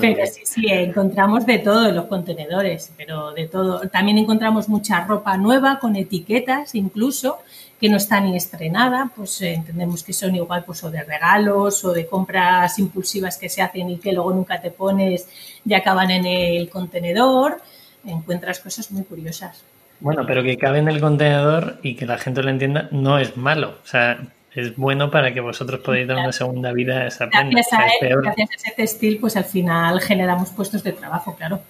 Pero 0.00 0.24
sí, 0.26 0.42
sí, 0.44 0.66
encontramos 0.68 1.44
de 1.44 1.58
todo 1.58 1.88
en 1.88 1.96
los 1.96 2.06
contenedores, 2.06 2.92
pero 2.96 3.32
de 3.32 3.48
todo. 3.48 3.80
También 3.88 4.18
encontramos 4.18 4.68
mucha 4.68 5.04
ropa 5.04 5.36
nueva 5.36 5.78
con 5.80 5.96
etiquetas 5.96 6.74
incluso 6.74 7.38
que 7.80 7.88
no 7.88 7.96
está 7.96 8.20
ni 8.20 8.36
estrenada, 8.36 9.10
pues 9.16 9.40
eh, 9.40 9.54
entendemos 9.54 10.04
que 10.04 10.12
son 10.12 10.36
igual 10.36 10.64
pues 10.64 10.84
o 10.84 10.90
de 10.90 11.02
regalos 11.02 11.82
o 11.84 11.92
de 11.92 12.06
compras 12.06 12.78
impulsivas 12.78 13.38
que 13.38 13.48
se 13.48 13.62
hacen 13.62 13.88
y 13.88 13.98
que 13.98 14.12
luego 14.12 14.32
nunca 14.32 14.60
te 14.60 14.70
pones 14.70 15.26
y 15.64 15.72
acaban 15.72 16.10
en 16.10 16.26
el 16.26 16.68
contenedor. 16.68 17.62
Encuentras 18.04 18.60
cosas 18.60 18.90
muy 18.90 19.04
curiosas. 19.04 19.62
Bueno, 20.00 20.24
pero 20.26 20.42
que 20.42 20.58
cabe 20.58 20.78
en 20.78 20.88
el 20.88 21.00
contenedor 21.00 21.78
y 21.82 21.94
que 21.94 22.06
la 22.06 22.18
gente 22.18 22.42
lo 22.42 22.50
entienda 22.50 22.88
no 22.90 23.18
es 23.18 23.36
malo. 23.36 23.78
O 23.82 23.86
sea, 23.86 24.18
es 24.54 24.76
bueno 24.76 25.10
para 25.10 25.32
que 25.32 25.40
vosotros 25.40 25.80
podáis 25.80 26.06
dar 26.06 26.18
una 26.18 26.32
segunda 26.32 26.72
vida 26.72 27.00
a 27.00 27.06
esa 27.06 27.28
prenda. 27.28 27.50
Gracias 27.50 27.80
a, 27.80 28.06
gracias 28.16 28.50
a 28.50 28.54
ese 28.54 28.70
textil, 28.76 29.18
pues 29.18 29.36
al 29.36 29.44
final 29.44 30.00
generamos 30.00 30.50
puestos 30.50 30.82
de 30.82 30.92
trabajo, 30.92 31.34
claro. 31.34 31.60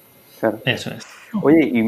claro. 0.40 0.60
Eso 0.64 0.90
es. 0.90 1.06
Oye, 1.42 1.70
y 1.72 1.82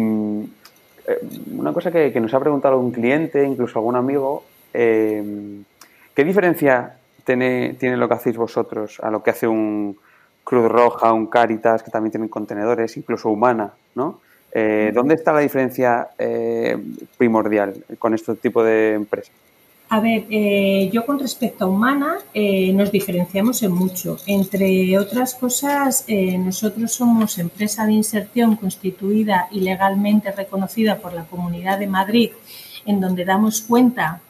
una 1.53 1.73
cosa 1.73 1.91
que, 1.91 2.19
nos 2.21 2.33
ha 2.35 2.41
preguntado 2.41 2.79
un 2.79 2.93
cliente, 2.93 3.45
incluso 3.45 3.79
algún 3.79 3.97
amigo, 3.97 4.45
eh, 4.73 5.63
¿qué 6.15 6.25
diferencia 6.25 6.97
tiene, 7.25 7.75
tiene 7.79 7.97
lo 7.97 8.09
que 8.09 8.15
hacéis 8.15 8.37
vosotros 8.37 9.01
a 9.01 9.11
lo 9.11 9.23
que 9.23 9.31
hace 9.31 9.47
un 9.47 9.97
Cruz 10.45 10.71
Roja, 10.71 11.13
un 11.13 11.27
Caritas, 11.27 11.83
que 11.83 11.91
también 11.91 12.11
tienen 12.11 12.29
contenedores, 12.29 12.97
incluso 12.97 13.31
Humana, 13.31 13.73
¿no? 13.95 14.21
Eh, 14.55 14.91
¿Dónde 14.93 15.15
está 15.15 15.33
la 15.33 15.41
diferencia 15.41 16.09
primordial 17.17 17.85
con 17.99 18.13
este 18.13 18.35
tipo 18.35 18.63
de 18.63 18.95
empresas? 18.95 19.33
A 19.93 20.01
ver, 20.01 20.25
eh, 20.31 20.89
yo 20.91 21.05
con 21.05 21.19
respecto 21.19 21.67
a 21.67 21.69
Humana 21.69 22.17
eh, 22.33 22.73
nos 22.73 22.91
diferenciamos 22.91 23.63
en 23.63 23.73
mucho. 23.73 24.17
Entre 24.27 24.99
otras 24.99 25.35
cosas, 25.35 26.05
eh, 26.09 26.39
nosotros 26.39 26.93
somos 26.93 27.37
empresa 27.37 27.85
de 27.85 27.93
inserción 27.93 28.57
constituida 28.57 29.49
y 29.51 29.61
legalmente 29.61 30.33
reconocida 30.33 30.97
por 30.97 31.13
la 31.13 31.25
Comunidad 31.25 31.79
de 31.79 31.89
Madrid, 31.89 32.31
en 32.87 33.03
donde 33.03 33.27
damos 33.27 33.61
cuenta 33.61 34.23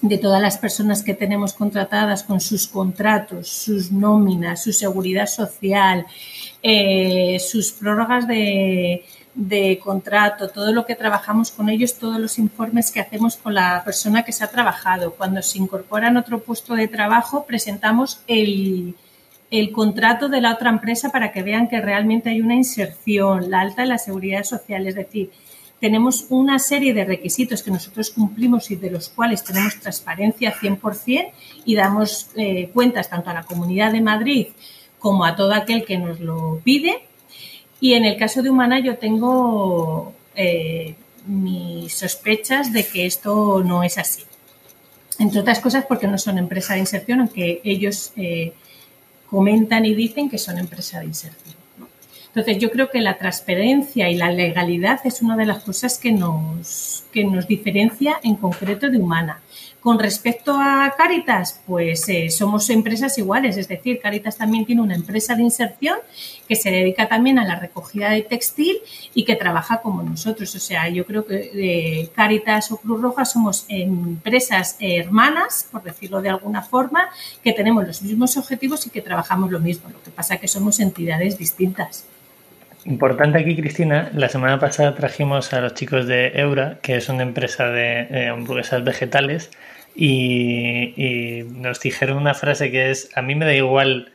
de 0.00 0.16
todas 0.16 0.40
las 0.40 0.56
personas 0.56 1.02
que 1.02 1.12
tenemos 1.12 1.52
contratadas 1.52 2.22
con 2.22 2.40
sus 2.40 2.66
contratos, 2.66 3.46
sus 3.46 3.92
nóminas, 3.92 4.62
su 4.62 4.72
seguridad 4.72 5.26
social, 5.26 6.06
sus 7.38 7.72
prórrogas 7.72 8.26
de, 8.26 9.04
de 9.34 9.80
contrato, 9.82 10.48
todo 10.48 10.72
lo 10.72 10.86
que 10.86 10.94
trabajamos 10.94 11.50
con 11.50 11.68
ellos, 11.68 11.98
todos 11.98 12.20
los 12.20 12.38
informes 12.38 12.92
que 12.92 13.00
hacemos 13.00 13.36
con 13.36 13.54
la 13.54 13.82
persona 13.84 14.22
que 14.22 14.32
se 14.32 14.44
ha 14.44 14.48
trabajado. 14.48 15.14
Cuando 15.14 15.42
se 15.42 15.58
incorpora 15.58 16.08
en 16.08 16.16
otro 16.16 16.40
puesto 16.40 16.74
de 16.74 16.86
trabajo, 16.86 17.44
presentamos 17.44 18.20
el, 18.28 18.94
el 19.50 19.72
contrato 19.72 20.28
de 20.28 20.40
la 20.40 20.52
otra 20.54 20.70
empresa 20.70 21.10
para 21.10 21.32
que 21.32 21.42
vean 21.42 21.68
que 21.68 21.80
realmente 21.80 22.30
hay 22.30 22.40
una 22.40 22.54
inserción, 22.54 23.50
la 23.50 23.60
alta 23.60 23.82
en 23.82 23.88
la 23.88 23.98
seguridad 23.98 24.44
social. 24.44 24.86
Es 24.86 24.94
decir, 24.94 25.30
tenemos 25.80 26.26
una 26.28 26.60
serie 26.60 26.94
de 26.94 27.04
requisitos 27.04 27.62
que 27.62 27.72
nosotros 27.72 28.10
cumplimos 28.10 28.70
y 28.70 28.76
de 28.76 28.90
los 28.90 29.08
cuales 29.08 29.42
tenemos 29.42 29.80
transparencia 29.80 30.54
100% 30.54 31.30
y 31.64 31.74
damos 31.74 32.30
eh, 32.36 32.70
cuentas 32.72 33.10
tanto 33.10 33.30
a 33.30 33.34
la 33.34 33.42
Comunidad 33.42 33.92
de 33.92 34.00
Madrid 34.00 34.46
como 35.00 35.24
a 35.24 35.34
todo 35.34 35.52
aquel 35.52 35.84
que 35.84 35.98
nos 35.98 36.20
lo 36.20 36.60
pide 36.62 37.02
y 37.84 37.92
en 37.92 38.06
el 38.06 38.16
caso 38.16 38.42
de 38.42 38.48
Humana 38.48 38.78
yo 38.78 38.96
tengo 38.96 40.14
eh, 40.34 40.94
mis 41.26 41.92
sospechas 41.92 42.72
de 42.72 42.86
que 42.86 43.04
esto 43.04 43.62
no 43.62 43.82
es 43.82 43.98
así. 43.98 44.22
Entre 45.18 45.38
otras 45.38 45.60
cosas 45.60 45.84
porque 45.84 46.06
no 46.06 46.16
son 46.16 46.38
empresa 46.38 46.72
de 46.72 46.80
inserción, 46.80 47.20
aunque 47.20 47.60
ellos 47.62 48.12
eh, 48.16 48.54
comentan 49.28 49.84
y 49.84 49.94
dicen 49.94 50.30
que 50.30 50.38
son 50.38 50.56
empresa 50.56 51.00
de 51.00 51.08
inserción. 51.08 51.56
Entonces 52.28 52.56
yo 52.56 52.70
creo 52.70 52.88
que 52.88 53.02
la 53.02 53.18
transparencia 53.18 54.08
y 54.08 54.14
la 54.14 54.32
legalidad 54.32 55.00
es 55.04 55.20
una 55.20 55.36
de 55.36 55.44
las 55.44 55.62
cosas 55.62 55.98
que 55.98 56.10
nos, 56.10 57.04
que 57.12 57.24
nos 57.24 57.46
diferencia 57.46 58.18
en 58.22 58.36
concreto 58.36 58.88
de 58.88 58.96
Humana. 58.96 59.42
Con 59.84 59.98
respecto 59.98 60.56
a 60.58 60.94
Caritas, 60.96 61.60
pues 61.66 62.08
eh, 62.08 62.30
somos 62.30 62.70
empresas 62.70 63.18
iguales, 63.18 63.58
es 63.58 63.68
decir, 63.68 64.00
Caritas 64.00 64.38
también 64.38 64.64
tiene 64.64 64.80
una 64.80 64.94
empresa 64.94 65.34
de 65.34 65.42
inserción 65.42 65.98
que 66.48 66.56
se 66.56 66.70
dedica 66.70 67.06
también 67.06 67.38
a 67.38 67.44
la 67.44 67.56
recogida 67.60 68.08
de 68.08 68.22
textil 68.22 68.78
y 69.12 69.26
que 69.26 69.36
trabaja 69.36 69.82
como 69.82 70.02
nosotros. 70.02 70.54
O 70.54 70.58
sea, 70.58 70.88
yo 70.88 71.04
creo 71.04 71.26
que 71.26 71.50
eh, 71.52 72.10
Caritas 72.14 72.72
o 72.72 72.78
Cruz 72.78 73.02
Roja 73.02 73.26
somos 73.26 73.66
empresas 73.68 74.76
hermanas, 74.80 75.68
por 75.70 75.82
decirlo 75.82 76.22
de 76.22 76.30
alguna 76.30 76.62
forma, 76.62 77.10
que 77.42 77.52
tenemos 77.52 77.86
los 77.86 78.00
mismos 78.00 78.38
objetivos 78.38 78.86
y 78.86 78.90
que 78.90 79.02
trabajamos 79.02 79.50
lo 79.50 79.60
mismo. 79.60 79.90
Lo 79.90 80.02
que 80.02 80.10
pasa 80.10 80.36
es 80.36 80.40
que 80.40 80.48
somos 80.48 80.80
entidades 80.80 81.36
distintas. 81.36 82.06
Importante 82.86 83.38
aquí, 83.38 83.56
Cristina, 83.56 84.10
la 84.14 84.28
semana 84.28 84.58
pasada 84.58 84.94
trajimos 84.94 85.52
a 85.54 85.60
los 85.60 85.74
chicos 85.74 86.06
de 86.06 86.32
Eura, 86.34 86.78
que 86.82 86.96
es 86.96 87.08
una 87.08 87.22
empresa 87.22 87.68
de 87.68 88.28
hamburguesas 88.28 88.84
vegetales, 88.84 89.50
y, 89.94 91.44
nos 91.50 91.80
dijeron 91.80 92.18
una 92.18 92.34
frase 92.34 92.70
que 92.70 92.90
es, 92.90 93.10
a 93.14 93.22
mí 93.22 93.34
me 93.34 93.44
da 93.44 93.54
igual 93.54 94.12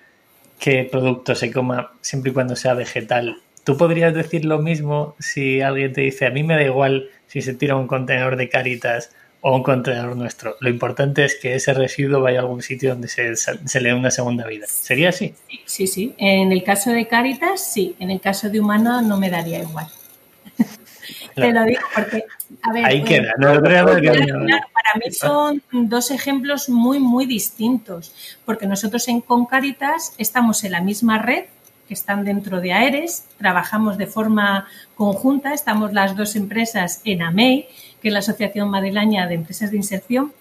qué 0.60 0.88
producto 0.90 1.36
se 1.36 1.52
coma 1.52 1.94
siempre 2.02 2.32
y 2.32 2.34
cuando 2.34 2.56
sea 2.56 2.74
vegetal. 2.74 3.38
¿Tú 3.64 3.78
podrías 3.78 4.14
decir 4.14 4.46
lo 4.46 4.60
mismo 4.60 5.16
si 5.20 5.62
alguien 5.62 5.94
te 5.94 6.02
dice, 6.02 6.26
a 6.26 6.32
mí 6.32 6.44
me 6.44 6.56
da 6.56 6.64
igual 6.64 7.10
si 7.28 7.42
se 7.42 7.54
tira 7.54 7.76
un 7.76 7.88
contenedor 7.88 8.36
de 8.36 8.50
caritas 8.50 9.16
o 9.42 9.56
un 9.56 9.64
contenedor 9.64 10.16
nuestro? 10.16 10.56
Lo 10.60 10.70
importante 10.70 11.26
es 11.26 11.36
que 11.36 11.56
ese 11.56 11.74
residuo 11.74 12.22
vaya 12.22 12.40
a 12.40 12.42
algún 12.42 12.62
sitio 12.62 12.92
donde 12.92 13.08
se, 13.08 13.36
se 13.36 13.82
le 13.82 13.90
dé 13.90 13.96
una 13.96 14.12
segunda 14.12 14.46
vida. 14.48 14.66
¿Sería 14.68 15.10
así? 15.10 15.34
Sí, 15.66 15.88
sí. 15.88 16.14
En 16.18 16.52
el 16.52 16.64
caso 16.64 16.92
de 16.92 17.08
caritas, 17.08 17.72
sí. 17.72 17.96
En 18.00 18.12
el 18.12 18.20
caso 18.20 18.50
de 18.50 18.60
humano 18.60 19.02
no 19.02 19.18
me 19.18 19.30
daría 19.30 19.60
igual. 19.60 19.88
Te 21.36 21.54
lo 21.54 21.64
digo 21.64 21.82
porque, 21.96 22.26
a 22.64 22.74
ver, 22.74 22.86
Ahí 22.86 23.04
queda, 23.04 23.34
para 23.40 24.96
mí 24.96 25.12
son 25.12 25.62
dos 25.72 26.12
ejemplos 26.12 26.70
muy, 26.70 27.00
muy 27.00 27.26
distintos, 27.26 28.14
porque 28.46 28.68
nosotros 28.68 29.08
en 29.08 29.22
Concaritas 29.22 30.14
estamos 30.18 30.64
en 30.64 30.74
la 30.74 30.82
misma 30.82 31.20
red 31.20 31.46
que 31.88 31.96
están 31.96 32.24
dentro 32.24 32.62
de 32.62 32.72
AERES, 32.72 33.26
trabajamos 33.40 33.98
de 33.98 34.06
forma 34.06 34.68
conjunta, 34.96 35.56
estamos 35.56 35.92
las 35.92 36.16
dos 36.16 36.36
empresas 36.36 37.02
en 37.04 37.24
AMEI, 37.24 37.68
que 38.02 38.10
es 38.10 38.14
la 38.14 38.20
Asociación 38.20 38.70
Madrileña 38.70 39.28
de 39.28 39.36
Empresas 39.36 39.72
de 39.72 39.78
Inserción, 39.78 40.34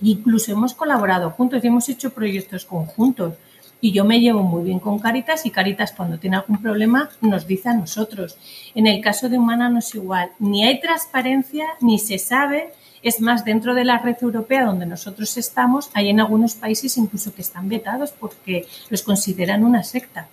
incluso 0.00 0.52
hemos 0.52 0.74
colaborado 0.74 1.30
juntos 1.30 1.62
y 1.62 1.66
hemos 1.66 1.88
hecho 1.88 2.10
proyectos 2.10 2.64
conjuntos. 2.64 3.34
Y 3.80 3.92
yo 3.92 4.04
me 4.04 4.20
llevo 4.20 4.42
muy 4.42 4.64
bien 4.64 4.80
con 4.80 4.98
Caritas 4.98 5.46
y 5.46 5.50
Caritas 5.50 5.92
cuando 5.92 6.18
tiene 6.18 6.36
algún 6.36 6.60
problema 6.60 7.10
nos 7.20 7.46
dice 7.46 7.68
a 7.68 7.74
nosotros. 7.74 8.36
En 8.74 8.88
el 8.88 9.00
caso 9.00 9.28
de 9.28 9.38
Humana 9.38 9.68
no 9.68 9.78
es 9.78 9.94
igual. 9.94 10.30
Ni 10.40 10.64
hay 10.64 10.80
transparencia, 10.80 11.64
ni 11.80 11.98
se 11.98 12.18
sabe. 12.18 12.72
Es 13.02 13.20
más, 13.20 13.44
dentro 13.44 13.74
de 13.74 13.84
la 13.84 13.98
red 13.98 14.16
europea 14.20 14.64
donde 14.64 14.84
nosotros 14.84 15.36
estamos, 15.36 15.90
hay 15.94 16.08
en 16.08 16.18
algunos 16.18 16.56
países 16.56 16.96
incluso 16.96 17.32
que 17.32 17.42
están 17.42 17.68
vetados 17.68 18.10
porque 18.10 18.66
los 18.90 19.02
consideran 19.02 19.62
una 19.62 19.84
secta. 19.84 20.26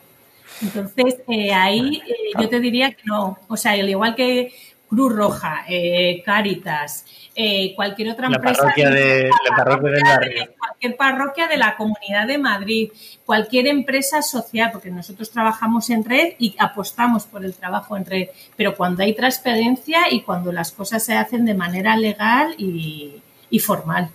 Entonces, 0.62 1.18
eh, 1.28 1.54
ahí 1.54 2.02
eh, 2.08 2.42
yo 2.42 2.50
te 2.50 2.60
diría 2.60 2.94
que 2.94 3.04
no. 3.06 3.38
O 3.48 3.58
sea, 3.58 3.74
al 3.74 3.90
igual 3.90 4.16
que 4.16 4.54
Cruz 4.96 5.14
Roja, 5.14 5.66
eh, 5.68 6.24
Caritas, 6.26 7.06
eh, 7.36 7.74
cualquier 7.76 8.12
otra 8.12 8.28
empresa. 8.28 8.62
Parroquia 8.62 8.90
de, 8.90 9.30
la 9.50 9.56
parroquia 9.58 9.92
barrio. 10.06 10.48
Cualquier 10.58 10.96
parroquia 10.96 11.48
de 11.48 11.58
la 11.58 11.76
Comunidad 11.76 12.28
de 12.28 12.38
Madrid, 12.38 12.92
cualquier 13.26 13.68
empresa 13.68 14.22
social, 14.22 14.70
porque 14.72 14.90
nosotros 14.90 15.30
trabajamos 15.32 15.90
en 15.90 16.06
red 16.06 16.36
y 16.40 16.56
apostamos 16.60 17.26
por 17.26 17.44
el 17.44 17.54
trabajo 17.54 17.98
en 17.98 18.06
red, 18.06 18.30
pero 18.56 18.76
cuando 18.78 19.04
hay 19.04 19.14
transparencia 19.14 20.10
y 20.10 20.22
cuando 20.22 20.54
las 20.54 20.72
cosas 20.72 21.04
se 21.04 21.16
hacen 21.16 21.46
de 21.46 21.56
manera 21.56 21.98
legal 21.98 22.56
y, 22.58 23.22
formal. 23.60 24.10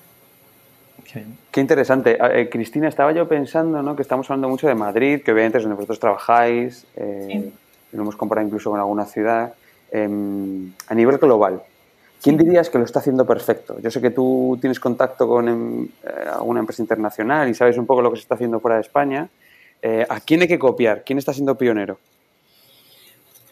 Qué 1.51 1.61
interesante. 1.61 2.19
Eh, 2.21 2.49
Cristina, 2.51 2.89
estaba 2.89 3.13
yo 3.13 3.27
pensando 3.27 3.83
¿no? 3.83 3.97
que 3.97 4.03
estamos 4.03 4.31
hablando 4.31 4.49
mucho 4.49 4.69
de 4.69 4.75
Madrid, 4.75 5.23
que 5.23 5.33
obviamente 5.33 5.59
es 5.59 5.65
donde 5.65 5.77
vosotros 5.77 5.99
trabajáis, 5.99 6.87
eh, 6.95 7.51
lo 7.93 8.03
hemos 8.03 8.17
comparado 8.17 8.47
incluso 8.47 8.71
con 8.71 8.79
alguna 8.79 9.07
ciudad. 9.07 9.55
Em, 9.93 10.73
a 10.87 10.95
nivel 10.95 11.19
global, 11.19 11.63
¿quién 12.23 12.37
dirías 12.37 12.71
que 12.71 12.79
lo 12.79 12.85
está 12.85 13.01
haciendo 13.01 13.27
perfecto? 13.27 13.81
Yo 13.81 13.91
sé 13.91 14.01
que 14.01 14.11
tú 14.11 14.57
tienes 14.61 14.79
contacto 14.79 15.27
con 15.27 15.49
em, 15.49 15.85
eh, 15.85 16.29
alguna 16.33 16.61
empresa 16.61 16.83
internacional 16.83 17.49
y 17.49 17.55
sabes 17.55 17.77
un 17.77 17.87
poco 17.87 18.03
lo 18.03 18.11
que 18.11 18.17
se 18.17 18.23
está 18.23 18.37
haciendo 18.37 18.61
fuera 18.61 18.77
de 18.77 18.83
España. 18.83 19.29
Eh, 19.83 20.07
¿A 20.09 20.21
quién 20.21 20.43
hay 20.43 20.49
que 20.49 20.59
copiar? 20.59 21.03
¿Quién 21.05 21.19
está 21.19 21.33
siendo 21.33 21.57
pionero? 21.57 21.99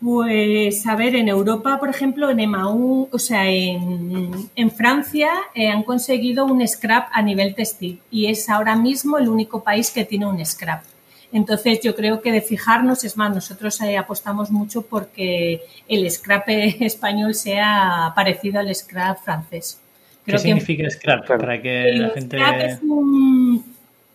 Pues, 0.01 0.87
a 0.87 0.95
ver, 0.95 1.17
en 1.17 1.27
Europa, 1.29 1.79
por 1.81 1.89
ejemplo, 1.89 2.31
en 2.31 2.39
EMAU, 2.39 3.09
o 3.11 3.19
sea, 3.19 3.51
en, 3.51 4.71
Francia 4.71 5.31
eh, 5.55 5.71
han 5.71 5.83
conseguido 5.83 6.45
un 6.45 6.67
scrap 6.69 7.09
a 7.13 7.21
nivel 7.21 7.57
textil 7.57 8.01
y 8.09 8.27
es 8.27 8.49
ahora 8.49 8.77
mismo 8.77 9.19
el 9.19 9.29
único 9.29 9.65
país 9.65 9.91
que 9.91 10.05
tiene 10.05 10.27
un 10.27 10.45
scrap. 10.47 10.85
Entonces 11.33 11.81
yo 11.83 11.95
creo 11.95 12.23
que 12.23 12.33
de 12.33 12.41
fijarnos, 12.41 13.05
es 13.05 13.17
más, 13.17 13.35
nosotros 13.35 13.81
eh, 13.83 13.99
apostamos 13.99 14.51
mucho 14.51 14.83
porque 14.83 15.61
el 15.87 16.11
scrap 16.11 16.49
español 16.49 17.35
sea 17.35 18.13
parecido 18.15 18.61
al 18.61 18.75
scrap 18.75 19.19
francés. 19.23 19.81
¿Qué 20.25 20.39
significa 20.39 20.89
scrap? 20.91 21.27
Para 21.27 21.61
que 21.61 21.93
la 21.93 22.11
gente... 22.11 22.39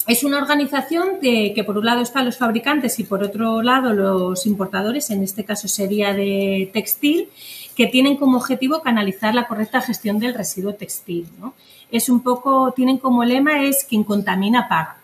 Es, 0.06 0.26
una 0.26 0.38
organización 0.38 1.22
que, 1.22 1.54
que 1.56 1.64
por 1.64 1.78
un 1.78 1.86
lado 1.86 2.02
están 2.02 2.26
los 2.26 2.38
fabricantes 2.38 3.00
y 3.00 3.06
por 3.06 3.24
otro 3.24 3.62
lado 3.62 3.94
los 3.94 4.46
importadores, 4.46 5.10
en 5.12 5.24
este 5.24 5.46
caso 5.46 5.70
sería 5.70 6.14
de 6.14 6.70
textil, 6.74 7.30
que 7.76 7.88
tienen 7.88 8.18
como 8.18 8.38
objetivo 8.38 8.82
canalizar 8.82 9.34
la 9.34 9.48
correcta 9.48 9.80
gestión 9.82 10.20
del 10.20 10.34
residuo 10.34 10.74
textil. 10.74 11.28
¿no? 11.40 11.54
Es 11.90 12.10
un 12.10 12.22
poco, 12.22 12.74
tienen 12.76 12.98
como 12.98 13.24
lema 13.24 13.64
es 13.64 13.86
quien 13.88 14.04
contamina 14.04 14.68
paga. 14.68 14.98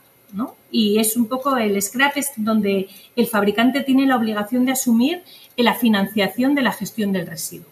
Y 0.72 1.00
es 1.00 1.18
un 1.18 1.28
poco 1.28 1.58
el 1.58 1.82
scrap 1.82 2.18
es 2.18 2.32
donde 2.36 2.88
el 3.16 3.28
fabricante 3.28 3.82
tiene 3.82 4.06
la 4.06 4.16
obligación 4.16 4.66
de 4.66 4.74
asumir 4.74 5.24
la 5.64 5.74
financiación 5.74 6.56
de 6.56 6.62
la 6.62 6.72
gestión 6.72 7.12
del 7.12 7.28
residuo. 7.28 7.68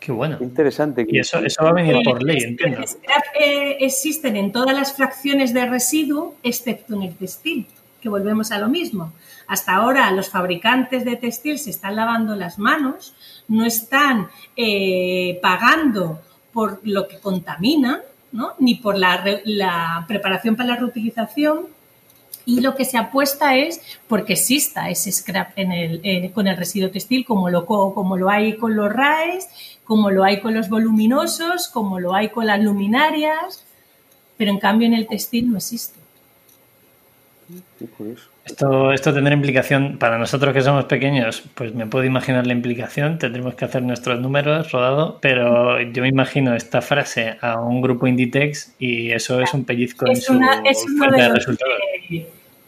Qué 0.00 0.12
bueno. 0.12 0.36
interesante. 0.40 1.06
Y 1.08 1.18
eso, 1.18 1.38
eso 1.38 1.64
va 1.64 1.70
a 1.70 1.72
venir 1.72 1.96
por 2.04 2.22
ley, 2.22 2.38
entiendo. 2.42 2.80
El 2.80 2.88
scrap 2.88 3.24
eh, 3.40 3.78
existen 3.80 4.36
en 4.36 4.52
todas 4.52 4.76
las 4.76 4.94
fracciones 4.94 5.54
de 5.54 5.66
residuo, 5.66 6.34
excepto 6.42 6.94
en 6.94 7.04
el 7.04 7.14
textil, 7.14 7.66
que 8.02 8.08
volvemos 8.10 8.50
a 8.50 8.58
lo 8.58 8.68
mismo. 8.68 9.14
Hasta 9.46 9.74
ahora 9.74 10.10
los 10.10 10.28
fabricantes 10.28 11.04
de 11.04 11.16
textil 11.16 11.58
se 11.58 11.70
están 11.70 11.96
lavando 11.96 12.34
las 12.36 12.58
manos, 12.58 13.14
no 13.48 13.64
están 13.64 14.28
eh, 14.56 15.38
pagando 15.40 16.20
por 16.52 16.80
lo 16.84 17.08
que 17.08 17.18
contamina, 17.18 18.02
ni 18.58 18.76
por 18.76 18.98
la, 18.98 20.04
preparación 20.08 20.56
para 20.56 20.70
la 20.70 20.76
reutilización, 20.76 21.66
y 22.46 22.60
lo 22.60 22.74
que 22.74 22.84
se 22.84 22.98
apuesta 22.98 23.56
es 23.56 23.80
porque 24.06 24.34
exista 24.34 24.90
ese 24.90 25.10
scrap 25.10 25.52
en 25.56 25.72
el, 25.72 26.32
con 26.32 26.46
el 26.46 26.56
residuo 26.56 26.90
textil, 26.90 27.24
como 27.24 27.48
lo, 27.48 27.64
como 27.64 28.16
lo 28.18 28.28
hay 28.28 28.56
con 28.56 28.76
los 28.76 28.92
RAES, 28.92 29.48
como 29.84 30.10
lo 30.10 30.24
hay 30.24 30.40
con 30.40 30.52
los 30.52 30.68
voluminosos, 30.68 31.68
como 31.68 32.00
lo 32.00 32.14
hay 32.14 32.28
con 32.28 32.46
las 32.46 32.60
luminarias, 32.60 33.64
pero 34.36 34.50
en 34.50 34.58
cambio 34.58 34.86
en 34.86 34.94
el 34.94 35.06
textil 35.06 35.50
no 35.50 35.56
existe. 35.56 36.03
Esto, 38.44 38.92
esto 38.92 39.14
tendrá 39.14 39.34
implicación 39.34 39.98
para 39.98 40.18
nosotros 40.18 40.52
que 40.52 40.60
somos 40.60 40.84
pequeños, 40.84 41.42
pues 41.54 41.74
me 41.74 41.86
puedo 41.86 42.04
imaginar 42.04 42.46
la 42.46 42.52
implicación, 42.52 43.18
tendremos 43.18 43.54
que 43.54 43.64
hacer 43.64 43.82
nuestros 43.82 44.20
números 44.20 44.70
rodado, 44.70 45.18
pero 45.20 45.80
yo 45.80 46.02
me 46.02 46.08
imagino 46.08 46.54
esta 46.54 46.82
frase 46.82 47.36
a 47.40 47.60
un 47.60 47.80
grupo 47.80 48.06
Inditex 48.06 48.74
y 48.78 49.10
eso 49.12 49.40
es 49.40 49.52
un 49.54 49.64
pellizco 49.64 50.06
en 50.06 50.16
su 50.16 50.34
es 50.64 50.84
de, 51.16 51.28
resultados. 51.28 51.74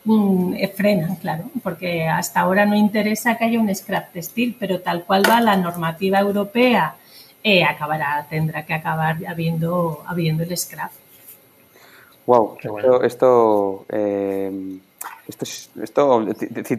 Mm, 0.05 0.55
eh, 0.55 0.69
frena, 0.69 1.17
claro, 1.21 1.51
porque 1.65 2.07
hasta 2.07 2.41
ahora 2.41 2.65
no 2.65 2.77
interesa 2.77 3.37
que 3.37 3.45
haya 3.45 3.59
un 3.59 3.75
scrap 3.75 4.13
textil, 4.13 4.57
pero 4.59 4.81
tal 4.81 5.05
cual 5.05 5.25
va 5.29 5.41
la 5.41 5.57
normativa 5.57 6.21
europea, 6.21 6.95
eh, 7.43 7.65
acabará, 7.65 8.27
tendrá 8.31 8.65
que 8.65 8.73
acabar 8.73 9.17
habiendo, 9.27 10.05
habiendo 10.07 10.45
el 10.45 10.57
scrap. 10.57 10.93
Wow, 12.27 12.59
esto, 13.05 13.87
eh, 13.89 14.79
esto, 15.29 15.45
esto, 15.81 16.27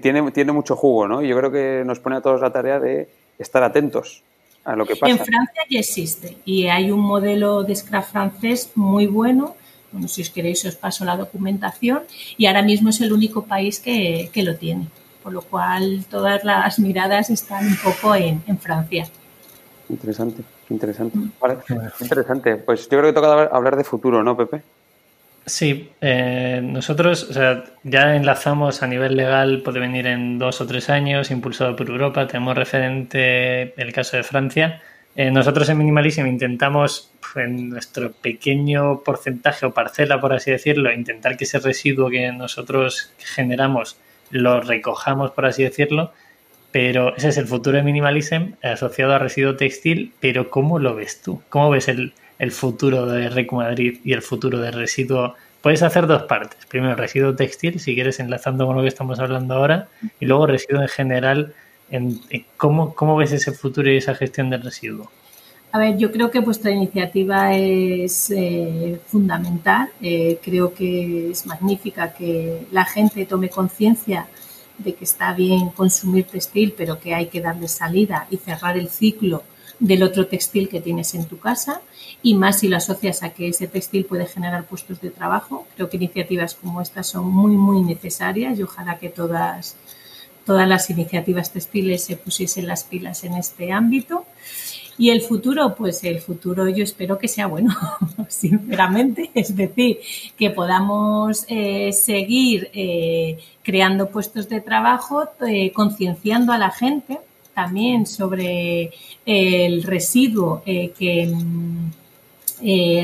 tiene, 0.02 0.32
tiene 0.32 0.52
mucho 0.52 0.76
jugo, 0.76 1.08
¿no? 1.08 1.22
Yo 1.22 1.38
creo 1.38 1.52
que 1.52 1.84
nos 1.86 2.00
pone 2.00 2.18
a 2.18 2.22
todos 2.22 2.41
la 2.41 2.52
tarea 2.52 2.80
de 2.80 3.08
estar 3.39 3.64
atentos 3.64 4.24
a 4.66 4.76
lo 4.76 4.86
que 4.86 4.98
pasa. 4.98 5.12
En 5.12 5.18
Francia 5.18 5.62
ya 5.70 5.80
existe 5.80 6.38
y 6.43 6.68
hay 6.68 6.91
un 6.91 7.00
modelo 7.00 7.64
de 7.64 7.76
scrap 7.76 8.04
francés 8.04 8.72
muy 8.76 9.08
bueno. 9.08 9.56
Bueno, 9.93 10.10
si 10.10 10.22
os 10.22 10.30
queréis 10.30 10.66
os 10.66 10.76
paso 10.76 11.06
la 11.06 11.16
documentación 11.16 12.02
y 12.38 12.45
ahora 12.45 12.62
mismo 12.62 12.89
es 12.89 13.00
el 13.00 13.14
único 13.14 13.45
país 13.45 13.80
que, 13.80 14.30
lo 14.36 14.56
tiene. 14.56 14.88
Por 15.24 15.32
lo 15.32 15.41
cual 15.41 16.06
todas 16.10 16.43
las 16.43 16.80
miradas 16.80 17.30
están 17.30 17.66
un 17.66 17.78
poco 17.78 18.16
en, 18.16 18.41
Francia. 18.60 19.08
Interesante, 19.89 20.43
interesante. 20.70 21.18
Mm. 21.18 21.32
interesante. 22.02 22.58
Pues 22.58 22.84
yo 22.84 22.98
creo 22.98 23.04
que 23.04 23.14
toca 23.14 23.43
hablar 23.43 23.78
de 23.78 23.86
futuro, 23.86 24.22
¿no, 24.24 24.36
Pepe? 24.36 24.62
Sí, 25.48 25.91
eh, 26.02 26.60
nosotros 26.62 27.24
o 27.24 27.32
sea, 27.32 27.64
ya 27.84 28.18
enlazamos 28.18 28.84
a 28.84 28.88
nivel 28.88 29.16
legal, 29.16 29.62
puede 29.64 29.80
venir 29.80 30.06
en 30.06 30.38
dos 30.38 30.60
o 30.60 30.68
tres 30.68 30.89
años, 30.89 31.32
impulsado 31.32 31.74
por 31.74 31.88
Europa, 31.89 32.28
tenemos 32.28 32.58
referente 32.58 33.74
el 33.82 33.93
caso 33.93 34.18
de 34.18 34.24
Francia. 34.24 34.82
Eh, 35.16 35.32
nosotros 35.32 35.70
en 35.70 35.78
Minimalism 35.78 36.28
intentamos, 36.28 37.14
en 37.36 37.70
nuestro 37.70 38.12
pequeño 38.12 39.04
porcentaje 39.04 39.66
o 39.66 39.74
parcela, 39.74 40.20
por 40.20 40.34
así 40.34 40.52
decirlo, 40.52 40.91
intentar 40.91 41.38
que 41.38 41.45
ese 41.45 41.60
residuo 41.60 42.10
que 42.10 42.30
nosotros 42.34 43.14
generamos 43.18 43.98
lo 44.30 44.60
recojamos, 44.60 45.32
por 45.32 45.45
así 45.45 45.64
decirlo, 45.64 46.12
pero 46.72 47.16
ese 47.16 47.30
es 47.30 47.38
el 47.38 47.48
futuro 47.48 47.78
de 47.78 47.84
Minimalism 47.84 48.56
asociado 48.62 49.14
a 49.14 49.20
residuo 49.20 49.56
textil, 49.56 50.12
pero 50.20 50.50
¿cómo 50.50 50.78
lo 50.78 50.93
ves 50.93 51.22
tú? 51.22 51.41
¿Cómo 51.48 51.70
ves 51.70 51.88
el, 51.88 52.14
el 52.39 52.51
futuro 52.51 53.05
de 53.05 53.29
Recu 53.29 53.57
Madrid 53.57 53.99
y 54.03 54.13
el 54.13 54.21
futuro 54.21 54.59
de 54.59 54.71
residuo. 54.71 55.35
Puedes 55.61 55.83
hacer 55.83 56.07
dos 56.07 56.23
partes. 56.23 56.65
Primero, 56.67 56.95
residuo 56.95 57.35
textil, 57.35 57.79
si 57.79 57.95
quieres, 57.95 58.19
enlazando 58.19 58.65
con 58.65 58.75
lo 58.75 58.81
que 58.83 58.88
estamos 58.88 59.19
hablando 59.19 59.55
ahora, 59.55 59.88
y 60.19 60.25
luego 60.25 60.47
residuo 60.47 60.81
en 60.81 60.88
general. 60.88 61.53
En, 61.89 62.19
¿cómo, 62.57 62.93
¿Cómo 62.93 63.15
ves 63.15 63.31
ese 63.31 63.51
futuro 63.51 63.91
y 63.91 63.97
esa 63.97 64.13
gestión 64.13 64.49
del 64.49 64.61
residuo? 64.61 65.09
A 65.71 65.79
ver, 65.79 65.97
yo 65.97 66.11
creo 66.11 66.31
que 66.31 66.39
vuestra 66.39 66.71
iniciativa 66.71 67.53
es 67.53 68.31
eh, 68.31 68.99
fundamental. 69.07 69.89
Eh, 70.01 70.39
creo 70.41 70.73
que 70.73 71.31
es 71.31 71.45
magnífica 71.45 72.13
que 72.13 72.65
la 72.71 72.85
gente 72.85 73.25
tome 73.25 73.49
conciencia 73.49 74.27
de 74.77 74.93
que 74.93 75.03
está 75.03 75.33
bien 75.33 75.69
consumir 75.69 76.25
textil, 76.25 76.73
pero 76.77 76.99
que 76.99 77.13
hay 77.13 77.27
que 77.27 77.41
darle 77.41 77.67
salida 77.67 78.27
y 78.29 78.38
cerrar 78.38 78.77
el 78.77 78.89
ciclo 78.89 79.43
del 79.80 80.03
otro 80.03 80.28
textil 80.28 80.69
que 80.69 80.82
tienes 80.82 81.13
en 81.13 81.25
tu 81.25 81.38
casa 81.39 81.82
y 82.23 82.34
más 82.34 82.59
si 82.59 82.67
lo 82.67 82.78
asocias 82.78 83.23
a 83.23 83.30
que 83.30 83.49
ese 83.49 83.67
textil 83.67 84.05
puede 84.05 84.25
generar 84.25 84.65
puestos 84.65 85.01
de 85.01 85.11
trabajo. 85.11 85.67
Creo 85.75 85.89
que 85.89 85.97
iniciativas 85.97 86.55
como 86.55 86.82
estas 86.82 87.07
son 87.07 87.30
muy, 87.30 87.55
muy 87.55 87.82
necesarias 87.82 88.57
y 88.57 88.63
ojalá 88.63 88.97
que 88.97 89.09
todas, 89.09 89.75
todas 90.45 90.67
las 90.67 90.89
iniciativas 90.89 91.51
textiles 91.51 92.03
se 92.03 92.17
pusiesen 92.17 92.67
las 92.67 92.84
pilas 92.84 93.23
en 93.23 93.36
este 93.36 93.71
ámbito. 93.71 94.25
Y 94.99 95.11
el 95.11 95.21
futuro, 95.21 95.75
pues 95.75 96.03
el 96.03 96.19
futuro 96.19 96.67
yo 96.67 96.84
espero 96.84 97.19
que 97.19 97.28
sea 97.28 97.45
bueno, 97.45 97.75
sinceramente. 98.28 99.30
Es 99.36 99.55
decir, 99.55 99.99
que 100.36 100.49
podamos 100.49 101.45
eh, 101.49 101.93
seguir 101.93 102.71
eh, 102.73 103.38
creando 103.61 104.09
puestos 104.09 104.49
de 104.49 104.59
trabajo, 104.59 105.30
eh, 105.47 105.71
concienciando 105.71 106.51
a 106.51 106.57
la 106.57 106.71
gente 106.71 107.19
también 107.58 108.05
sobre 108.05 108.91
el 109.26 109.82
residuo 109.82 110.62
que 110.64 111.34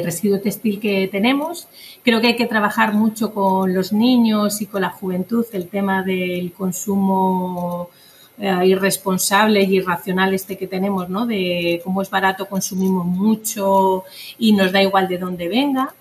residuo 0.03 0.39
textil 0.39 0.79
que 0.79 1.07
tenemos. 1.07 1.67
Creo 2.03 2.21
que 2.21 2.27
hay 2.27 2.35
que 2.35 2.45
trabajar 2.45 2.93
mucho 2.93 3.33
con 3.33 3.73
los 3.73 3.91
niños 3.91 4.61
y 4.61 4.67
con 4.67 4.81
la 4.81 4.91
juventud 4.91 5.45
el 5.53 5.67
tema 5.69 6.03
del 6.03 6.53
consumo 6.53 7.89
eh, 8.37 8.65
irresponsable 8.65 9.61
y 9.63 9.77
irracional 9.77 10.33
este 10.33 10.57
que 10.57 10.67
tenemos, 10.67 11.07
¿no? 11.07 11.25
De 11.25 11.81
cómo 11.83 12.01
es 12.01 12.09
barato, 12.09 12.47
consumimos 12.47 13.05
mucho 13.05 14.03
y 14.37 14.53
nos 14.53 14.71
da 14.71 14.81
igual 14.81 15.07
de 15.07 15.17
dónde 15.17 15.47
venga. 15.47 15.93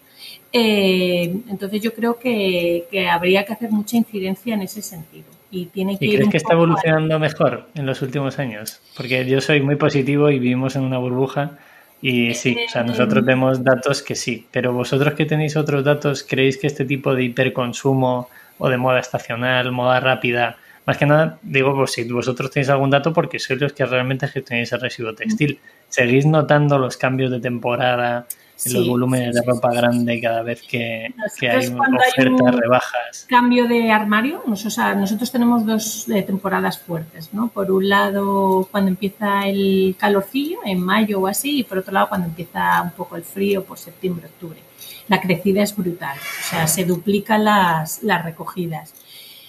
Eh, 0.52 1.24
entonces 1.48 1.80
yo 1.80 1.94
creo 1.94 2.18
que, 2.18 2.86
habría 3.10 3.44
que 3.44 3.52
hacer 3.52 3.70
mucha 3.70 3.96
incidencia 3.96 4.54
en 4.54 4.62
ese 4.62 4.82
sentido. 4.82 5.31
¿Y, 5.52 5.66
tiene 5.66 5.98
que 5.98 6.08
crees 6.08 6.28
que 6.30 6.38
está 6.38 6.54
evolucionando 6.54 7.18
mejor 7.18 7.68
en 7.74 7.84
los 7.86 8.00
últimos 8.00 8.38
años? 8.38 8.80
Porque 8.96 9.24
yo 9.26 9.40
soy 9.40 9.60
muy 9.60 9.76
positivo 9.76 10.30
y 10.30 10.38
vivimos 10.38 10.74
en 10.76 10.82
una 10.82 10.98
burbuja 10.98 11.58
y 12.00 12.34
sí, 12.34 12.56
o 12.66 12.70
sea, 12.70 12.82
nosotros 12.82 13.24
tenemos 13.24 13.62
datos 13.62 14.02
que 14.02 14.16
sí, 14.16 14.46
pero 14.50 14.72
vosotros 14.72 15.14
que 15.14 15.26
tenéis 15.26 15.56
otros 15.56 15.84
datos, 15.84 16.24
¿creéis 16.24 16.56
que 16.56 16.66
este 16.66 16.84
tipo 16.84 17.14
de 17.14 17.24
hiperconsumo 17.24 18.28
o 18.58 18.68
de 18.68 18.76
moda 18.78 18.98
estacional, 18.98 19.70
moda 19.72 20.00
rápida, 20.00 20.56
más 20.84 20.98
que 20.98 21.06
nada, 21.06 21.38
digo, 21.42 21.74
pues 21.74 21.92
si 21.92 22.10
vosotros 22.10 22.50
tenéis 22.50 22.68
algún 22.70 22.90
dato, 22.90 23.12
porque 23.12 23.38
sois 23.38 23.60
los 23.60 23.72
que 23.72 23.86
realmente 23.86 24.26
gestionáis 24.26 24.72
el 24.72 24.80
residuo 24.80 25.14
textil. 25.14 25.60
¿Seguís 25.88 26.26
notando 26.26 26.78
los 26.78 26.96
cambios 26.96 27.30
de 27.30 27.40
temporada, 27.40 28.26
los 28.66 28.88
volúmenes 28.88 29.34
de 29.34 29.42
ropa 29.42 29.72
grande 29.72 30.20
cada 30.20 30.42
vez 30.42 30.62
que, 30.62 31.12
hay 31.40 31.66
ofertas, 31.66 32.54
rebajas? 32.54 33.26
Cambio 33.28 33.66
de 33.66 33.90
armario. 33.90 34.42
Nosotros, 34.46 35.32
tenemos 35.32 35.66
dos 35.66 36.08
eh, 36.08 36.22
temporadas 36.22 36.78
fuertes, 36.78 37.32
¿no? 37.32 37.48
Por 37.48 37.70
un 37.70 37.88
lado, 37.88 38.68
cuando 38.70 38.90
empieza 38.90 39.46
el 39.46 39.96
calorcillo, 39.98 40.58
en 40.64 40.80
mayo 40.80 41.20
o 41.20 41.26
así, 41.26 41.60
y 41.60 41.64
por 41.64 41.78
otro 41.78 41.92
lado, 41.92 42.08
cuando 42.08 42.28
empieza 42.28 42.82
un 42.82 42.92
poco 42.92 43.16
el 43.16 43.24
frío, 43.24 43.64
por 43.64 43.78
septiembre, 43.78 44.26
octubre. 44.26 44.60
La 45.08 45.20
crecida 45.20 45.62
es 45.62 45.76
brutal, 45.76 46.16
o 46.16 46.48
sea, 46.50 46.66
se 46.66 46.84
duplican 46.84 47.44
las, 47.44 48.02
las 48.02 48.24
recogidas. 48.24 48.94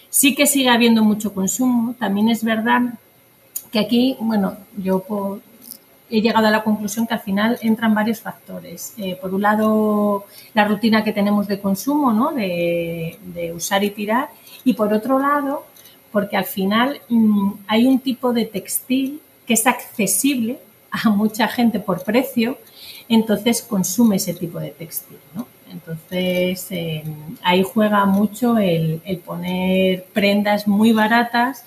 Sí 0.10 0.36
que 0.36 0.48
sigue 0.48 0.70
habiendo 0.70 1.04
mucho 1.04 1.34
consumo. 1.34 1.96
También 1.98 2.30
es 2.30 2.44
verdad 2.44 2.82
que 3.72 3.80
aquí, 3.80 4.16
bueno, 4.20 4.58
yo 4.78 5.04
he 6.14 6.22
llegado 6.22 6.46
a 6.46 6.52
la 6.52 6.64
conclusión 6.64 7.08
que 7.08 7.16
al 7.16 7.22
final 7.22 7.58
entran 7.62 7.96
varios 7.96 8.22
factores. 8.22 8.94
Eh, 8.98 9.18
por 9.20 9.34
un 9.34 9.42
lado, 9.42 10.26
la 10.54 10.66
rutina 10.66 11.04
que 11.04 11.12
tenemos 11.12 11.48
de 11.48 11.60
consumo, 11.60 12.14
¿no? 12.14 12.32
De, 12.32 13.52
usar 13.56 13.84
y 13.84 13.90
tirar. 13.90 14.30
Y 14.64 14.74
por 14.74 14.94
otro 14.94 15.18
lado, 15.18 15.66
porque 16.12 16.38
al 16.38 16.46
final 16.46 17.02
mm, 17.10 17.52
hay 17.68 17.88
un 17.88 18.00
tipo 18.00 18.32
de 18.32 18.46
textil 18.46 19.22
que 19.48 19.56
es 19.56 19.66
accesible 19.66 20.60
a 20.92 21.10
mucha 21.10 21.48
gente 21.48 21.80
por 21.80 22.04
precio, 22.04 22.60
entonces 23.10 23.64
consume 23.64 24.18
ese 24.18 24.36
tipo 24.36 24.60
de 24.60 24.70
textil. 24.70 25.18
Entonces, 25.72 26.68
em, 26.70 27.38
ahí 27.42 27.64
juega 27.64 28.06
mucho 28.06 28.60
el, 28.60 29.02
poner 29.26 30.06
prendas 30.14 30.68
muy 30.68 30.92
baratas 30.92 31.66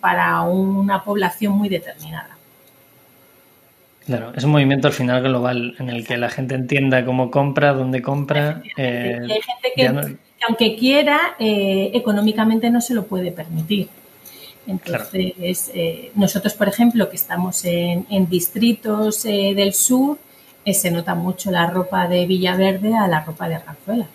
para 0.00 0.42
una 0.42 1.02
población 1.02 1.54
muy 1.54 1.70
determinada. 1.70 2.37
Claro, 4.08 4.32
es 4.34 4.42
un 4.42 4.52
movimiento 4.52 4.88
al 4.88 4.94
final 4.94 5.22
global 5.22 5.74
en 5.78 5.90
el 5.90 6.06
que 6.06 6.16
la 6.16 6.30
gente 6.30 6.54
entienda 6.54 7.04
cómo 7.04 7.30
compra, 7.30 7.74
dónde 7.74 8.00
compra. 8.00 8.62
Eh, 8.78 9.18
hay 9.20 9.28
gente 9.28 9.72
que, 9.76 10.16
aunque 10.48 10.76
quiera, 10.76 11.36
eh, 11.38 11.90
económicamente 11.92 12.70
no 12.70 12.80
se 12.80 12.94
lo 12.94 13.04
puede 13.04 13.32
permitir. 13.32 13.90
Entonces, 14.66 15.70
eh, 15.74 16.10
nosotros, 16.14 16.54
por 16.54 16.68
ejemplo, 16.68 17.10
que 17.10 17.16
estamos 17.16 17.66
en, 17.66 18.06
en 18.08 18.30
distritos 18.30 19.24
del 19.24 19.74
sur, 19.74 20.16
se 20.64 20.90
nota 20.90 21.14
mucho 21.14 21.50
la 21.50 21.66
ropa 21.66 22.08
de 22.08 22.24
Villaverde 22.24 22.96
a 22.96 23.08
la 23.08 23.22
ropa 23.22 23.46
de 23.46 23.56
Arganzuela. 23.56 24.06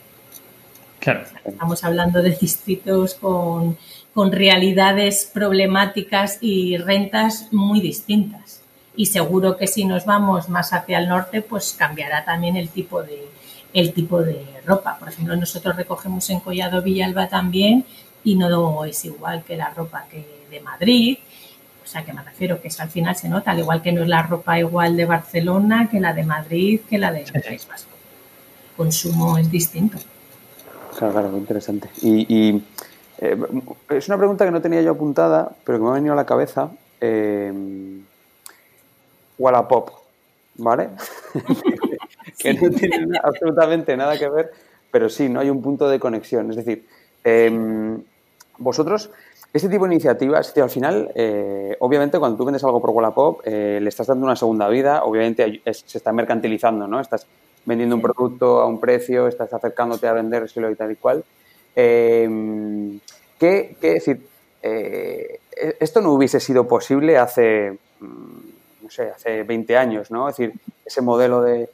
Claro. 1.03 1.21
Estamos 1.45 1.83
hablando 1.83 2.23
de 2.23 2.31
distritos 2.31 3.13
con, 3.13 3.77
realidades 4.15 5.29
problemáticas 5.31 6.39
y 6.41 6.77
rentas 6.77 7.49
muy 7.51 7.79
distintas. 7.79 8.62
Y 8.95 9.07
seguro 9.07 9.57
que 9.57 9.67
si 9.67 9.85
nos 9.85 10.05
vamos 10.05 10.49
más 10.49 10.71
hacia 10.73 10.99
el 10.99 11.09
norte, 11.09 11.41
pues 11.41 11.75
cambiará 11.77 12.23
también 12.23 12.55
el 12.55 12.69
tipo 12.69 13.01
de, 13.01 13.27
el 13.73 13.93
tipo 13.93 14.21
de 14.21 14.45
ropa. 14.65 14.97
Por 14.99 15.09
ejemplo, 15.09 15.35
nosotros 15.35 15.75
recogemos 15.75 16.29
en 16.29 16.39
Collado 16.39 16.81
Villalba 16.81 17.27
también 17.27 17.85
y 18.23 18.35
no 18.35 18.85
es 18.85 19.03
igual 19.05 19.43
que 19.43 19.57
la 19.57 19.71
ropa 19.71 20.05
que 20.09 20.43
de 20.49 20.59
Madrid 20.61 21.17
o 21.83 21.87
sea, 21.87 22.03
que 22.03 22.13
me 22.13 22.23
refiero 22.23 22.61
que 22.61 22.69
al 22.79 22.89
final 22.89 23.15
se 23.15 23.27
nota, 23.27 23.51
al 23.51 23.59
igual 23.59 23.81
que 23.81 23.91
no 23.91 24.03
es 24.03 24.07
la 24.07 24.23
ropa 24.23 24.57
igual 24.57 24.95
de 24.95 25.05
Barcelona 25.05 25.89
que 25.91 25.99
la 25.99 26.13
de 26.13 26.23
Madrid, 26.23 26.81
que 26.89 26.97
la 26.97 27.11
de 27.11 27.25
País 27.31 27.67
Vasco. 27.67 27.91
Consumo 28.77 29.37
es 29.37 29.51
distinto. 29.51 29.97
Claro, 30.97 31.13
claro, 31.13 31.29
muy 31.29 31.39
interesante. 31.41 31.89
Y, 32.01 32.61
eh, 33.19 33.37
es 33.89 34.07
una 34.07 34.17
pregunta 34.17 34.45
que 34.45 34.51
no 34.51 34.61
tenía 34.61 34.81
yo 34.81 34.91
apuntada, 34.91 35.51
pero 35.63 35.77
que 35.77 35.83
me 35.83 35.89
ha 35.89 35.93
venido 35.93 36.13
a 36.13 36.15
la 36.15 36.25
cabeza. 36.25 36.71
Eh, 37.01 37.51
Wallapop, 39.43 39.89
¿vale? 40.55 40.89
que 42.39 42.53
no 42.53 42.69
tiene 42.69 43.19
absolutamente 43.21 43.97
nada 43.97 44.17
que 44.17 44.29
ver, 44.29 44.51
pero 44.89 45.09
sí, 45.09 45.27
no 45.27 45.39
hay 45.39 45.49
un 45.49 45.61
punto 45.61 45.89
de 45.89 45.99
conexión. 45.99 46.49
Es 46.49 46.55
decir, 46.55 46.87
em, 47.23 48.01
vosotros 48.57 49.09
este 49.53 49.69
tipo 49.69 49.85
de 49.85 49.93
iniciativas, 49.93 50.57
al 50.57 50.69
final, 50.69 51.11
eh, 51.13 51.75
obviamente 51.79 52.17
cuando 52.17 52.37
tú 52.37 52.45
vendes 52.45 52.63
algo 52.63 52.81
por 52.81 52.89
Wallapop, 52.89 53.41
eh, 53.45 53.79
le 53.81 53.89
estás 53.89 54.07
dando 54.07 54.25
una 54.25 54.35
segunda 54.35 54.67
vida, 54.67 55.03
obviamente 55.03 55.61
se 55.71 55.97
está 55.97 56.11
mercantilizando, 56.11 56.87
¿no? 56.87 56.99
Estás 56.99 57.27
vendiendo 57.65 57.95
un 57.95 58.01
producto 58.01 58.61
a 58.61 58.65
un 58.65 58.79
precio, 58.79 59.27
estás 59.27 59.53
acercándote 59.53 60.07
a 60.07 60.13
vendérselo 60.13 60.71
y 60.71 60.75
tal 60.75 60.91
y 60.91 60.95
cual. 60.95 61.23
Eh, 61.75 62.99
¿qué, 63.39 63.75
decir? 63.79 64.25
Eh, 64.61 65.39
esto 65.79 66.01
no 66.01 66.13
hubiese 66.13 66.39
sido 66.39 66.67
posible 66.67 67.17
hace, 67.17 67.77
mm, 67.99 68.52
sé, 68.93 69.09
hace 69.09 69.43
20 69.43 69.77
años, 69.77 70.11
¿no? 70.11 70.29
Es 70.29 70.37
decir, 70.37 70.53
ese 70.85 71.01
modelo 71.01 71.41
de... 71.41 71.69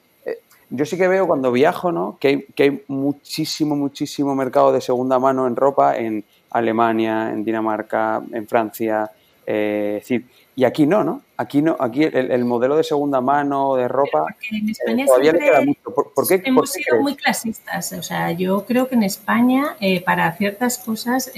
yo 0.70 0.86
sí 0.86 0.98
que 0.98 1.08
veo 1.08 1.28
cuando 1.28 1.52
viajo, 1.52 1.92
¿no? 1.92 2.18
Que 2.20 2.28
hay, 2.28 2.46
que 2.56 2.64
hay 2.64 2.84
muchísimo, 2.88 3.76
muchísimo 3.76 4.36
mercado 4.36 4.72
de 4.72 4.82
segunda 4.82 5.20
mano 5.20 5.48
en 5.48 5.56
ropa 5.56 5.98
en 5.98 6.24
Alemania, 6.52 7.32
en 7.32 7.44
Dinamarca, 7.44 8.22
en 8.32 8.48
Francia. 8.48 9.12
Eh, 9.46 10.24
y 10.56 10.64
aquí 10.64 10.86
no, 10.86 11.04
¿no? 11.04 11.24
Aquí 11.38 11.62
no, 11.62 11.76
aquí 11.80 12.04
el, 12.04 12.46
modelo 12.46 12.76
de 12.76 12.84
segunda 12.84 13.22
mano 13.22 13.76
de 13.76 13.88
ropa 13.88 14.26
en 14.52 14.70
España 14.70 15.06
eh, 15.06 15.08
todavía 15.08 15.32
le 15.32 15.40
queda 15.40 15.62
mucho. 15.62 15.82
¿Por, 16.14 16.28
qué, 16.28 16.42
hemos 16.46 16.72
sido 16.72 17.02
muy 17.02 17.16
clasistas. 17.16 17.94
O 17.94 18.04
sea, 18.04 18.32
yo 18.34 18.66
creo 18.66 18.88
que 18.88 18.96
en 18.96 19.04
España 19.04 19.76
eh, 19.80 20.02
para 20.02 20.32
ciertas 20.34 20.78
cosas 20.78 21.32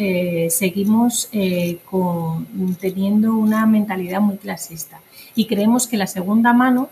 seguimos 0.49 1.29
teniendo 2.82 3.34
una 3.36 3.65
mentalidad 3.65 4.19
muy 4.19 4.38
clasista 4.38 4.99
y 5.36 5.45
creemos 5.45 5.88
que 5.88 5.97
la 5.97 6.07
segunda 6.07 6.53
mano 6.53 6.89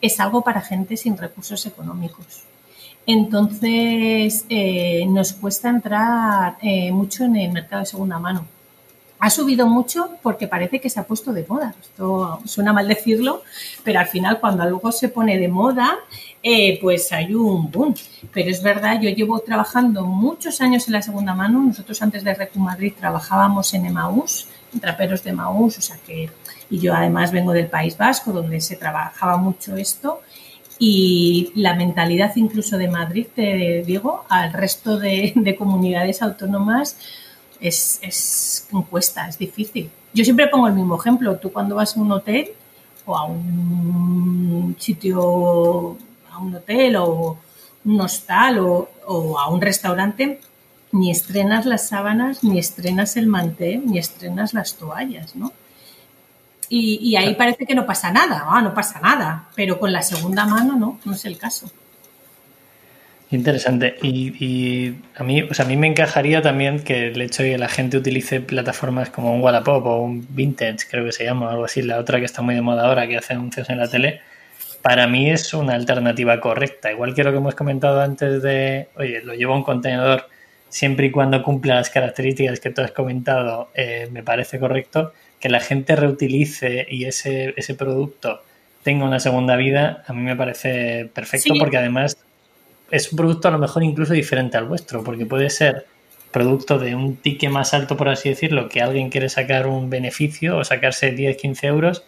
es 0.00 0.20
algo 0.20 0.42
para 0.42 0.60
gente 0.60 0.96
sin 0.96 1.16
recursos 1.16 1.64
económicos. 1.66 2.44
Entonces, 3.06 4.44
eh, 4.50 5.06
nos 5.08 5.32
cuesta 5.32 5.70
entrar 5.70 6.58
eh, 6.60 6.92
mucho 6.92 7.24
en 7.24 7.36
el 7.36 7.52
mercado 7.52 7.80
de 7.80 7.86
segunda 7.86 8.18
mano. 8.18 8.46
Ha 9.20 9.30
subido 9.30 9.66
mucho 9.66 10.10
porque 10.22 10.46
parece 10.46 10.80
que 10.80 10.90
se 10.90 11.00
ha 11.00 11.04
puesto 11.04 11.32
de 11.32 11.44
moda. 11.48 11.74
Esto 11.80 12.40
suena 12.44 12.72
mal 12.72 12.86
decirlo, 12.86 13.42
pero 13.82 13.98
al 13.98 14.06
final 14.06 14.38
cuando 14.38 14.62
algo 14.62 14.92
se 14.92 15.08
pone 15.08 15.38
de 15.38 15.48
moda, 15.48 15.96
eh, 16.42 16.78
pues 16.80 17.10
hay 17.10 17.34
un 17.34 17.70
boom. 17.70 17.94
Pero 18.32 18.50
es 18.50 18.62
verdad, 18.62 19.00
yo 19.00 19.10
llevo 19.10 19.40
trabajando 19.40 20.04
muchos 20.04 20.60
años 20.60 20.86
en 20.86 20.92
la 20.92 21.02
segunda 21.02 21.34
mano. 21.34 21.64
Nosotros 21.64 22.00
antes 22.00 22.22
de 22.22 22.34
Recu 22.34 22.60
Madrid 22.60 22.92
trabajábamos 22.96 23.74
en 23.74 23.86
Emaús, 23.86 24.46
traperos 24.80 25.24
de 25.24 25.32
Maús, 25.32 25.78
o 25.78 25.80
sea 25.80 25.96
que, 26.06 26.30
y 26.70 26.78
yo 26.80 26.94
además 26.94 27.32
vengo 27.32 27.52
del 27.52 27.66
País 27.66 27.96
Vasco, 27.96 28.32
donde 28.32 28.60
se 28.60 28.76
trabajaba 28.76 29.36
mucho 29.36 29.76
esto, 29.76 30.20
y 30.78 31.50
la 31.56 31.74
mentalidad 31.74 32.36
incluso 32.36 32.78
de 32.78 32.88
Madrid, 32.88 33.26
te 33.34 33.82
digo, 33.84 34.24
al 34.28 34.52
resto 34.52 34.98
de, 34.98 35.56
comunidades 35.58 36.22
autónomas 36.22 36.96
es, 37.60 37.98
es 38.02 38.68
cuesta, 38.88 39.28
es 39.28 39.38
difícil. 39.38 39.90
Yo 40.14 40.24
siempre 40.24 40.46
pongo 40.46 40.68
el 40.68 40.74
mismo 40.74 40.98
ejemplo. 40.98 41.36
Tú 41.38 41.52
cuando 41.52 41.74
vas 41.74 41.96
a 41.96 42.00
un 42.00 42.12
hotel 42.12 42.50
o 43.04 43.16
a 43.16 43.24
un 43.24 44.76
sitio, 44.78 45.96
a 46.30 46.38
un 46.38 46.54
hotel 46.54 46.96
o 46.96 47.38
un 47.84 48.00
hostal 48.00 48.60
o, 48.60 48.88
o 49.06 49.38
a 49.38 49.48
un 49.48 49.60
restaurante, 49.60 50.40
ni 50.92 51.10
estrenas 51.10 51.66
las 51.66 51.88
sábanas, 51.88 52.44
ni 52.44 52.58
estrenas 52.58 53.16
el 53.16 53.26
mantel, 53.26 53.82
ni 53.84 53.98
estrenas 53.98 54.54
las 54.54 54.74
toallas, 54.76 55.34
¿no? 55.34 55.52
Y, 56.70 57.16
ahí 57.16 57.34
parece 57.34 57.64
que 57.64 57.74
no 57.74 57.86
pasa 57.86 58.12
nada, 58.12 58.44
ah, 58.46 58.60
no 58.60 58.74
pasa 58.74 59.00
nada, 59.00 59.48
pero 59.54 59.78
con 59.78 59.90
la 59.90 60.02
segunda 60.02 60.44
mano 60.44 60.76
no, 60.76 61.00
no 61.04 61.12
es 61.14 61.24
el 61.24 61.38
caso. 61.38 61.70
Interesante. 63.30 63.96
Y, 64.02 64.94
a 65.16 65.22
mí, 65.22 65.42
o 65.42 65.54
sea, 65.54 65.64
a 65.64 65.68
mí 65.68 65.76
me 65.76 65.86
encajaría 65.86 66.40
también 66.42 66.82
que 66.82 67.08
el 67.08 67.20
hecho 67.20 67.42
de 67.42 67.52
que 67.52 67.58
la 67.58 67.68
gente 67.68 67.96
utilice 67.96 68.40
plataformas 68.40 69.10
como 69.10 69.34
un 69.34 69.42
Wallapop 69.42 69.84
o 69.86 70.02
un 70.02 70.26
Vintage, 70.30 70.86
creo 70.90 71.04
que 71.04 71.12
se 71.12 71.24
llama, 71.24 71.50
algo 71.50 71.64
así, 71.64 71.82
la 71.82 71.98
otra 71.98 72.18
que 72.18 72.26
está 72.26 72.42
muy 72.42 72.54
de 72.54 72.62
moda 72.62 72.86
ahora, 72.86 73.06
que 73.06 73.16
hace 73.16 73.34
anuncios 73.34 73.68
en 73.70 73.78
la 73.78 73.88
tele, 73.88 74.20
para 74.82 75.06
mí 75.06 75.30
es 75.30 75.52
una 75.54 75.74
alternativa 75.74 76.40
correcta. 76.40 76.90
Igual 76.90 77.14
que 77.14 77.24
lo 77.24 77.30
que 77.30 77.38
hemos 77.38 77.54
comentado 77.54 78.00
antes 78.00 78.42
de, 78.42 78.88
oye, 78.96 79.22
lo 79.22 79.34
llevo 79.34 79.54
a 79.54 79.56
un 79.56 79.64
contenedor 79.64 80.26
siempre 80.68 81.06
y 81.06 81.10
cuando 81.10 81.42
cumpla 81.42 81.76
las 81.76 81.90
características 81.90 82.60
que 82.60 82.70
tú 82.70 82.82
has 82.82 82.92
comentado, 82.92 83.70
eh, 83.74 84.08
me 84.12 84.22
parece 84.22 84.58
correcto 84.58 85.12
que 85.40 85.48
la 85.48 85.60
gente 85.60 85.96
reutilice 85.96 86.86
y 86.88 87.04
ese, 87.04 87.54
ese 87.56 87.74
producto 87.74 88.42
tenga 88.82 89.04
una 89.04 89.20
segunda 89.20 89.56
vida, 89.56 90.04
a 90.06 90.12
mí 90.12 90.22
me 90.22 90.36
parece 90.36 91.10
perfecto 91.12 91.54
porque 91.58 91.76
además 91.76 92.16
es 92.90 93.12
un 93.12 93.16
producto 93.16 93.48
a 93.48 93.50
lo 93.50 93.58
mejor 93.58 93.82
incluso 93.82 94.14
diferente 94.14 94.56
al 94.56 94.64
vuestro, 94.64 95.04
porque 95.04 95.26
puede 95.26 95.50
ser 95.50 95.86
producto 96.30 96.78
de 96.78 96.94
un 96.94 97.16
ticket 97.16 97.50
más 97.50 97.74
alto, 97.74 97.96
por 97.96 98.08
así 98.08 98.28
decirlo, 98.28 98.68
que 98.68 98.80
alguien 98.80 99.10
quiere 99.10 99.28
sacar 99.28 99.66
un 99.66 99.90
beneficio 99.90 100.58
o 100.58 100.64
sacarse 100.64 101.12
10, 101.12 101.36
15 101.36 101.66
euros, 101.66 102.04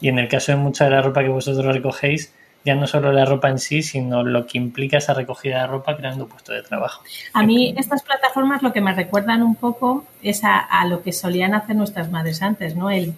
y 0.00 0.08
en 0.08 0.18
el 0.18 0.28
caso 0.28 0.52
de 0.52 0.56
mucha 0.56 0.84
de 0.84 0.90
la 0.90 1.02
ropa 1.02 1.22
que 1.22 1.28
vosotros 1.28 1.74
recogéis, 1.74 2.32
ya 2.64 2.74
no 2.74 2.86
solo 2.86 3.12
la 3.12 3.24
ropa 3.24 3.50
en 3.50 3.58
sí, 3.58 3.82
sino 3.82 4.22
lo 4.22 4.46
que 4.46 4.58
implica 4.58 4.96
esa 4.96 5.12
recogida 5.12 5.60
de 5.60 5.66
ropa 5.66 5.96
creando 5.96 6.26
puesto 6.26 6.52
de 6.52 6.62
trabajo. 6.62 7.02
A 7.34 7.42
mí 7.42 7.74
estas 7.76 8.02
plataformas 8.02 8.62
lo 8.62 8.72
que 8.72 8.80
me 8.80 8.94
recuerdan 8.94 9.42
un 9.42 9.54
poco 9.54 10.04
es 10.22 10.40
a, 10.44 10.84
lo 10.86 11.02
que 11.02 11.12
solían 11.12 11.54
hacer 11.54 11.76
nuestras 11.76 12.10
madres 12.10 12.42
antes, 12.42 12.74
¿no? 12.74 12.90
El, 12.90 13.14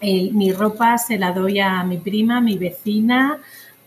mi 0.00 0.52
ropa 0.52 0.98
se 0.98 1.18
la 1.18 1.32
doy 1.32 1.60
a 1.60 1.82
mi 1.84 1.96
prima, 1.96 2.40
mi 2.40 2.58
vecina, 2.58 3.38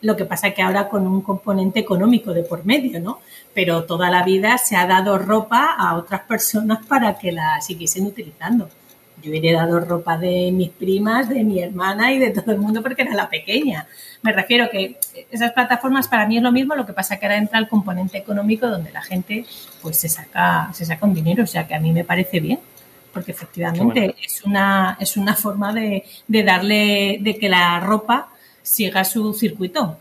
lo 0.01 0.15
que 0.15 0.25
pasa 0.25 0.51
que 0.51 0.61
ahora 0.61 0.87
con 0.87 1.05
un 1.05 1.21
componente 1.21 1.79
económico 1.79 2.33
de 2.33 2.43
por 2.43 2.65
medio, 2.65 2.99
¿no? 2.99 3.19
Pero 3.53 3.83
toda 3.83 4.09
la 4.09 4.23
vida 4.23 4.57
se 4.57 4.75
ha 4.75 4.87
dado 4.87 5.17
ropa 5.17 5.75
a 5.77 5.95
otras 5.95 6.21
personas 6.21 6.85
para 6.85 7.17
que 7.17 7.31
la 7.31 7.59
siguiesen 7.61 8.05
utilizando. 8.05 8.69
Yo 9.21 9.33
he 9.33 9.37
heredado 9.37 9.79
ropa 9.79 10.17
de 10.17 10.51
mis 10.51 10.69
primas, 10.69 11.27
de 11.27 11.43
mi 11.43 11.61
hermana 11.61 12.13
y 12.13 12.19
de 12.19 12.31
todo 12.31 12.51
el 12.51 12.59
mundo 12.59 12.83
porque 12.83 13.01
era 13.01 13.15
la 13.15 13.29
pequeña. 13.29 13.87
Me 14.21 14.31
refiero 14.31 14.69
que 14.69 14.97
esas 15.31 15.51
plataformas 15.53 16.07
para 16.07 16.27
mí 16.27 16.37
es 16.37 16.43
lo 16.43 16.51
mismo, 16.51 16.75
lo 16.75 16.85
que 16.85 16.93
pasa 16.93 17.17
que 17.17 17.25
ahora 17.25 17.37
entra 17.37 17.59
el 17.59 17.67
componente 17.67 18.17
económico 18.17 18.67
donde 18.67 18.91
la 18.91 19.01
gente 19.01 19.45
pues 19.81 19.97
se 19.97 20.09
saca, 20.09 20.69
se 20.73 20.85
saca 20.85 21.05
un 21.05 21.13
dinero, 21.13 21.43
o 21.43 21.47
sea 21.47 21.67
que 21.67 21.75
a 21.75 21.79
mí 21.79 21.91
me 21.91 22.03
parece 22.03 22.39
bien, 22.39 22.59
porque 23.13 23.31
efectivamente 23.31 24.15
es 24.23 24.43
una, 24.43 24.97
es 24.99 25.17
una 25.17 25.35
forma 25.35 25.73
de, 25.73 26.03
de 26.27 26.43
darle, 26.43 27.17
de 27.21 27.37
que 27.37 27.49
la 27.49 27.79
ropa 27.79 28.29
siga 28.61 29.03
su 29.03 29.33
circuito. 29.33 29.97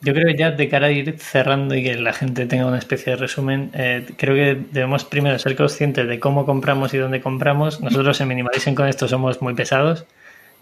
Yo 0.00 0.14
creo 0.14 0.26
que 0.26 0.36
ya 0.36 0.50
de 0.50 0.68
cara 0.68 0.88
a 0.88 0.90
ir 0.90 1.18
cerrando 1.18 1.74
y 1.74 1.82
que 1.82 1.94
la 1.94 2.12
gente 2.12 2.46
tenga 2.46 2.66
una 2.66 2.78
especie 2.78 3.12
de 3.12 3.16
resumen, 3.16 3.70
eh, 3.74 4.04
creo 4.16 4.34
que 4.34 4.60
debemos 4.72 5.04
primero 5.04 5.38
ser 5.38 5.56
conscientes 5.56 6.06
de 6.06 6.20
cómo 6.20 6.44
compramos 6.44 6.92
y 6.94 6.98
dónde 6.98 7.20
compramos. 7.20 7.80
Nosotros 7.80 8.20
en 8.20 8.28
Minimalicen 8.28 8.74
con 8.74 8.88
esto 8.88 9.08
somos 9.08 9.40
muy 9.42 9.54
pesados. 9.54 10.06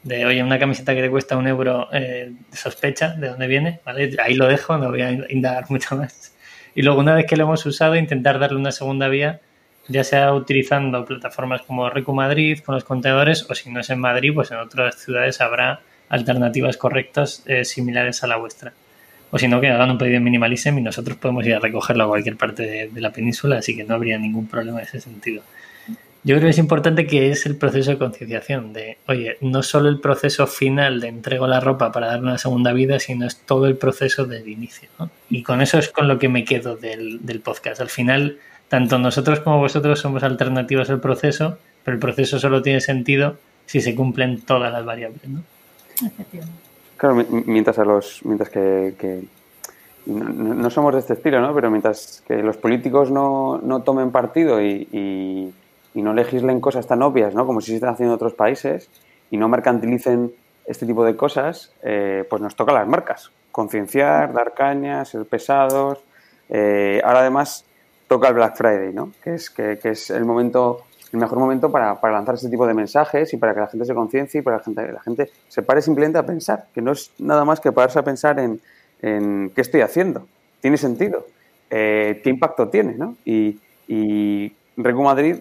De, 0.03 0.25
oye, 0.25 0.43
una 0.43 0.59
camiseta 0.59 0.95
que 0.95 1.03
te 1.03 1.11
cuesta 1.11 1.37
un 1.37 1.49
euro, 1.49 1.89
eh, 1.93 2.33
sospecha 2.53 3.15
de 3.17 3.29
dónde 3.29 3.49
viene, 3.49 3.81
¿vale? 3.85 4.15
Ahí 4.23 4.35
lo 4.35 4.47
dejo, 4.47 4.79
no 4.79 4.91
voy 4.91 5.03
a 5.03 5.11
indagar 5.31 5.65
mucho 5.71 5.97
más. 5.97 6.33
Y 6.75 6.83
luego, 6.83 7.01
una 7.01 7.15
vez 7.15 7.27
que 7.27 7.37
lo 7.37 7.45
hemos 7.45 7.65
usado, 7.67 7.97
intentar 7.97 8.39
darle 8.39 8.59
una 8.59 8.71
segunda 8.71 9.09
vía, 9.09 9.41
ya 9.89 10.05
sea 10.05 10.33
utilizando 10.33 11.05
plataformas 11.05 11.63
como 11.63 11.89
Recu 11.91 12.13
Madrid, 12.13 12.61
con 12.65 12.75
los 12.75 12.85
contenedores, 12.85 13.51
o 13.51 13.55
si 13.55 13.71
no 13.71 13.81
es 13.81 13.91
en 13.91 13.99
Madrid, 13.99 14.33
pues 14.35 14.51
en 14.51 14.59
otras 14.59 14.97
ciudades 14.97 15.41
habrá 15.41 15.81
alternativas 16.09 16.77
correctas 16.77 17.43
eh, 17.47 17.65
similares 17.65 18.23
a 18.23 18.27
la 18.27 18.37
vuestra. 18.37 18.73
O 19.31 19.39
si 19.39 19.49
no, 19.49 19.61
que 19.61 19.69
hagan 19.69 19.91
un 19.91 19.99
pedido 19.99 20.21
Minimalism 20.21 20.79
y 20.79 20.83
nosotros 20.83 21.17
podemos 21.17 21.45
ir 21.47 21.55
a 21.55 21.59
recogerlo 21.59 22.05
a 22.05 22.09
cualquier 22.09 22.37
parte 22.37 22.89
de, 22.93 23.01
la 23.01 23.11
península, 23.11 23.59
así 23.59 23.77
que 23.77 23.85
no 23.85 23.95
habría 23.95 24.19
ningún 24.19 24.47
problema 24.47 24.79
en 24.79 24.87
ese 24.87 25.01
sentido. 25.01 25.43
Yo 26.23 26.35
creo 26.35 26.47
que 26.47 26.51
es 26.51 26.59
importante 26.59 27.07
que 27.07 27.31
es 27.31 27.47
el 27.47 27.57
proceso 27.57 27.93
de 27.93 27.99
concienciación, 27.99 28.73
de, 28.73 28.99
oye, 29.07 29.37
no 29.41 29.63
solo 29.63 29.89
el 29.89 30.01
proceso 30.01 30.47
final 30.47 31.01
de 31.01 31.09
entrego 31.09 31.47
la 31.47 31.61
ropa 31.61 31.93
para 31.93 32.09
darle 32.09 32.23
una 32.23 32.39
segunda 32.39 32.73
vida, 32.73 32.99
sino 32.99 33.27
es 33.27 33.37
todo 33.37 33.67
el 33.67 33.77
proceso 33.77 34.25
del 34.25 34.49
inicio. 34.49 34.89
Y 35.31 35.43
con 35.43 35.61
eso 35.61 35.79
es 35.79 35.89
con 35.89 36.09
lo 36.09 36.19
que 36.19 36.29
me 36.29 36.45
quedo 36.45 36.77
del, 36.77 37.25
del 37.25 37.41
podcast. 37.41 37.81
Al 37.81 37.91
final, 37.91 38.39
tanto 38.69 38.99
nosotros 38.99 39.41
como 39.41 39.59
vosotros 39.59 40.01
somos 40.01 40.25
alternativas 40.25 40.91
al 40.91 41.01
proceso, 41.01 41.59
pero 41.85 41.95
el 41.95 42.01
proceso 42.01 42.41
solo 42.41 42.63
tiene 42.63 42.81
sentido 42.81 43.39
si 43.67 43.81
se 43.81 43.95
cumplen 43.95 44.41
todas 44.41 44.73
las 44.73 44.85
variables. 44.85 45.29
¿no? 45.29 45.45
Claro, 46.97 47.25
mientras 47.47 47.79
a 47.79 47.85
los, 47.85 48.25
mientras 48.25 48.49
que, 48.49 49.25
no, 50.07 50.71
somos 50.71 50.95
de 50.95 51.01
este 51.01 51.15
estilo, 51.15 51.41
¿no? 51.41 51.55
Pero 51.55 51.71
mientras 51.71 52.23
que 52.27 52.43
los 52.43 52.57
políticos 52.57 53.11
no, 53.11 53.59
no 53.59 53.83
tomen 53.83 54.11
partido 54.11 54.63
y, 54.63 54.89
y, 54.93 55.53
no 56.03 56.13
legislen 56.13 56.61
cosas 56.61 56.87
tan 56.87 57.03
obvias, 57.03 57.35
¿no? 57.35 57.47
Como 57.47 57.61
si 57.63 57.69
se 57.69 57.77
están 57.77 57.91
haciendo 57.91 58.13
en 58.13 58.17
otros 58.17 58.35
países 58.35 58.91
y 59.31 59.39
no 59.39 59.49
mercantilicen 59.49 60.31
este 60.67 60.85
tipo 60.85 61.05
de 61.05 61.17
cosas, 61.17 61.73
eh, 61.83 62.25
pues 62.29 62.43
nos 62.43 62.55
toca 62.55 62.73
las 62.73 62.87
marcas. 62.87 63.31
Concienciar, 63.51 64.33
dar 64.33 64.53
cañas, 64.53 65.09
ser 65.09 65.25
pesados. 65.25 65.99
Eh, 66.51 67.01
ahora 67.03 67.21
además 67.21 67.65
toca 68.09 68.29
el 68.29 68.35
Black 68.35 68.57
Friday, 68.57 68.93
¿no? 68.93 69.13
Que 69.25 69.35
es, 69.35 69.49
que, 69.49 69.79
que 69.79 69.91
es 69.91 70.11
el 70.11 70.27
momento 70.27 70.83
el 71.17 71.21
mejor 71.21 71.39
momento 71.39 71.71
para, 71.71 71.99
lanzar 72.03 72.35
este 72.35 72.51
tipo 72.51 72.67
de 72.67 72.75
mensajes 72.75 73.33
y 73.33 73.39
para 73.39 73.55
que 73.55 73.61
la 73.61 73.67
gente 73.67 73.87
se 73.87 73.95
conciencie 73.95 74.41
y 74.41 74.43
para 74.43 74.61
que 74.61 74.71
la 74.71 75.01
gente, 75.01 75.31
se 75.49 75.63
pare 75.63 75.81
simplemente 75.81 76.19
a 76.19 76.25
pensar, 76.25 76.67
que 76.75 76.83
no 76.83 76.93
es 76.93 77.11
nada 77.19 77.45
más 77.45 77.61
que 77.61 77.73
pararse 77.73 77.99
a 77.99 78.03
pensar 78.03 78.39
en, 78.39 78.61
qué 79.01 79.61
estoy 79.61 79.81
haciendo, 79.81 80.27
tiene 80.61 80.77
sentido, 80.77 81.27
eh, 81.71 82.21
qué 82.23 82.31
impacto 82.31 82.69
tiene, 82.69 82.95
¿no? 82.95 83.17
Y, 83.25 83.59
y 83.89 84.53
Recu 84.77 85.03
Madrid 85.03 85.37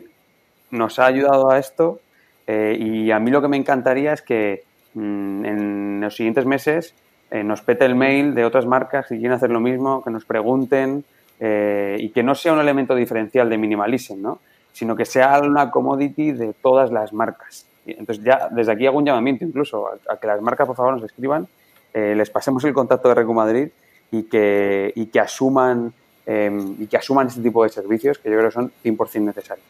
nos 0.71 0.99
ha 0.99 1.05
ayudado 1.05 1.49
a 1.49 1.59
esto 1.59 1.99
eh, 2.47 2.77
y 2.79 3.11
a 3.11 3.19
mí 3.19 3.31
lo 3.31 3.41
que 3.41 3.47
me 3.47 3.57
encantaría 3.57 4.13
es 4.13 4.21
que 4.21 4.63
mm, 4.93 5.45
en 5.45 6.01
los 6.01 6.15
siguientes 6.15 6.45
meses 6.45 6.93
eh, 7.31 7.43
nos 7.43 7.61
pete 7.61 7.85
el 7.85 7.95
mail 7.95 8.35
de 8.35 8.45
otras 8.45 8.65
marcas 8.65 9.07
que 9.07 9.15
quieren 9.15 9.33
hacer 9.33 9.49
lo 9.49 9.59
mismo, 9.59 10.03
que 10.03 10.11
nos 10.11 10.25
pregunten 10.25 11.03
y 11.37 12.09
que 12.11 12.23
no 12.23 12.33
sea 12.33 12.53
un 12.53 12.61
elemento 12.61 12.95
diferencial 12.95 13.49
de 13.49 13.57
minimalism, 13.57 14.21
¿no? 14.21 14.39
Sino 14.75 14.93
que 14.93 15.05
sea 15.05 15.39
una 15.39 15.71
commodity 15.71 16.33
de 16.33 16.53
todas 16.53 16.91
las 16.91 17.13
marcas. 17.13 17.65
Entonces 17.85 18.21
ya 18.25 18.49
desde 18.51 18.73
aquí 18.73 18.85
hago 18.85 18.97
un 18.97 19.05
llamamiento 19.05 19.45
incluso 19.45 19.87
a, 20.09 20.17
que 20.17 20.27
las 20.27 20.41
marcas 20.41 20.67
por 20.67 20.75
favor 20.75 20.95
nos 20.95 21.03
escriban, 21.03 21.47
eh, 21.93 22.13
les 22.13 22.29
pasemos 22.29 22.61
el 22.65 22.73
contacto 22.73 23.07
de 23.07 23.15
Recu 23.15 23.33
Madrid 23.33 23.69
y 24.11 24.23
que, 24.23 24.91
y 24.93 25.05
que 25.05 25.19
asuman 25.21 25.93
em, 26.25 26.75
y 26.77 26.87
que 26.87 26.97
asuman 26.97 27.27
este 27.27 27.41
tipo 27.41 27.63
de 27.63 27.69
servicios 27.69 28.17
que 28.17 28.29
yo 28.29 28.35
creo 28.35 28.49
que 28.49 28.53
son 28.53 28.71
100% 28.83 29.21
necesarios. 29.21 29.65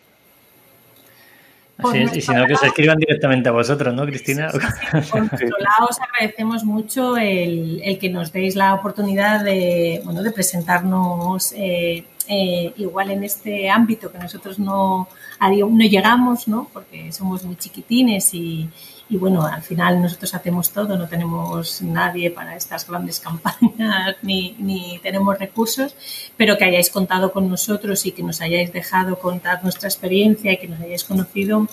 Así 1.77 1.97
es, 1.99 2.15
y 2.15 2.21
si 2.21 2.33
no, 2.33 2.47
que 2.47 2.53
os 2.53 2.63
escriban 2.63 2.97
directamente 2.97 3.49
a 3.49 3.51
vosotros, 3.51 3.93
¿no, 3.93 4.05
Cristina? 4.05 4.49
por 4.49 4.61
nuestro 5.19 5.57
lado, 5.59 5.87
os 5.89 5.99
agradecemos 5.99 6.63
mucho 6.63 7.17
el, 7.17 7.81
el, 7.83 7.99
que 7.99 8.09
nos 8.09 8.31
deis 8.31 8.55
la 8.55 8.73
oportunidad 8.73 9.43
de, 9.43 10.01
bueno, 10.03 10.23
de 10.23 10.31
presentarnos 10.31 11.53
eh, 11.55 12.05
eh, 12.27 12.73
igual 12.77 13.11
en 13.11 13.23
este 13.23 13.69
ámbito 13.69 14.11
que 14.11 14.17
nosotros 14.17 14.59
no, 14.59 15.07
no 15.39 15.85
llegamos, 15.85 16.47
¿no? 16.47 16.69
porque 16.73 17.11
somos 17.11 17.43
muy 17.43 17.55
chiquitines 17.55 18.33
y, 18.33 18.69
y, 19.09 19.17
bueno, 19.17 19.45
al 19.45 19.61
final 19.61 20.01
nosotros 20.01 20.33
hacemos 20.33 20.71
todo, 20.71 20.97
no 20.97 21.07
tenemos 21.07 21.81
nadie 21.81 22.31
para 22.31 22.55
estas 22.55 22.87
grandes 22.87 23.19
campañas 23.27 24.15
ni, 24.21 24.55
ni 24.59 24.99
tenemos 25.03 25.37
recursos, 25.37 25.95
pero 26.37 26.57
que 26.57 26.65
hayáis 26.65 26.89
contado 26.89 27.31
con 27.31 27.49
nosotros 27.49 28.05
y 28.05 28.11
que 28.11 28.23
nos 28.23 28.41
hayáis 28.41 28.73
dejado 28.73 29.19
contar 29.19 29.63
nuestra 29.63 29.87
experiencia 29.87 30.51
y 30.53 30.57
que 30.57 30.67
nos 30.67 30.79
hayáis 30.81 31.03
conocido, 31.03 31.67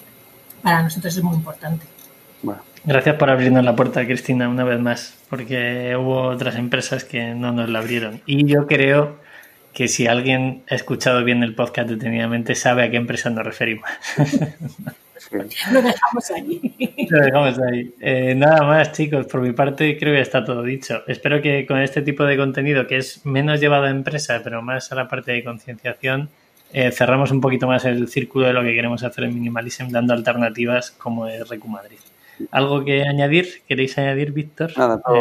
para 0.63 0.83
nosotros 0.83 1.17
es 1.17 1.23
muy 1.23 1.35
importante. 1.35 1.87
Gracias 2.85 3.15
por 3.15 3.31
abrirnos 3.31 3.65
la 3.65 3.77
puerta, 3.77 4.05
Cristina, 4.05 4.49
una 4.49 4.65
vez 4.65 4.81
más, 4.81 5.17
porque 5.31 5.95
hubo 5.97 6.23
otras 6.23 6.57
empresas 6.57 7.05
que 7.05 7.33
no 7.33 7.53
nos 7.53 7.69
la 7.69 7.79
abrieron. 7.79 8.21
Y 8.27 8.45
yo 8.45 8.67
creo 8.67 9.19
que 9.73 9.89
si 9.89 10.07
alguien 10.07 10.62
ha 10.70 10.75
escuchado 10.75 11.25
bien 11.25 11.43
el 11.43 11.55
podcast 11.55 11.89
detenidamente 11.89 12.55
sabe 12.55 12.85
a 12.85 12.91
qué 12.91 12.97
empresa 12.97 13.31
nos 13.31 13.45
referimos. 13.45 13.89
Lo 15.73 15.83
dejamos 15.83 16.31
ahí. 16.31 17.07
Lo 17.09 17.25
dejamos 17.25 17.59
ahí. 17.59 17.95
Eh, 18.01 18.35
nada 18.35 18.64
más, 18.64 18.93
chicos, 18.93 19.27
por 19.27 19.41
mi 19.41 19.53
parte 19.53 19.97
creo 19.99 20.14
que 20.14 20.20
está 20.20 20.45
todo 20.45 20.62
dicho. 20.62 21.03
Espero 21.07 21.41
que 21.41 21.66
con 21.66 21.79
este 21.81 22.03
tipo 22.03 22.25
de 22.25 22.37
contenido, 22.37 22.87
que 22.87 22.99
es 22.99 23.25
menos 23.25 23.61
llevado 23.61 23.85
a 23.85 23.91
empresa, 23.91 24.41
pero 24.45 24.62
más 24.62 24.93
a 24.93 24.95
la 24.95 25.09
parte 25.09 25.33
de 25.33 25.45
concienciación, 25.45 26.29
eh, 26.73 26.91
cerramos 26.91 27.31
un 27.31 27.41
poquito 27.41 27.66
más 27.66 27.85
el 27.85 28.09
círculo 28.09 28.47
de 28.47 28.53
lo 28.53 28.62
que 28.62 28.75
queremos 28.75 29.03
hacer 29.05 29.25
en 29.25 29.35
Minimalism, 29.35 29.89
dando 29.89 30.12
alternativas 30.12 30.91
como 30.91 31.27
es 31.27 31.49
Recu 31.49 31.68
Madrid. 31.68 31.99
¿Algo 32.51 32.85
que 32.85 33.05
añadir? 33.05 33.62
¿Queréis 33.68 33.97
añadir, 33.99 34.33
Víctor? 34.33 34.73
Nada, 34.77 35.01
todo, 35.01 35.14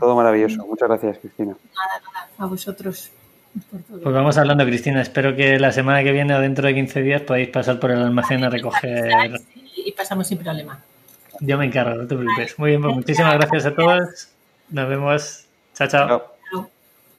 todo 0.00 0.16
maravilloso. 0.16 0.66
Muchas 0.66 0.88
gracias, 0.88 1.18
Cristina. 1.18 1.52
Nada, 1.74 2.00
nada, 2.12 2.28
a 2.38 2.46
vosotros. 2.46 3.10
Pues 3.70 4.14
vamos 4.14 4.38
hablando, 4.38 4.64
Cristina. 4.64 5.00
Espero 5.00 5.34
que 5.34 5.58
la 5.58 5.72
semana 5.72 6.02
que 6.02 6.12
viene 6.12 6.34
o 6.34 6.40
dentro 6.40 6.66
de 6.66 6.74
15 6.74 7.02
días 7.02 7.22
podáis 7.22 7.48
pasar 7.48 7.78
por 7.80 7.90
el 7.90 7.98
almacén 7.98 8.44
a 8.44 8.50
recoger. 8.50 9.32
Y 9.76 9.92
pasamos 9.92 10.26
sin 10.26 10.36
problema. 10.36 10.82
Yo 11.40 11.56
me 11.56 11.64
encargo, 11.64 11.94
no 11.94 12.06
te 12.06 12.14
preocupes. 12.14 12.58
Muy 12.58 12.70
bien, 12.70 12.82
pues 12.82 12.94
muchísimas 12.94 13.34
gracias 13.34 13.66
a 13.66 13.74
todos. 13.74 14.28
Nos 14.68 14.88
vemos. 14.88 15.44
chao. 15.74 15.88
chao. 15.88 16.37